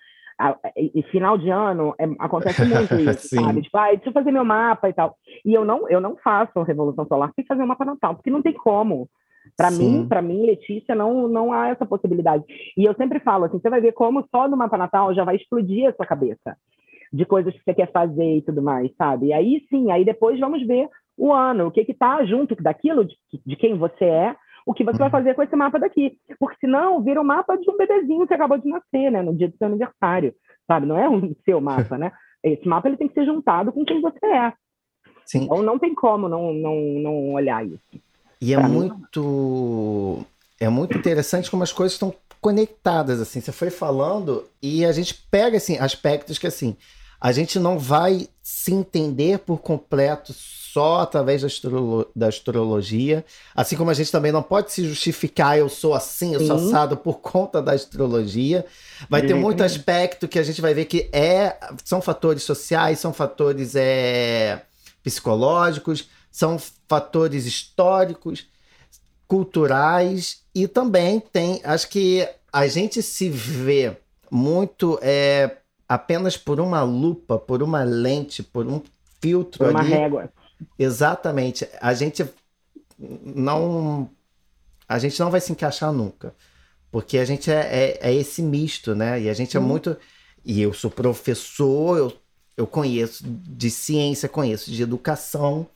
e 0.76 1.02
final 1.04 1.38
de 1.38 1.50
ano 1.50 1.94
é, 1.98 2.04
acontece 2.18 2.64
muito 2.64 2.94
isso, 2.94 3.34
sabe? 3.34 3.62
Tipo, 3.62 3.78
ah, 3.78 3.88
deixa 3.88 4.08
eu 4.08 4.12
fazer 4.12 4.30
meu 4.30 4.44
mapa 4.44 4.88
e 4.88 4.92
tal. 4.92 5.16
E 5.44 5.54
eu 5.54 5.64
não, 5.64 5.88
eu 5.88 6.00
não 6.00 6.16
faço 6.16 6.62
Revolução 6.62 7.06
Solar 7.06 7.32
sem 7.34 7.44
fazer 7.44 7.62
um 7.62 7.66
mapa 7.66 7.84
natal, 7.84 8.14
porque 8.14 8.30
não 8.30 8.42
tem 8.42 8.52
como. 8.52 9.08
Para 9.56 9.70
mim, 9.70 10.06
para 10.08 10.22
mim, 10.22 10.46
Letícia, 10.46 10.94
não, 10.94 11.28
não 11.28 11.52
há 11.52 11.68
essa 11.68 11.84
possibilidade. 11.84 12.44
E 12.76 12.84
eu 12.84 12.94
sempre 12.94 13.20
falo 13.20 13.44
assim, 13.44 13.58
você 13.58 13.68
vai 13.68 13.80
ver 13.80 13.92
como 13.92 14.26
só 14.30 14.48
no 14.48 14.56
mapa 14.56 14.78
natal 14.78 15.14
já 15.14 15.22
vai 15.22 15.36
explodir 15.36 15.88
a 15.88 15.92
sua 15.92 16.06
cabeça 16.06 16.56
de 17.12 17.24
coisas 17.24 17.52
que 17.54 17.62
você 17.62 17.74
quer 17.74 17.92
fazer 17.92 18.38
e 18.38 18.42
tudo 18.42 18.60
mais, 18.62 18.90
sabe? 18.96 19.26
E 19.26 19.32
aí 19.32 19.64
sim, 19.68 19.90
aí 19.92 20.04
depois 20.04 20.40
vamos 20.40 20.66
ver 20.66 20.88
o 21.16 21.32
ano, 21.32 21.66
o 21.66 21.70
que 21.70 21.84
que 21.84 21.94
tá 21.94 22.24
junto 22.24 22.56
daquilo 22.56 23.04
de, 23.04 23.16
de 23.46 23.54
quem 23.54 23.76
você 23.76 24.04
é 24.04 24.36
o 24.66 24.72
que 24.72 24.84
você 24.84 24.98
vai 24.98 25.08
uhum. 25.08 25.12
fazer 25.12 25.34
com 25.34 25.42
esse 25.42 25.54
mapa 25.56 25.78
daqui. 25.78 26.16
Porque 26.38 26.56
senão 26.60 27.02
vira 27.02 27.20
o 27.20 27.24
um 27.24 27.26
mapa 27.26 27.56
de 27.56 27.70
um 27.70 27.76
bebezinho 27.76 28.26
que 28.26 28.34
acabou 28.34 28.58
de 28.58 28.68
nascer, 28.68 29.10
né? 29.10 29.22
No 29.22 29.34
dia 29.34 29.48
do 29.48 29.56
seu 29.56 29.66
aniversário, 29.66 30.34
sabe? 30.66 30.86
Não 30.86 30.98
é 30.98 31.08
o 31.08 31.34
seu 31.44 31.60
mapa, 31.60 31.98
né? 31.98 32.12
Esse 32.42 32.66
mapa 32.66 32.88
ele 32.88 32.96
tem 32.96 33.08
que 33.08 33.14
ser 33.14 33.26
juntado 33.26 33.72
com 33.72 33.84
quem 33.84 34.00
você 34.00 34.26
é. 34.26 34.52
Sim. 35.24 35.44
Então 35.44 35.62
não 35.62 35.78
tem 35.78 35.94
como 35.94 36.28
não, 36.28 36.52
não, 36.52 36.76
não 36.76 37.32
olhar 37.32 37.64
isso. 37.64 38.00
E 38.40 38.52
é 38.52 38.58
muito 38.58 40.24
é 40.60 40.68
muito 40.68 40.96
interessante 40.96 41.50
como 41.50 41.62
as 41.62 41.72
coisas 41.72 41.94
estão 41.94 42.14
conectadas 42.40 43.20
assim. 43.20 43.40
Você 43.40 43.52
foi 43.52 43.70
falando 43.70 44.44
e 44.62 44.84
a 44.84 44.92
gente 44.92 45.14
pega 45.30 45.56
assim 45.56 45.78
aspectos 45.78 46.38
que 46.38 46.46
assim 46.46 46.76
a 47.18 47.32
gente 47.32 47.58
não 47.58 47.78
vai 47.78 48.28
se 48.46 48.74
entender 48.74 49.38
por 49.38 49.56
completo 49.62 50.34
só 50.34 51.00
através 51.00 51.40
da, 51.40 51.46
astrolo 51.46 52.06
da 52.14 52.28
astrologia. 52.28 53.24
Assim 53.54 53.74
como 53.74 53.90
a 53.90 53.94
gente 53.94 54.12
também 54.12 54.30
não 54.30 54.42
pode 54.42 54.70
se 54.70 54.86
justificar, 54.86 55.56
eu 55.56 55.70
sou 55.70 55.94
assim, 55.94 56.34
eu 56.34 56.40
Sim. 56.40 56.48
sou 56.48 56.56
assado 56.56 56.94
por 56.94 57.20
conta 57.20 57.62
da 57.62 57.72
astrologia. 57.72 58.66
Vai 59.08 59.22
ter 59.22 59.32
muito 59.32 59.64
aspecto 59.64 60.28
que 60.28 60.38
a 60.38 60.42
gente 60.42 60.60
vai 60.60 60.74
ver 60.74 60.84
que 60.84 61.08
é, 61.10 61.56
são 61.82 62.02
fatores 62.02 62.42
sociais, 62.42 62.98
são 62.98 63.14
fatores 63.14 63.74
é, 63.74 64.60
psicológicos, 65.02 66.10
são 66.30 66.60
fatores 66.86 67.46
históricos, 67.46 68.46
culturais 69.26 70.42
e 70.54 70.68
também 70.68 71.18
tem, 71.18 71.62
acho 71.64 71.88
que 71.88 72.28
a 72.52 72.66
gente 72.66 73.02
se 73.02 73.30
vê 73.30 73.96
muito 74.30 74.98
é, 75.00 75.56
apenas 75.88 76.36
por 76.36 76.60
uma 76.60 76.82
lupa, 76.82 77.38
por 77.38 77.62
uma 77.62 77.82
lente, 77.84 78.42
por 78.42 78.66
um 78.66 78.82
filtro 79.20 79.58
por 79.58 79.70
uma 79.70 79.80
ali. 79.80 79.90
régua. 79.90 80.30
Exatamente. 80.78 81.68
A 81.80 81.94
gente 81.94 82.24
não 82.98 84.10
a 84.88 84.98
gente 84.98 85.18
não 85.18 85.30
vai 85.30 85.40
se 85.40 85.52
encaixar 85.52 85.92
nunca. 85.92 86.34
Porque 86.90 87.18
a 87.18 87.24
gente 87.24 87.50
é, 87.50 87.98
é, 88.00 88.10
é 88.10 88.14
esse 88.14 88.40
misto, 88.40 88.94
né? 88.94 89.20
E 89.22 89.28
a 89.28 89.34
gente 89.34 89.56
é 89.56 89.60
uhum. 89.60 89.66
muito. 89.66 89.96
E 90.44 90.60
eu 90.60 90.72
sou 90.72 90.90
professor, 90.90 91.98
eu, 91.98 92.12
eu 92.56 92.66
conheço 92.66 93.24
de 93.26 93.70
ciência, 93.70 94.28
conheço 94.28 94.70
de 94.70 94.82
educação. 94.82 95.66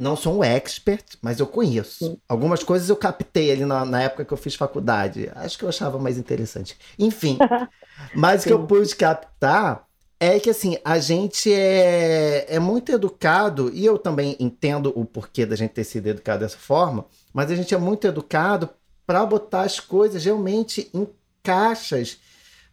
Não 0.00 0.16
sou 0.16 0.38
um 0.38 0.42
expert, 0.42 1.04
mas 1.20 1.38
eu 1.38 1.46
conheço. 1.46 2.06
Sim. 2.06 2.18
Algumas 2.26 2.62
coisas 2.62 2.88
eu 2.88 2.96
captei 2.96 3.52
ali 3.52 3.66
na, 3.66 3.84
na, 3.84 4.02
época 4.02 4.24
que 4.24 4.32
eu 4.32 4.38
fiz 4.38 4.54
faculdade. 4.54 5.30
Acho 5.34 5.58
que 5.58 5.64
eu 5.64 5.68
achava 5.68 5.98
mais 5.98 6.16
interessante. 6.16 6.74
Enfim. 6.98 7.36
mas 8.16 8.42
o 8.42 8.46
que 8.46 8.52
eu 8.54 8.66
pude 8.66 8.96
captar 8.96 9.84
é 10.18 10.40
que 10.40 10.48
assim, 10.48 10.78
a 10.82 10.98
gente 10.98 11.52
é, 11.52 12.46
é 12.48 12.58
muito 12.58 12.90
educado, 12.92 13.70
e 13.74 13.84
eu 13.84 13.98
também 13.98 14.36
entendo 14.40 14.90
o 14.96 15.04
porquê 15.04 15.44
da 15.44 15.54
gente 15.54 15.72
ter 15.72 15.84
sido 15.84 16.06
educado 16.06 16.40
dessa 16.40 16.58
forma, 16.58 17.04
mas 17.32 17.50
a 17.50 17.54
gente 17.54 17.74
é 17.74 17.78
muito 17.78 18.06
educado 18.06 18.70
para 19.06 19.24
botar 19.26 19.62
as 19.62 19.80
coisas 19.80 20.24
realmente 20.24 20.90
em 20.94 21.06
caixas, 21.42 22.18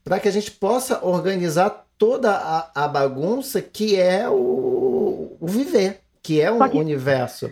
para 0.04 0.20
que 0.20 0.30
a 0.30 0.32
gente 0.32 0.52
possa 0.52 1.06
organizar 1.06 1.88
toda 1.98 2.32
a, 2.32 2.86
a 2.86 2.88
bagunça 2.88 3.62
que 3.62 3.98
é 3.98 4.30
o, 4.30 5.36
o 5.40 5.48
viver, 5.48 6.02
que 6.28 6.42
é 6.42 6.52
o 6.52 6.70
que... 6.70 6.78
universo. 6.78 7.50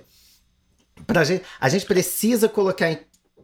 Pra 1.08 1.24
gente, 1.24 1.46
a 1.62 1.70
gente 1.70 1.86
precisa 1.86 2.50
colocar 2.50 2.92
em, 2.92 3.00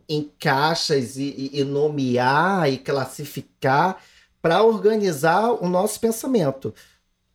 em 0.09 0.29
caixas 0.37 1.15
e, 1.15 1.51
e, 1.53 1.61
e 1.61 1.63
nomear 1.63 2.69
e 2.69 2.77
classificar 2.77 3.97
para 4.41 4.61
organizar 4.61 5.51
o 5.51 5.69
nosso 5.69 6.01
pensamento. 6.01 6.73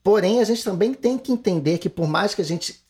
Porém, 0.04 0.42
a 0.42 0.44
gente 0.44 0.62
também 0.62 0.92
tem 0.92 1.16
que 1.16 1.32
entender 1.32 1.78
que 1.78 1.88
por 1.88 2.06
mais 2.06 2.34
que 2.34 2.42
a 2.42 2.44
gente 2.44 2.84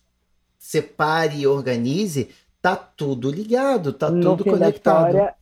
separe 0.59 1.39
e 1.39 1.47
organize, 1.47 2.31
tá 2.61 2.75
tudo 2.75 3.31
ligado, 3.31 3.93
tá 3.93 4.11
no 4.11 4.37
tudo 4.37 4.45
conectado. 4.45 5.07
História, 5.07 5.35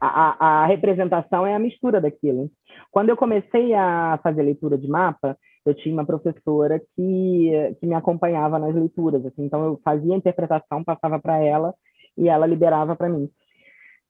a, 0.00 0.62
a 0.62 0.66
representação 0.66 1.46
é 1.46 1.54
a 1.54 1.58
mistura 1.60 2.00
daquilo. 2.00 2.50
Quando 2.90 3.10
eu 3.10 3.16
comecei 3.16 3.74
a 3.74 4.18
fazer 4.24 4.42
leitura 4.42 4.76
de 4.76 4.88
mapa, 4.88 5.38
eu 5.64 5.74
tinha 5.74 5.94
uma 5.94 6.06
professora 6.06 6.80
que, 6.94 7.76
que 7.80 7.86
me 7.86 7.94
acompanhava 7.94 8.58
nas 8.58 8.74
leituras, 8.74 9.24
assim, 9.24 9.44
então 9.44 9.64
eu 9.64 9.80
fazia 9.84 10.14
a 10.14 10.16
interpretação, 10.16 10.84
passava 10.84 11.18
para 11.18 11.42
ela 11.42 11.74
e 12.16 12.28
ela 12.28 12.46
liberava 12.46 12.94
para 12.94 13.08
mim. 13.08 13.30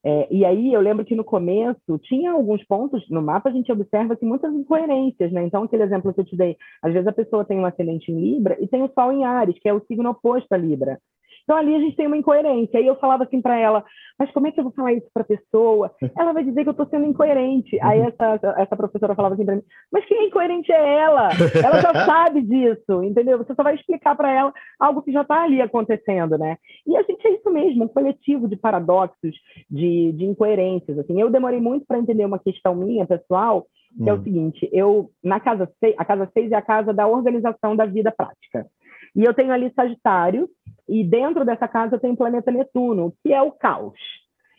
É, 0.07 0.29
e 0.31 0.45
aí 0.45 0.75
eu 0.75 0.83
lembro 0.83 1.03
que 1.03 1.15
no 1.15 1.25
começo 1.25 1.99
tinha 2.03 2.33
alguns 2.33 2.63
pontos 2.67 3.09
no 3.09 3.23
mapa 3.23 3.49
a 3.49 3.53
gente 3.53 3.73
observa 3.73 4.15
que 4.15 4.27
muitas 4.27 4.53
incoerências, 4.53 5.33
né? 5.33 5.47
Então 5.47 5.63
aquele 5.63 5.83
exemplo 5.83 6.13
que 6.13 6.21
eu 6.21 6.25
te 6.27 6.37
dei, 6.37 6.59
às 6.83 6.93
vezes 6.93 7.09
a 7.09 7.13
pessoa 7.13 7.45
tem 7.45 7.59
um 7.59 7.65
ascendente 7.65 8.13
em 8.13 8.21
Libra 8.21 8.55
e 8.61 8.69
tem 8.69 8.83
o 8.83 8.91
Sol 8.93 9.13
em 9.13 9.25
Ares, 9.25 9.59
que 9.59 9.69
é 9.69 9.73
o 9.73 9.83
signo 9.87 10.11
oposto 10.11 10.53
a 10.53 10.59
Libra. 10.59 11.01
Então 11.45 11.57
ali 11.57 11.75
a 11.75 11.79
gente 11.79 11.97
tem 11.97 12.07
uma 12.07 12.17
incoerência. 12.17 12.79
Aí 12.79 12.87
eu 12.87 12.97
falava 12.97 13.25
assim 13.25 13.41
para 13.41 13.57
ela, 13.57 13.85
mas 14.19 14.31
como 14.33 14.47
é 14.47 14.53
que 14.53 14.59
eu 14.59 14.65
vou 14.65 14.73
falar 14.73 14.93
isso 14.93 15.07
para 15.13 15.23
a 15.23 15.27
pessoa? 15.27 15.93
Ela 16.19 16.33
vai 16.33 16.45
dizer 16.45 16.63
que 16.63 16.69
eu 16.69 16.73
estou 16.73 16.87
sendo 16.89 17.07
incoerente. 17.07 17.79
Aí 17.83 18.01
uhum. 18.01 18.09
essa, 18.09 18.55
essa 18.59 18.77
professora 18.77 19.15
falava 19.15 19.35
assim 19.35 19.45
para 19.45 19.57
mim, 19.57 19.63
mas 19.93 20.05
quem 20.07 20.19
é 20.19 20.27
incoerente 20.27 20.73
é 20.73 20.99
ela? 21.01 21.29
Ela 21.63 21.81
já 21.81 21.93
sabe 22.07 22.43
disso, 22.43 23.03
entendeu? 23.03 23.39
Você 23.39 23.55
só 23.55 23.63
vai 23.63 23.75
explicar 23.75 24.17
para 24.17 24.33
ela 24.33 24.53
algo 24.79 25.03
que 25.03 25.13
já 25.13 25.23
está 25.23 25.43
ali 25.43 25.61
acontecendo, 25.61 26.39
né? 26.39 26.57
E 26.87 26.97
a 26.97 27.03
gente 27.03 27.27
é 27.27 27.33
isso 27.33 27.51
mesmo, 27.51 27.85
um 27.85 27.89
coletivo 27.89 28.49
de 28.49 28.57
paradoxos, 28.57 29.35
de, 29.71 30.13
de 30.13 30.25
incoerências. 30.25 30.99
Assim, 30.99 31.21
eu 31.21 31.31
demorei 31.31 31.61
muito 31.61 31.85
para 31.87 31.99
entender 31.99 32.25
uma 32.25 32.39
questão 32.39 32.75
minha 32.75 33.07
pessoal, 33.07 33.67
que 33.97 34.09
é 34.09 34.13
o 34.13 34.17
hum. 34.17 34.25
seguinte: 34.25 34.69
eu 34.73 35.11
na 35.23 35.39
casa 35.39 35.71
seis, 35.79 35.95
a 35.99 36.05
casa 36.05 36.29
6 36.33 36.53
é 36.53 36.57
a 36.57 36.63
casa 36.63 36.93
da 36.93 37.07
organização 37.07 37.77
da 37.77 37.87
vida 37.87 38.13
prática. 38.17 38.67
E 39.15 39.25
eu 39.25 39.35
tenho 39.35 39.53
ali 39.53 39.73
Sagitário, 39.75 40.49
e 40.89 41.05
dentro 41.05 41.45
dessa 41.45 41.69
casa 41.69 41.97
eu 41.97 42.01
tenho 42.01 42.15
o 42.15 42.17
planeta 42.17 42.51
Netuno, 42.51 43.15
que 43.23 43.33
é 43.33 43.41
o 43.41 43.53
caos. 43.53 43.99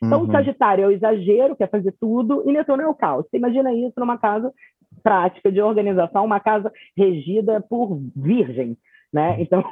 Então, 0.04 0.22
uhum. 0.22 0.30
o 0.30 0.32
Sagitário 0.32 0.84
é 0.84 0.88
o 0.88 0.92
exagero, 0.92 1.56
quer 1.56 1.70
fazer 1.70 1.94
tudo, 2.00 2.44
e 2.46 2.52
Netuno 2.52 2.82
é 2.82 2.88
o 2.88 2.96
caos. 2.96 3.26
Você 3.30 3.38
imagina 3.38 3.74
isso 3.74 4.00
numa 4.00 4.18
casa 4.18 4.52
prática 5.04 5.52
de 5.52 5.62
organização, 5.62 6.26
uma 6.26 6.40
casa 6.40 6.72
regida 6.98 7.62
por 7.62 8.00
Virgem, 8.16 8.78
né? 9.12 9.38
Então, 9.42 9.64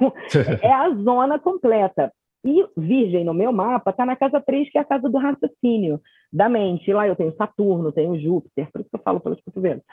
é 0.61 0.71
a 0.71 0.89
zona 0.95 1.39
completa. 1.39 2.11
E 2.45 2.65
Virgem, 2.75 3.23
no 3.23 3.33
meu 3.33 3.53
mapa, 3.53 3.91
está 3.91 4.05
na 4.05 4.17
casa 4.17 4.41
3, 4.41 4.69
que 4.69 4.77
é 4.77 4.81
a 4.81 4.85
casa 4.85 5.09
do 5.09 5.17
raciocínio, 5.17 6.01
da 6.31 6.49
mente. 6.49 6.89
E 6.89 6.93
lá 6.93 7.07
eu 7.07 7.15
tenho 7.15 7.35
Saturno, 7.35 7.91
tenho 7.91 8.19
Júpiter, 8.19 8.69
por 8.71 8.81
isso 8.81 8.89
que 8.89 8.95
eu 8.97 9.01
falo 9.01 9.19
pelos 9.21 9.39
cotovelos. 9.41 9.83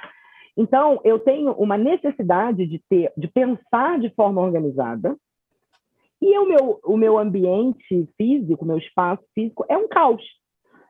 Então, 0.56 1.00
eu 1.04 1.18
tenho 1.18 1.52
uma 1.52 1.76
necessidade 1.76 2.66
de 2.66 2.80
ter, 2.88 3.12
de 3.16 3.28
pensar 3.28 3.98
de 3.98 4.10
forma 4.10 4.40
organizada, 4.40 5.16
e 6.20 6.38
o 6.38 6.46
meu, 6.46 6.80
o 6.84 6.96
meu 6.96 7.18
ambiente 7.18 8.08
físico, 8.16 8.64
meu 8.64 8.76
espaço 8.76 9.22
físico 9.34 9.64
é 9.68 9.76
um 9.76 9.88
caos, 9.88 10.22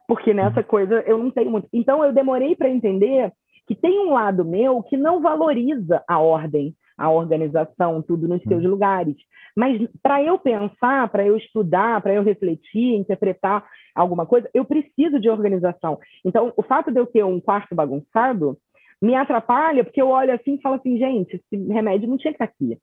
porque 0.08 0.34
nessa 0.34 0.62
coisa 0.62 1.04
eu 1.06 1.18
não 1.18 1.30
tenho 1.30 1.50
muito. 1.50 1.68
Então, 1.72 2.04
eu 2.04 2.12
demorei 2.12 2.56
para 2.56 2.68
entender 2.68 3.32
que 3.66 3.76
tem 3.76 4.00
um 4.00 4.12
lado 4.12 4.44
meu 4.44 4.82
que 4.82 4.96
não 4.96 5.20
valoriza 5.20 6.02
a 6.08 6.18
ordem, 6.18 6.74
a 6.98 7.08
organização, 7.08 8.02
tudo 8.02 8.26
nos 8.26 8.42
seus 8.42 8.64
lugares. 8.64 9.16
Mas 9.56 9.80
para 10.02 10.22
eu 10.22 10.38
pensar, 10.38 11.08
para 11.08 11.24
eu 11.24 11.36
estudar, 11.36 12.00
para 12.02 12.14
eu 12.14 12.22
refletir, 12.22 12.96
interpretar 12.96 13.64
alguma 13.94 14.26
coisa, 14.26 14.50
eu 14.52 14.64
preciso 14.64 15.20
de 15.20 15.30
organização. 15.30 15.98
Então, 16.24 16.52
o 16.56 16.62
fato 16.62 16.90
de 16.90 16.98
eu 16.98 17.06
ter 17.06 17.24
um 17.24 17.40
quarto 17.40 17.74
bagunçado 17.74 18.58
me 19.00 19.14
atrapalha, 19.14 19.84
porque 19.84 20.00
eu 20.00 20.08
olho 20.08 20.32
assim 20.32 20.54
e 20.54 20.60
falo 20.60 20.76
assim, 20.76 20.98
gente, 20.98 21.36
esse 21.36 21.66
remédio 21.72 22.08
não 22.08 22.18
tinha 22.18 22.32
que 22.32 22.42
estar 22.42 22.44
aqui. 22.44 22.78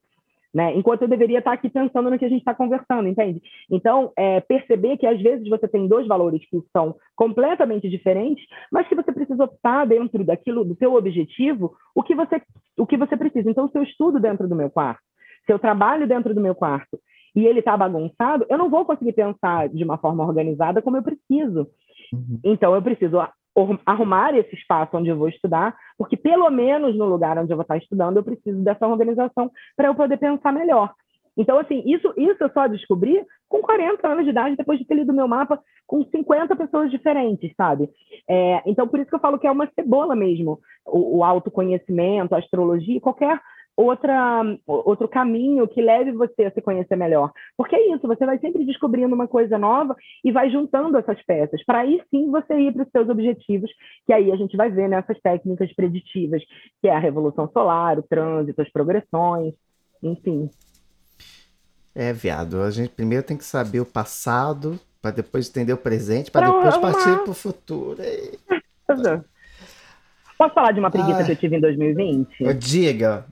Né? 0.54 0.76
Enquanto 0.76 1.04
eu 1.04 1.08
deveria 1.08 1.40
estar 1.40 1.52
aqui 1.52 1.70
pensando 1.70 2.10
no 2.10 2.18
que 2.18 2.26
a 2.26 2.30
gente 2.30 2.40
está 2.40 2.56
conversando, 2.56 3.08
entende? 3.08 3.42
Então, 3.70 4.12
é, 4.18 4.40
perceber 4.40 4.98
que 4.98 5.06
às 5.06 5.22
vezes 5.22 5.48
você 5.48 5.68
tem 5.68 5.88
dois 5.88 6.08
valores 6.08 6.42
que 6.50 6.60
são 6.72 6.96
completamente 7.16 7.88
diferentes, 7.90 8.44
mas 8.72 8.88
que 8.88 8.96
você 8.96 9.12
precisa 9.12 9.44
optar 9.44 9.86
dentro 9.86 10.24
daquilo, 10.24 10.66
do 10.66 10.76
seu 10.78 10.96
objetivo, 10.96 11.76
o 11.94 12.02
que 12.02 12.16
você, 12.16 12.42
o 12.78 12.88
que 12.88 12.98
você 12.98 13.16
precisa. 13.16 13.50
Então, 13.50 13.70
se 13.70 13.78
eu 13.78 13.84
estudo 13.84 14.20
dentro 14.20 14.48
do 14.48 14.56
meu 14.56 14.70
quarto, 14.70 15.02
se 15.46 15.54
eu 15.54 15.60
trabalho 15.60 16.08
dentro 16.08 16.34
do 16.34 16.42
meu 16.42 16.56
quarto 16.56 16.98
e 17.36 17.46
ele 17.46 17.60
está 17.60 17.78
bagunçado, 17.78 18.46
eu 18.50 18.58
não 18.58 18.70
vou 18.70 18.84
conseguir 18.84 19.14
pensar 19.14 19.70
de 19.70 19.84
uma 19.84 19.98
forma 19.98 20.26
organizada 20.26 20.82
como 20.82 20.98
eu 20.98 21.04
preciso. 21.04 21.68
Uhum. 22.12 22.40
Então, 22.44 22.74
eu 22.74 22.82
preciso 22.82 23.20
arrumar 23.86 24.36
esse 24.36 24.56
espaço 24.56 24.96
onde 24.96 25.10
eu 25.10 25.18
vou 25.18 25.30
estudar, 25.30 25.76
porque 25.98 26.16
pelo 26.16 26.50
menos 26.50 26.96
no 26.96 27.06
lugar 27.06 27.38
onde 27.38 27.52
eu 27.52 27.58
vou 27.58 27.64
estar 27.64 27.78
estudando, 27.78 28.18
eu 28.18 28.24
preciso 28.24 28.64
dessa 28.64 28.88
organização 28.88 29.52
para 29.76 29.88
eu 29.88 29.96
poder 29.96 30.18
pensar 30.18 30.54
melhor. 30.54 30.94
Então, 31.38 31.60
assim, 31.60 31.84
isso, 31.86 32.12
isso 32.18 32.44
eu 32.44 32.50
só 32.50 32.68
descobri 32.68 33.24
com 33.48 33.62
40 33.62 34.08
anos 34.08 34.24
de 34.26 34.32
idade, 34.32 34.56
depois 34.56 34.80
de 34.80 34.86
ter 34.86 34.96
lido 34.96 35.14
meu 35.14 35.28
mapa 35.28 35.60
com 35.86 36.04
50 36.04 36.56
pessoas 36.56 36.90
diferentes, 36.90 37.54
sabe? 37.56 37.90
É, 38.28 38.62
então, 38.66 38.88
por 38.88 39.00
isso 39.00 39.10
que 39.10 39.16
eu 39.16 39.20
falo 39.20 39.38
que 39.38 39.48
é 39.48 39.52
uma 39.52 39.70
cebola 39.76 40.16
mesmo, 40.16 40.60
o, 40.86 41.20
o 41.20 41.24
autoconhecimento, 41.24 42.34
a 42.34 42.40
astrologia, 42.40 43.00
qualquer 43.00 43.40
outra, 43.78 44.44
outro 44.66 45.08
caminho 45.08 45.68
que 45.68 45.80
leve 45.80 46.12
você 46.12 46.46
a 46.46 46.52
se 46.52 46.60
conhecer 46.62 46.96
melhor. 46.96 47.32
Porque 47.56 47.76
é 47.76 47.94
isso, 47.94 48.08
você 48.08 48.26
vai 48.26 48.40
sempre 48.40 48.66
descobrindo 48.66 49.14
uma 49.14 49.28
coisa 49.28 49.56
nova 49.58 49.96
e 50.26 50.32
vai 50.32 50.50
juntando 50.50 50.98
essas 50.98 51.22
peças, 51.24 51.64
para 51.64 51.82
aí 51.82 52.02
sim 52.10 52.32
você 52.32 52.56
ir 52.56 52.74
para 52.74 52.84
os 52.84 52.90
seus 52.90 53.08
objetivos, 53.08 53.70
que 54.08 54.12
aí 54.12 54.32
a 54.32 54.36
gente 54.36 54.58
vai 54.58 54.72
ver 54.72 54.90
nessas 54.90 55.20
técnicas 55.22 55.72
preditivas, 55.76 56.42
que 56.82 56.88
é 56.88 56.96
a 56.96 57.00
revolução 57.00 57.48
solar, 57.54 58.00
o 58.00 58.04
trânsito, 58.04 58.60
as 58.60 58.72
progressões, 58.72 59.54
enfim. 60.02 60.50
É, 61.94 62.12
viado, 62.12 62.62
a 62.62 62.72
gente 62.72 62.90
primeiro 62.90 63.26
tem 63.26 63.38
que 63.38 63.46
saber 63.46 63.80
o 63.80 63.86
passado, 63.86 64.80
para 65.02 65.12
depois 65.12 65.50
entender 65.50 65.74
o 65.74 65.78
presente, 65.78 66.32
para 66.32 66.48
depois 66.48 66.74
arrumar. 66.74 66.94
partir 66.94 67.24
para 67.24 67.32
o 67.32 67.36
futuro. 67.36 68.02
Posso 70.38 70.54
falar 70.54 70.72
de 70.72 70.80
uma 70.80 70.92
preguiça 70.92 71.22
ah, 71.22 71.26
que 71.26 71.32
eu 71.32 71.36
tive 71.36 71.58
em 71.58 71.62
2020? 71.62 72.54
Diga 72.60 73.26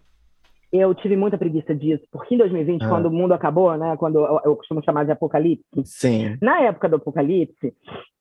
eu 0.78 0.94
tive 0.96 1.16
muita 1.16 1.38
preguiça 1.38 1.74
disso, 1.76 2.04
porque 2.12 2.36
em 2.36 2.38
2020, 2.38 2.84
ah. 2.84 2.90
quando 2.90 3.06
o 3.08 3.12
mundo 3.12 3.34
acabou, 3.34 3.76
né, 3.78 3.96
quando 3.98 4.20
eu, 4.20 4.40
eu, 4.44 4.56
costumo 4.56 4.84
chamar 4.84 5.06
de 5.06 5.12
apocalipse, 5.12 5.66
Sim. 5.84 6.38
na 6.42 6.62
época 6.62 6.90
do 6.90 6.96
apocalipse, 6.96 7.74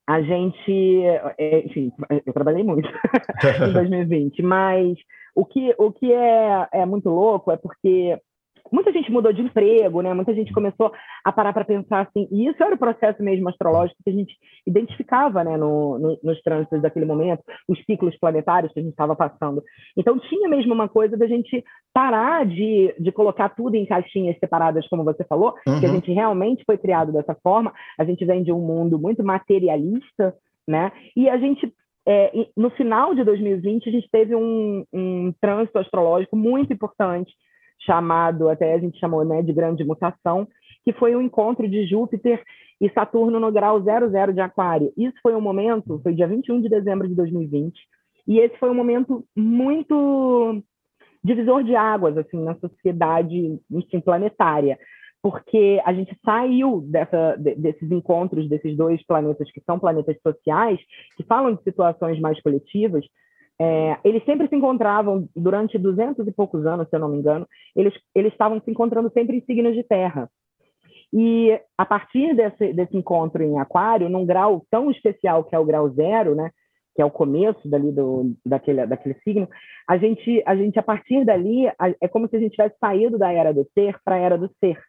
a 0.07 0.21
gente, 0.21 1.03
é, 1.39 1.61
enfim, 1.67 1.91
eu 2.27 2.33
trabalhei 2.33 2.63
muito 2.63 2.89
em 3.69 3.73
2020, 3.73 4.43
mas 4.43 4.99
o 5.35 5.45
que, 5.45 5.75
o 5.79 5.91
que 5.91 6.13
é, 6.13 6.69
é 6.73 6.87
muito 6.87 7.09
louco 7.09 7.51
é 7.51 7.57
porque 7.57 8.19
muita 8.73 8.93
gente 8.93 9.11
mudou 9.11 9.33
de 9.33 9.43
emprego, 9.43 10.01
né? 10.01 10.13
Muita 10.15 10.35
gente 10.35 10.53
começou 10.53 10.93
a 11.25 11.33
parar 11.33 11.53
para 11.53 11.65
pensar 11.65 12.01
assim, 12.01 12.29
e 12.31 12.49
isso 12.49 12.63
era 12.63 12.75
o 12.75 12.79
processo 12.79 13.23
mesmo 13.23 13.49
astrológico 13.49 14.01
que 14.03 14.11
a 14.11 14.13
gente 14.13 14.35
identificava, 14.67 15.45
né, 15.45 15.57
no, 15.57 15.99
no, 15.99 16.19
nos 16.23 16.41
trânsitos 16.43 16.81
daquele 16.81 17.05
momento, 17.05 17.43
os 17.69 17.79
ciclos 17.85 18.17
planetários 18.19 18.73
que 18.73 18.81
a 18.81 18.83
gente 18.83 18.93
estava 18.93 19.15
passando. 19.15 19.63
Então 19.97 20.19
tinha 20.19 20.49
mesmo 20.49 20.73
uma 20.73 20.89
coisa 20.89 21.17
da 21.17 21.27
gente 21.27 21.63
parar 21.93 22.47
de, 22.47 22.95
de 22.99 23.13
colocar 23.13 23.51
tudo 23.51 23.75
em 23.75 23.87
caixinhas 23.87 24.39
separadas, 24.39 24.87
como 24.89 25.05
você 25.05 25.25
falou, 25.25 25.55
uhum. 25.67 25.81
que 25.81 25.87
a 25.87 25.91
gente 25.91 26.13
realmente 26.13 26.65
foi 26.65 26.79
criado 26.79 27.13
dessa 27.13 27.35
forma. 27.43 27.73
A 27.99 28.05
gente 28.05 28.25
vem 28.25 28.43
de 28.43 28.53
um 28.53 28.61
mundo 28.61 28.99
muito 28.99 29.23
materialista, 29.23 30.35
né? 30.67 30.91
E 31.17 31.29
a 31.29 31.37
gente 31.37 31.73
é, 32.07 32.31
no 32.55 32.69
final 32.71 33.15
de 33.15 33.25
2020, 33.25 33.89
a 33.89 33.93
gente 33.93 34.09
teve 34.11 34.35
um, 34.35 34.85
um 34.93 35.33
trânsito 35.41 35.79
astrológico 35.79 36.37
muito 36.37 36.73
importante 36.73 37.33
chamado, 37.85 38.49
até 38.49 38.75
a 38.75 38.79
gente 38.79 38.99
chamou 38.99 39.25
né, 39.25 39.43
de 39.43 39.53
grande 39.53 39.85
mutação, 39.85 40.47
que 40.85 40.93
foi 40.93 41.15
o 41.15 41.23
encontro 41.23 41.69
de 41.69 41.87
Júpiter 41.87 42.43
e 42.81 42.91
Saturno 42.91 43.41
no 43.41 43.53
grau 43.53 43.81
00 43.81 44.33
de 44.33 44.41
Aquário. 44.41 44.93
Isso 44.97 45.17
foi 45.23 45.35
um 45.35 45.41
momento, 45.41 46.01
foi 46.03 46.15
dia 46.15 46.27
21 46.27 46.61
de 46.61 46.69
dezembro 46.69 47.09
de 47.09 47.15
2020, 47.15 47.75
e 48.27 48.39
esse 48.39 48.57
foi 48.59 48.71
um 48.71 48.75
momento 48.75 49.25
muito 49.37 50.63
divisor 51.23 51.65
de 51.65 51.75
águas 51.75 52.19
assim 52.19 52.43
na 52.43 52.55
sociedade 52.57 53.59
assim, 53.75 54.01
planetária, 54.01 54.79
porque 55.23 55.81
a 55.87 55.93
gente 55.95 56.15
saiu 56.23 56.83
dessa, 56.83 57.37
desses 57.39 57.91
encontros 57.91 58.47
desses 58.47 58.77
dois 58.77 59.03
planetas 59.07 59.51
que 59.51 59.63
são 59.65 59.79
planetas 59.79 60.17
sociais, 60.21 60.79
que 61.17 61.25
falam 61.25 61.55
de 61.55 61.63
situações 61.63 62.21
mais 62.21 62.41
coletivas, 62.43 63.07
é, 63.61 63.99
eles 64.05 64.25
sempre 64.25 64.49
se 64.49 64.57
encontravam, 64.57 65.29
durante 65.35 65.79
duzentos 65.79 66.27
e 66.27 66.33
poucos 66.33 66.67
anos, 66.67 66.89
se 66.89 66.97
eu 66.97 67.01
não 67.01 67.09
me 67.09 67.19
engano, 67.19 67.47
eles, 67.75 67.95
eles 68.15 68.33
estavam 68.33 68.61
se 68.61 68.71
encontrando 68.71 69.11
sempre 69.13 69.37
em 69.37 69.41
signos 69.43 69.75
de 69.75 69.83
terra. 69.83 70.29
E 71.13 71.57
a 71.79 71.87
partir 71.87 72.35
desse, 72.35 72.73
desse 72.73 72.97
encontro 72.97 73.43
em 73.43 73.59
Aquário, 73.61 74.09
num 74.09 74.27
grau 74.27 74.67
tão 74.71 74.91
especial 74.91 75.45
que 75.45 75.55
é 75.55 75.59
o 75.59 75.65
grau 75.65 75.89
zero, 75.91 76.35
né, 76.35 76.51
que 76.95 77.03
é 77.03 77.05
o 77.05 77.11
começo 77.11 77.69
dali 77.69 77.93
do, 77.93 78.35
daquele, 78.45 78.87
daquele 78.87 79.15
signo, 79.21 79.49
a 79.89 79.97
gente, 79.97 80.43
a 80.45 80.57
gente, 80.57 80.79
a 80.79 80.83
partir 80.83 81.25
dali, 81.25 81.67
é 82.01 82.09
como 82.09 82.29
se 82.29 82.37
a 82.37 82.41
gente 82.41 82.53
tivesse 82.53 82.77
saído 82.79 83.19
da 83.19 83.33
era 83.33 83.53
do 83.53 83.65
ter 83.75 83.97
para 84.05 84.17
a 84.17 84.19
era 84.19 84.39
do 84.39 84.51
ser. 84.59 84.81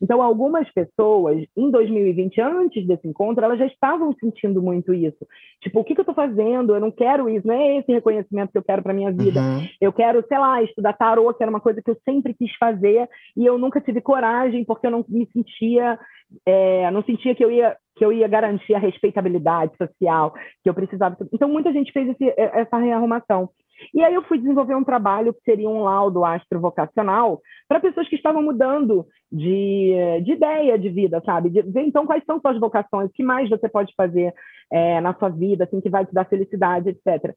Então, 0.00 0.22
algumas 0.22 0.70
pessoas, 0.72 1.44
em 1.56 1.70
2020, 1.70 2.40
antes 2.40 2.86
desse 2.86 3.06
encontro, 3.06 3.44
elas 3.44 3.58
já 3.58 3.66
estavam 3.66 4.12
sentindo 4.14 4.62
muito 4.62 4.94
isso. 4.94 5.26
Tipo, 5.60 5.80
o 5.80 5.84
que, 5.84 5.94
que 5.94 6.00
eu 6.00 6.02
estou 6.02 6.14
fazendo? 6.14 6.74
Eu 6.74 6.80
não 6.80 6.90
quero 6.90 7.28
isso, 7.28 7.46
não 7.46 7.54
é 7.54 7.78
esse 7.78 7.92
reconhecimento 7.92 8.52
que 8.52 8.58
eu 8.58 8.62
quero 8.62 8.82
para 8.82 8.94
minha 8.94 9.10
vida. 9.10 9.40
Uhum. 9.40 9.66
Eu 9.80 9.92
quero, 9.92 10.24
sei 10.28 10.38
lá, 10.38 10.62
estudar 10.62 10.92
tarô, 10.92 11.32
que 11.34 11.42
era 11.42 11.50
uma 11.50 11.60
coisa 11.60 11.82
que 11.82 11.90
eu 11.90 11.96
sempre 12.04 12.32
quis 12.32 12.54
fazer, 12.56 13.08
e 13.36 13.44
eu 13.44 13.58
nunca 13.58 13.80
tive 13.80 14.00
coragem, 14.00 14.64
porque 14.64 14.86
eu 14.86 14.90
não 14.90 15.04
me 15.08 15.28
sentia, 15.32 15.98
é, 16.46 16.90
não 16.90 17.02
sentia 17.02 17.34
que 17.34 17.44
eu 17.44 17.50
ia 17.50 17.76
que 17.96 18.04
eu 18.04 18.12
ia 18.12 18.28
garantir 18.28 18.74
a 18.74 18.78
respeitabilidade 18.78 19.72
social 19.76 20.32
que 20.62 20.70
eu 20.70 20.74
precisava. 20.74 21.16
Então, 21.32 21.48
muita 21.48 21.72
gente 21.72 21.90
fez 21.90 22.08
esse, 22.08 22.32
essa 22.36 22.78
rearrumação. 22.78 23.50
E 23.94 24.02
aí 24.02 24.14
eu 24.14 24.22
fui 24.24 24.38
desenvolver 24.38 24.74
um 24.74 24.84
trabalho 24.84 25.32
que 25.32 25.42
seria 25.42 25.68
um 25.68 25.82
laudo 25.82 26.24
astrovocacional 26.24 27.40
para 27.68 27.80
pessoas 27.80 28.08
que 28.08 28.16
estavam 28.16 28.42
mudando 28.42 29.06
de, 29.30 30.22
de 30.24 30.32
ideia 30.32 30.78
de 30.78 30.88
vida, 30.88 31.22
sabe? 31.24 31.50
De 31.50 31.62
ver 31.62 31.82
então 31.82 32.06
quais 32.06 32.24
são 32.24 32.40
suas 32.40 32.58
vocações, 32.58 33.10
o 33.10 33.12
que 33.12 33.22
mais 33.22 33.48
você 33.48 33.68
pode 33.68 33.94
fazer 33.94 34.34
é, 34.72 35.00
na 35.00 35.14
sua 35.14 35.28
vida, 35.28 35.64
assim, 35.64 35.80
que 35.80 35.90
vai 35.90 36.04
te 36.06 36.14
dar 36.14 36.24
felicidade, 36.24 36.90
etc. 36.90 37.34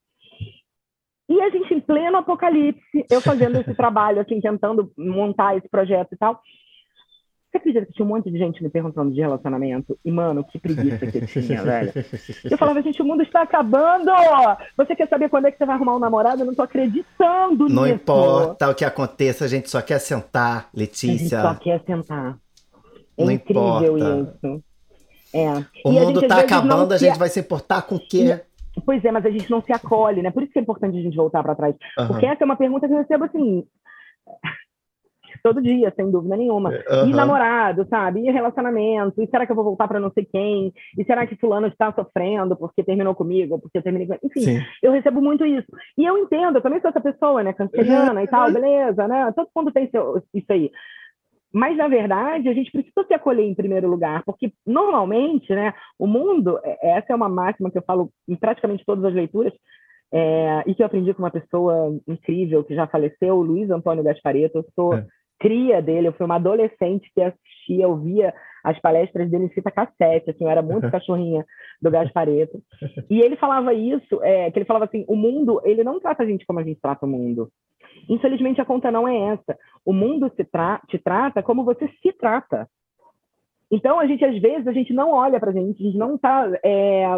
E 1.29 1.41
a 1.41 1.49
gente, 1.49 1.73
em 1.73 1.79
pleno 1.79 2.17
apocalipse, 2.17 3.05
eu 3.09 3.21
fazendo 3.21 3.57
esse 3.57 3.73
trabalho, 3.73 4.19
assim, 4.19 4.41
tentando 4.41 4.91
montar 4.97 5.55
esse 5.55 5.69
projeto 5.69 6.13
e 6.13 6.17
tal. 6.17 6.41
Você 7.51 7.57
acredita 7.57 7.85
que 7.85 7.91
tinha 7.91 8.05
um 8.05 8.07
monte 8.07 8.31
de 8.31 8.37
gente 8.37 8.63
me 8.63 8.69
perguntando 8.69 9.11
de 9.11 9.19
relacionamento? 9.19 9.99
E, 10.05 10.09
mano, 10.11 10.41
que 10.45 10.57
preguiça 10.57 11.05
que 11.05 11.17
eu 11.17 11.27
tinha, 11.27 11.61
velho. 11.61 11.91
Eu 12.49 12.57
falava, 12.57 12.81
gente, 12.81 13.01
o 13.01 13.05
mundo 13.05 13.21
está 13.23 13.41
acabando! 13.41 14.09
Você 14.77 14.95
quer 14.95 15.09
saber 15.09 15.27
quando 15.27 15.47
é 15.47 15.51
que 15.51 15.57
você 15.57 15.65
vai 15.65 15.75
arrumar 15.75 15.95
um 15.97 15.99
namorado? 15.99 16.41
Eu 16.41 16.45
não 16.45 16.55
tô 16.55 16.61
acreditando 16.61 17.67
não 17.67 17.83
nisso. 17.83 17.95
importa 17.95 18.69
o 18.69 18.73
que 18.75 18.85
aconteça, 18.85 19.43
a 19.43 19.47
gente 19.49 19.69
só 19.69 19.81
quer 19.81 19.99
sentar, 19.99 20.69
Letícia. 20.73 21.39
A 21.39 21.41
gente 21.43 21.55
só 21.55 21.55
quer 21.55 21.83
sentar. 21.83 22.37
É 23.17 23.25
não 23.25 23.31
incrível 23.31 23.97
importa. 23.97 24.37
isso. 24.47 24.63
É. 25.33 25.49
O 25.85 25.91
E 25.91 25.99
mundo 25.99 26.21
tá 26.27 26.35
vezes, 26.35 26.51
acabando, 26.51 26.87
não 26.89 26.95
a 26.95 26.97
gente 26.97 27.19
vai 27.19 27.27
se 27.29 27.39
importar 27.41 27.81
com 27.81 27.95
o 27.95 27.99
quê? 27.99 28.39
Pois 28.85 29.03
é, 29.03 29.11
mas 29.11 29.25
a 29.25 29.29
gente 29.29 29.51
não 29.51 29.61
se 29.61 29.73
acolhe, 29.73 30.21
né? 30.21 30.31
Por 30.31 30.41
isso 30.43 30.53
que 30.53 30.59
é 30.59 30.61
importante 30.61 30.97
a 30.97 31.01
gente 31.01 31.17
voltar 31.17 31.43
para 31.43 31.53
trás. 31.55 31.75
Aham. 31.99 32.07
Porque 32.07 32.25
essa 32.25 32.43
é 32.43 32.45
uma 32.45 32.55
pergunta 32.55 32.87
que 32.87 32.93
eu 32.93 32.97
recebo 32.97 33.25
assim 33.25 33.65
todo 35.41 35.61
dia, 35.61 35.91
sem 35.95 36.09
dúvida 36.11 36.35
nenhuma. 36.37 36.73
E 36.73 36.77
Aham. 36.89 37.15
namorado, 37.15 37.85
sabe? 37.89 38.21
E 38.21 38.31
relacionamento? 38.31 39.21
E 39.21 39.27
será 39.27 39.45
que 39.45 39.51
eu 39.51 39.55
vou 39.55 39.65
voltar 39.65 39.87
para 39.87 39.99
não 39.99 40.11
sei 40.11 40.25
quem? 40.25 40.73
E 40.97 41.03
será 41.03 41.25
que 41.27 41.35
fulano 41.35 41.67
está 41.67 41.91
sofrendo 41.93 42.55
porque 42.55 42.83
terminou 42.83 43.13
comigo, 43.15 43.59
porque 43.59 43.77
eu 43.77 43.83
terminei 43.83 44.07
com... 44.07 44.15
Enfim, 44.25 44.41
Sim. 44.41 44.59
eu 44.81 44.91
recebo 44.91 45.21
muito 45.21 45.45
isso. 45.45 45.67
E 45.97 46.05
eu 46.05 46.17
entendo, 46.17 46.57
eu 46.57 46.61
também 46.61 46.79
sou 46.81 46.89
essa 46.89 47.01
pessoa, 47.01 47.43
né? 47.43 47.53
Canceriana 47.53 48.23
e 48.23 48.27
tal, 48.27 48.51
beleza, 48.51 49.07
né? 49.07 49.31
Todo 49.35 49.49
mundo 49.55 49.71
tem 49.71 49.89
seu- 49.89 50.21
isso 50.33 50.51
aí. 50.51 50.71
Mas, 51.53 51.75
na 51.75 51.87
verdade, 51.89 52.47
a 52.47 52.53
gente 52.53 52.71
precisa 52.71 53.03
se 53.05 53.13
acolher 53.13 53.43
em 53.43 53.53
primeiro 53.53 53.89
lugar, 53.89 54.23
porque 54.23 54.53
normalmente, 54.65 55.53
né, 55.53 55.73
o 55.99 56.07
mundo, 56.07 56.57
é- 56.63 56.97
essa 56.97 57.11
é 57.11 57.15
uma 57.15 57.27
máxima 57.27 57.69
que 57.69 57.77
eu 57.77 57.83
falo 57.83 58.09
em 58.27 58.35
praticamente 58.37 58.85
todas 58.85 59.03
as 59.03 59.13
leituras, 59.13 59.51
é, 60.13 60.63
e 60.65 60.73
que 60.75 60.81
eu 60.81 60.85
aprendi 60.85 61.13
com 61.13 61.23
uma 61.23 61.31
pessoa 61.31 61.97
incrível 62.07 62.63
que 62.63 62.75
já 62.75 62.85
faleceu, 62.87 63.35
o 63.35 63.41
Luiz 63.41 63.69
Antônio 63.69 64.03
Gaspareto. 64.03 64.57
Eu 64.59 64.65
sou 64.75 64.93
É. 64.95 65.05
cria 65.41 65.81
dele, 65.81 66.07
eu 66.07 66.13
fui 66.13 66.25
uma 66.25 66.35
adolescente 66.35 67.11
que 67.13 67.21
assistia, 67.21 67.87
ouvia 67.87 68.31
as 68.63 68.79
palestras 68.79 69.29
dele 69.29 69.45
em 69.45 69.49
fita 69.49 69.71
cassete, 69.71 70.29
assim, 70.29 70.43
eu 70.43 70.49
era 70.49 70.61
muito 70.61 70.89
cachorrinha 70.91 71.43
do 71.81 71.89
Gaspareto. 71.89 72.61
E 73.09 73.19
ele 73.19 73.35
falava 73.35 73.73
isso, 73.73 74.21
é, 74.21 74.51
que 74.51 74.59
ele 74.59 74.65
falava 74.65 74.85
assim, 74.85 75.03
o 75.07 75.15
mundo, 75.15 75.59
ele 75.65 75.83
não 75.83 75.99
trata 75.99 76.21
a 76.21 76.25
gente 76.25 76.45
como 76.45 76.59
a 76.59 76.63
gente 76.63 76.79
trata 76.79 77.07
o 77.07 77.09
mundo. 77.09 77.49
Infelizmente, 78.07 78.61
a 78.61 78.65
conta 78.65 78.91
não 78.91 79.07
é 79.07 79.33
essa. 79.33 79.57
O 79.83 79.91
mundo 79.91 80.31
se 80.35 80.43
tra 80.43 80.79
te 80.87 80.99
trata 80.99 81.41
como 81.41 81.63
você 81.63 81.87
se 82.01 82.13
trata. 82.13 82.67
Então, 83.71 83.99
a 83.99 84.05
gente, 84.05 84.23
às 84.25 84.37
vezes, 84.39 84.67
a 84.67 84.73
gente 84.73 84.93
não 84.93 85.11
olha 85.11 85.39
para 85.39 85.49
a 85.49 85.53
gente, 85.53 85.81
a 85.81 85.85
gente 85.85 85.97
não 85.97 86.15
está 86.15 86.45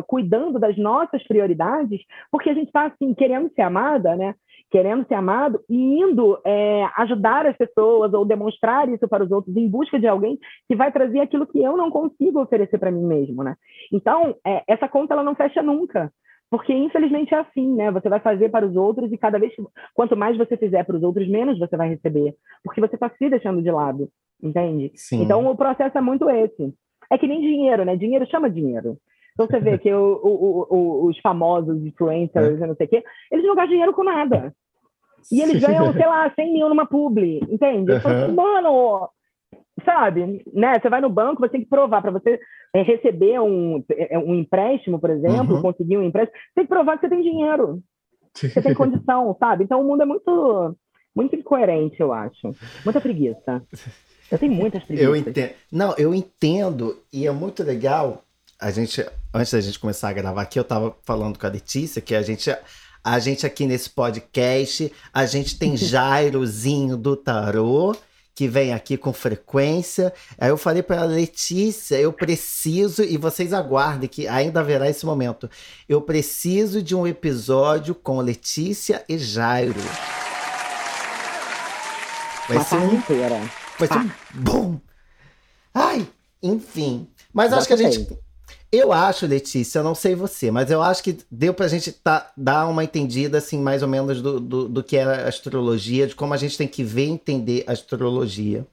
cuidando 0.08 0.60
das 0.60 0.78
nossas 0.78 1.24
prioridades, 1.24 2.00
porque 2.32 2.50
a 2.50 2.54
gente 2.54 2.68
está, 2.68 2.86
assim, 2.86 3.14
querendo 3.16 3.52
ser 3.54 3.64
amada, 3.64 4.16
né? 4.16 4.36
Querendo 4.70 5.08
ser 5.08 5.16
amado 5.16 5.60
e 5.70 5.76
indo 5.76 6.40
é, 6.46 6.88
ajudar 6.98 7.46
as 7.46 7.58
pessoas 7.58 8.14
ou 8.14 8.26
demonstrar 8.26 8.88
isso 8.90 9.08
para 9.08 9.24
os 9.24 9.32
outros 9.32 9.56
em 9.56 9.68
busca 9.68 10.00
de 10.00 10.08
alguém 10.08 10.38
que 10.68 10.76
vai 10.76 10.92
trazer 10.92 11.20
aquilo 11.20 11.48
que 11.48 11.60
eu 11.60 11.76
não 11.76 11.90
consigo 11.90 12.42
oferecer 12.42 12.78
para 12.78 12.92
mim 12.92 13.06
mesmo, 13.06 13.44
né? 13.44 13.56
Então, 13.92 14.36
é, 14.46 14.64
essa 14.68 14.88
conta, 14.88 15.14
ela 15.14 15.24
não 15.24 15.36
fecha 15.36 15.62
nunca. 15.64 16.12
Porque, 16.54 16.72
infelizmente, 16.72 17.34
é 17.34 17.40
assim, 17.40 17.68
né? 17.74 17.90
Você 17.90 18.08
vai 18.08 18.20
fazer 18.20 18.50
para 18.50 18.64
os 18.64 18.76
outros 18.76 19.12
e 19.12 19.18
cada 19.18 19.40
vez 19.40 19.56
que, 19.56 19.64
quanto 19.96 20.16
mais 20.16 20.38
você 20.38 20.56
fizer 20.56 20.84
para 20.86 20.96
os 20.96 21.02
outros, 21.02 21.28
menos 21.28 21.58
você 21.58 21.76
vai 21.76 21.90
receber. 21.90 22.36
Porque 22.64 22.80
você 22.80 22.94
está 22.96 23.10
se 23.10 23.28
deixando 23.28 23.60
de 23.64 23.72
lado, 23.72 24.08
entende? 24.42 24.92
Sim. 24.94 25.24
Então, 25.24 25.44
o 25.50 25.58
processo 25.58 25.98
é 25.98 26.02
muito 26.02 26.30
esse. 26.30 26.72
É 27.12 27.18
que 27.18 27.26
nem 27.28 27.42
dinheiro, 27.42 27.84
né? 27.84 27.96
Dinheiro 27.96 28.30
chama 28.30 28.52
dinheiro. 28.52 28.98
Então, 29.34 29.48
você 29.48 29.60
vê 29.60 29.78
que 29.82 29.92
o- 29.92 30.20
o- 30.24 30.68
o- 30.70 31.06
os 31.08 31.18
famosos 31.22 31.84
influencers, 31.84 32.60
e 32.62 32.68
não 32.68 32.76
sei 32.76 32.86
o 32.86 32.90
quê, 32.90 33.04
eles 33.32 33.44
não 33.48 33.56
gastam 33.56 33.72
dinheiro 33.72 33.94
com 33.94 34.04
nada. 34.04 34.54
E 35.32 35.42
eles 35.42 35.60
ganham, 35.60 35.86
sei 35.94 36.06
lá, 36.06 36.32
100 36.36 36.54
mil 36.54 36.70
numa 36.70 36.86
publi, 36.86 37.40
entende? 37.50 37.92
Assim, 37.94 38.34
Mano, 38.36 39.10
sabe? 39.84 40.44
Né? 40.54 40.80
Você 40.80 40.90
vai 40.90 41.02
no 41.02 41.10
banco, 41.10 41.42
você 41.42 41.50
tem 41.50 41.62
que 41.62 41.70
provar 41.70 42.02
para 42.02 42.12
você 42.12 42.40
é, 42.74 42.82
receber 42.82 43.40
um, 43.40 43.84
é, 43.92 44.18
um 44.18 44.36
empréstimo, 44.36 45.00
por 45.00 45.10
exemplo, 45.10 45.56
Uhum. 45.56 45.62
conseguir 45.62 45.98
um 45.98 46.04
empréstimo, 46.04 46.38
você 46.38 46.54
tem 46.56 46.64
que 46.66 46.70
provar 46.70 46.98
que 46.98 47.02
você 47.02 47.10
tem 47.10 47.22
dinheiro, 47.22 47.82
você 48.34 48.62
tem 48.62 48.74
condição, 48.74 49.36
sabe? 49.40 49.64
Então 49.64 49.82
o 49.82 49.84
mundo 49.84 50.04
é 50.04 50.06
muito, 50.06 50.76
muito 51.16 51.36
incoerente, 51.36 52.00
eu 52.00 52.12
acho. 52.12 52.56
Muita 52.84 53.00
preguiça. 53.00 53.62
Eu 54.32 54.40
tenho 54.40 54.54
muitas 54.54 54.84
preguiças. 54.84 55.08
Eu 55.08 55.16
entendo. 55.16 55.52
Não, 55.72 55.94
eu 55.98 56.14
entendo 56.14 56.98
e 57.12 57.28
é 57.28 57.32
muito 57.32 57.64
legal. 57.64 58.24
A 58.60 58.72
gente, 58.72 59.06
antes 59.34 59.52
da 59.54 59.62
gente 59.62 59.80
começar 59.80 60.10
a 60.10 60.14
gravar 60.14 60.42
aqui, 60.42 60.58
eu 60.58 60.64
tava 60.64 60.96
falando 61.04 61.38
com 61.38 61.46
a 61.46 61.50
Letícia 61.50 62.02
que 62.02 62.16
a 62.16 62.22
gente, 62.22 62.50
a 63.04 63.20
gente 63.20 63.46
aqui 63.46 63.66
nesse 63.68 63.90
podcast, 63.90 64.92
a 65.14 65.26
gente 65.26 65.60
tem 65.60 65.76
Jairozinho 65.78 66.98
do 66.98 67.16
Tarô 67.16 67.94
que 68.36 68.48
vem 68.48 68.74
aqui 68.74 68.98
com 68.98 69.14
frequência. 69.14 70.14
Aí 70.38 70.50
eu 70.50 70.58
falei 70.58 70.82
para 70.82 71.04
Letícia, 71.04 71.96
eu 72.00 72.12
preciso 72.12 73.04
e 73.04 73.18
vocês 73.18 73.54
aguardem 73.54 74.10
que 74.10 74.28
ainda 74.28 74.60
haverá 74.60 74.90
esse 74.90 75.06
momento. 75.06 75.50
Eu 75.88 76.02
preciso 76.02 76.82
de 76.82 76.96
um 76.96 77.06
episódio 77.06 77.94
com 77.94 78.20
Letícia 78.20 79.04
e 79.08 79.18
Jairo. 79.18 79.80
Vai 82.48 82.58
Uma 82.58 82.64
ser 82.64 82.76
um 82.76 82.94
inteira. 82.94 83.40
Vai 83.80 83.88
ser 83.88 83.98
um 83.98 84.12
bom. 84.34 84.80
Ai, 85.74 86.08
enfim. 86.42 87.08
Mas 87.34 87.54
acho 87.54 87.68
que 87.68 87.74
a 87.74 87.78
Já 87.78 87.90
gente. 87.90 88.23
Eu 88.76 88.92
acho, 88.92 89.28
Letícia, 89.28 89.78
eu 89.78 89.84
não 89.84 89.94
sei 89.94 90.16
você, 90.16 90.50
mas 90.50 90.72
eu 90.72 90.82
acho 90.82 91.04
que 91.04 91.20
deu 91.30 91.54
pra 91.54 91.68
gente 91.68 91.92
tá, 91.92 92.32
dar 92.36 92.68
uma 92.68 92.84
entendida, 92.84 93.38
assim, 93.38 93.60
mais 93.60 93.84
ou 93.84 93.88
menos 93.88 94.20
do, 94.20 94.40
do, 94.40 94.68
do 94.68 94.84
que 94.84 94.98
é 94.98 95.04
a 95.04 95.28
astrologia, 95.28 96.08
de 96.08 96.16
como 96.16 96.34
a 96.34 96.38
gente 96.38 96.58
tem 96.58 96.68
que 96.68 96.84
ver 96.84 97.06
e 97.06 97.12
entender 97.12 97.64
a 97.68 97.72
astrologia. 97.72 98.66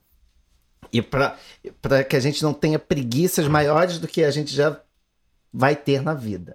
E 0.90 1.02
pra 1.02 1.36
que 2.08 2.16
a 2.16 2.20
gente 2.20 2.42
não 2.42 2.54
tenha 2.54 2.78
preguiças 2.78 3.46
maiores 3.46 3.98
do 3.98 4.08
que 4.08 4.24
a 4.24 4.30
gente 4.30 4.54
já 4.54 4.80
vai 5.52 5.76
ter 5.76 6.00
na 6.00 6.14
vida. 6.14 6.54